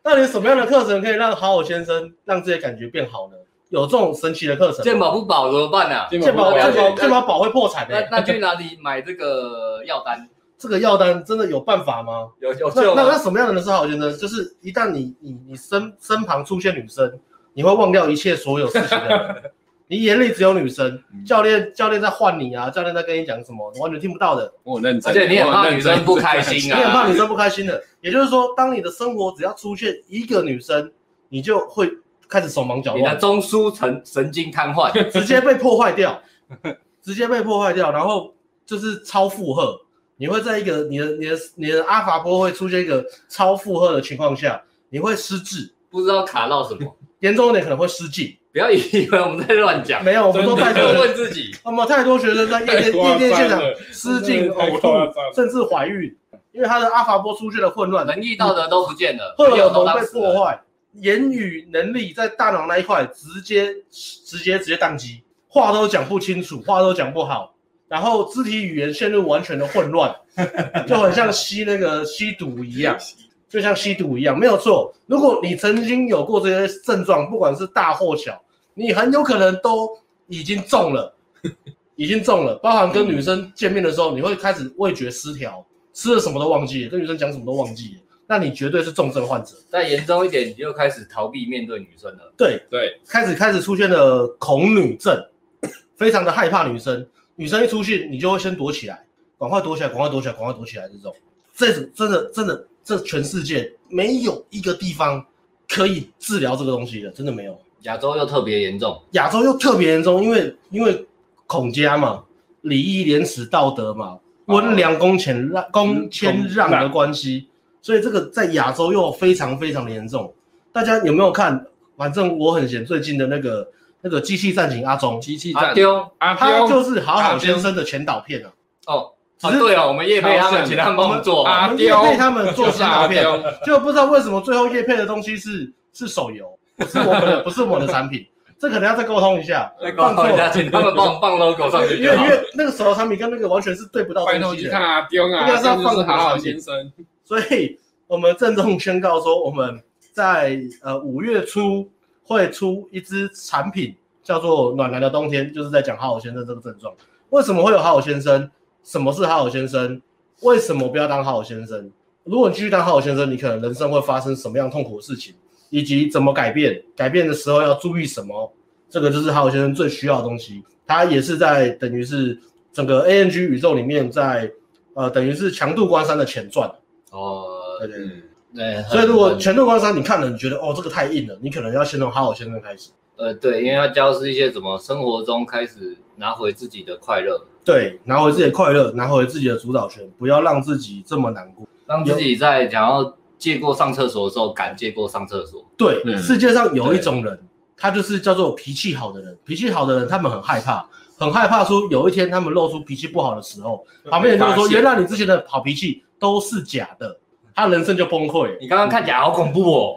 [0.02, 3.36] 到底什么样的课程可以让好好先生让自己感觉变好呢？
[3.68, 4.82] 有这种神奇的课程？
[4.82, 6.06] 健保不保怎么办呢？
[6.10, 8.00] 健保健保健保保会破产的。
[8.10, 10.28] 那那去哪里买这个药单？
[10.58, 12.28] 这个药单真的有办法吗？
[12.40, 12.72] 有有。
[12.74, 14.16] 那那那什么样的人是好好先生？
[14.16, 17.20] 就是一旦你你你身身旁出现女生，
[17.52, 19.42] 你会忘掉一切所有事情的人。
[19.90, 24.52] 你眼里只有女生，教练教练在换你啊，教练在跟你讲什么，完全听不到的。
[24.62, 27.82] 我认真，而且你很怕女生不开心啊， 你很怕女生不开心的。
[28.00, 30.92] 也就是说，当你的生活只要出现一个女生，
[31.28, 31.90] 你就会
[32.28, 36.22] 开始手忙脚乱，你的中枢神神经瘫痪，直接被破坏掉，
[37.02, 38.32] 直接被破坏掉，然后
[38.64, 39.76] 就是超负荷。
[40.18, 48.36] 你会在一个你的你的你的阿法波会出现一个超负荷的情况下，你会失智，不知道卡到什么，严重一点可能会失禁。
[48.52, 53.62] 不要以为我们在乱讲，没有，我们都太多问自己，我们太多学生在夜店夜店现场
[53.92, 54.88] 失禁、呕吐，
[55.34, 56.12] 甚至怀孕，
[56.52, 60.60] 因为他的阿法波出现了混乱，仁义道德都不见了，荷尔蒙被破坏，
[60.94, 67.54] 言语能力在大脑那一块直接直接直接宕机，话都讲不清楚，话都讲不好，
[67.86, 70.12] 然后肢体语言陷入完全的混乱，
[70.88, 72.98] 就很像吸那个吸毒一样。
[73.50, 74.94] 就像吸毒一样，没有错。
[75.06, 78.40] 如果你曾经有过这些症状，不管是大或小，
[78.74, 79.90] 你很有可能都
[80.28, 81.12] 已经中了，
[81.96, 82.54] 已经中了。
[82.62, 89.56] 包含跟女生见面的时候，你会开始味觉失调，吃了什么都忘记了，跟女生讲什么都忘记了，那你绝对是重症患者。
[89.68, 92.32] 再严重一点，你就开始逃避面对女生了。
[92.36, 95.20] 对对，开始开始出现了恐女症，
[95.98, 97.04] 非常的害怕女生。
[97.34, 99.04] 女生一出现，你就会先躲起来，
[99.40, 100.88] 赶快躲起来，赶快躲起来，赶快躲起来。
[100.88, 101.12] 这种，
[101.52, 102.66] 这种真的真的。
[102.90, 105.24] 这全世界没有一个地方
[105.68, 107.56] 可以治疗这个东西的，真的没有。
[107.82, 111.06] 亚洲又特别严重，亚洲又特别严重，因为因为
[111.46, 112.24] 孔家嘛，
[112.62, 117.46] 礼义廉耻道德嘛，温良恭俭让恭谦让的关系，
[117.80, 120.34] 所以这个在亚洲又非常非常的严重。
[120.72, 121.64] 大家有没有看？
[121.96, 123.68] 反正我很闲，最近的那个
[124.00, 128.50] 那个机器战警阿忠，机器阿丢，他就是好好先生的前导片啊。
[128.86, 129.12] 哦。
[129.42, 133.24] 啊，对啊，我们叶配他们，请他们帮我们做，我们业配他们做新照片，
[133.64, 136.46] 就不知道为什么最后叶配的东西是是手游，
[136.76, 138.26] 不是我们的，不是我们的产品，
[138.58, 146.92] 这可能要再沟通一下，再沟通一下，请他们帮放 logo 上去，因为因为那个手游产品跟那个完全是对不到东西的，看啊，丢啊，应该是要放好好先生，
[147.24, 151.88] 所以我们郑重宣告说，我们在呃五月初
[152.24, 156.92] 会出一支产品，叫做暖男的冬天，就是在讲好好先生这个症状，
[157.30, 158.50] 为什么会有好好先生？
[158.82, 160.00] 什么是好好先生？
[160.42, 161.90] 为什么不要当好好先生？
[162.24, 165.34] 如果你继续当好好先生，你可能人生会发生什么样痛苦的事情，
[165.70, 166.82] 以及怎么改变？
[166.96, 168.52] 改变的时候要注意什么？
[168.88, 170.62] 这个就是好好先生最需要的东西。
[170.86, 172.38] 他也是在等于是
[172.72, 174.52] 整个 ANG 宇宙里面在，在
[174.94, 176.68] 呃等于是强度关山的前传。
[177.10, 177.46] 哦，
[177.78, 178.22] 对对对。
[178.54, 182.90] 对，所以如果强度关山你看了，你觉得哦这个太硬了，你可能要先从哈好先生开始。
[183.16, 187.46] 呃，对，因为要教是一些怎么生活中开始拿回自己的快乐。
[187.64, 195.64] 对，拿回自己的快乐，拿回自己的主导权，不要让自己这么难过，让自己在想要借过上厕所的时候敢借过上厕所。
[195.76, 197.38] 对，嗯、世界上有一种人，
[197.76, 199.38] 他就是叫做脾气好的人。
[199.44, 207.16] 脾气好的人，他们很害怕，很害怕说有一天他们露出脾气不好的时候，旁边人就会说：“原来你之前的好脾气都是假的。”
[207.60, 208.56] 他人生就崩溃。
[208.58, 209.96] 你刚刚看起来好恐怖哦！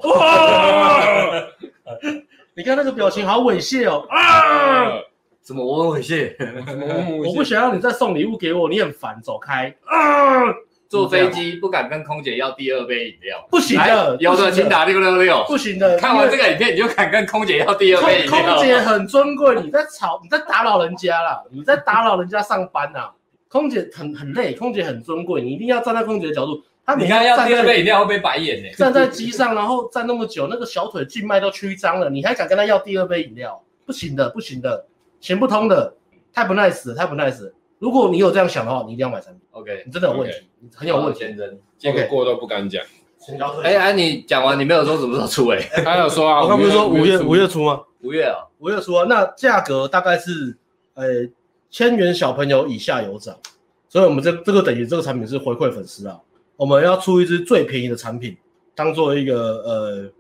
[2.56, 4.06] 你看那个表情好猥亵哦！
[4.10, 4.92] 啊！
[5.42, 7.28] 怎么我很猥亵？
[7.28, 9.74] 我不想要你再送礼物给我，你很烦，走开！
[9.86, 10.54] 啊！
[10.90, 15.98] 坐飞机不敢跟空姐要第二杯饮料，不行的，有的请打六六六，不行的。
[15.98, 18.56] 看完这个影片，你就敢跟空姐要第二杯饮料？
[18.56, 23.10] 空姐很尊贵，你在吵，你在打扰人家啦，你在打扰人家上班呐。
[23.50, 26.62] 空姐很很累，空姐很尊贵，你一定要站在空姐的角度。
[26.86, 28.70] 他你看要第二杯饮料会被白眼呢。
[28.78, 33.62] 站在机上，然后站那么久，那个小腿静脉都曲张了，你还敢跟他要第二杯饮料？
[33.86, 34.86] 不行的，不行的。
[35.22, 35.96] 行不通的，
[36.34, 37.54] 太不 nice 了，太不 nice 了。
[37.80, 39.42] 如果你有这样想的话，你一定要买产品。
[39.52, 40.44] OK，你真的有问题，okay.
[40.60, 41.20] 你很有问题。
[41.20, 42.84] 先生，这个过都不敢讲。
[43.64, 45.84] 哎哎，你讲完，你没有说什么时候出哎、欸？
[45.90, 47.82] 还有说啊，我刚不是说五月五月初吗？
[48.02, 49.06] 五月啊，五月初啊。
[49.08, 50.58] 那价格大概是
[50.96, 51.06] 呃
[51.70, 53.34] 千元小朋友以下有涨，
[53.88, 56.20] 所以我们这这个等于这个产品是回馈粉丝啊。
[56.56, 58.38] 我们要出一支最便宜的产品，
[58.76, 60.12] 当做一个呃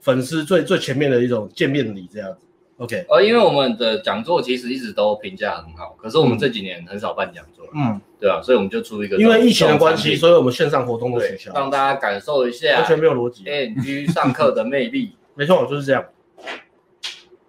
[0.00, 2.46] 粉丝最最前面的一种见面礼这样子。
[2.78, 15.12] OK，呃，因为我们的讲座其实一直都评价很好，可是我们这几年很少办讲座，嗯，对啊，所以我们就出一个，因为疫情的关系，所以我们线上活动都取消，让大家感受一下完全没有逻辑 AMG 上课的魅力。
[15.36, 16.02] 没错，就是这样。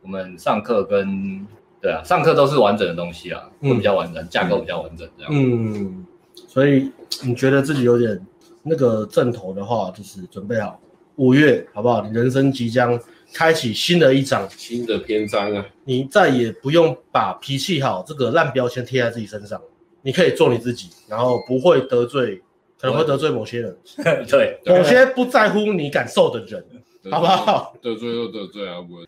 [0.02, 1.48] 我们上课跟
[1.82, 5.32] 对啊，上课都是完整的东西啊，会比较完整，架构比较完整这样。
[5.34, 6.06] 嗯，
[6.48, 6.92] 所以
[7.24, 8.20] 你觉得自己有点
[8.64, 10.80] 那个阵头的话，就是准备好
[11.16, 12.06] 五月好不好？
[12.06, 13.00] 你人生即将。
[13.34, 15.66] 开启新的一章，新的篇章啊！
[15.86, 19.58] 你再也不用把脾气好这个烂标签贴在自己身上，
[20.02, 22.42] 你可以做你自己，然后不会得罪，
[22.78, 23.78] 可能会得罪某些人，
[24.28, 26.62] 对，某些不在乎你感受的人，
[27.10, 27.74] 好不好？
[27.82, 29.06] 得罪就得罪啊，不会。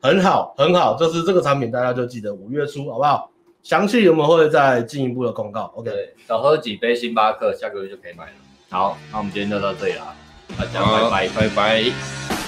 [0.00, 3.30] 很好，很好，就是这个产品，大家就记得五月初，好不好？
[3.62, 5.72] 详细我们会再进一步的公告。
[5.76, 5.90] OK，
[6.26, 8.32] 少喝几杯星巴克，下个月就可以买了。
[8.70, 10.14] 好，那我们今天就到这里了。
[10.58, 12.41] 大家拜拜，拜拜。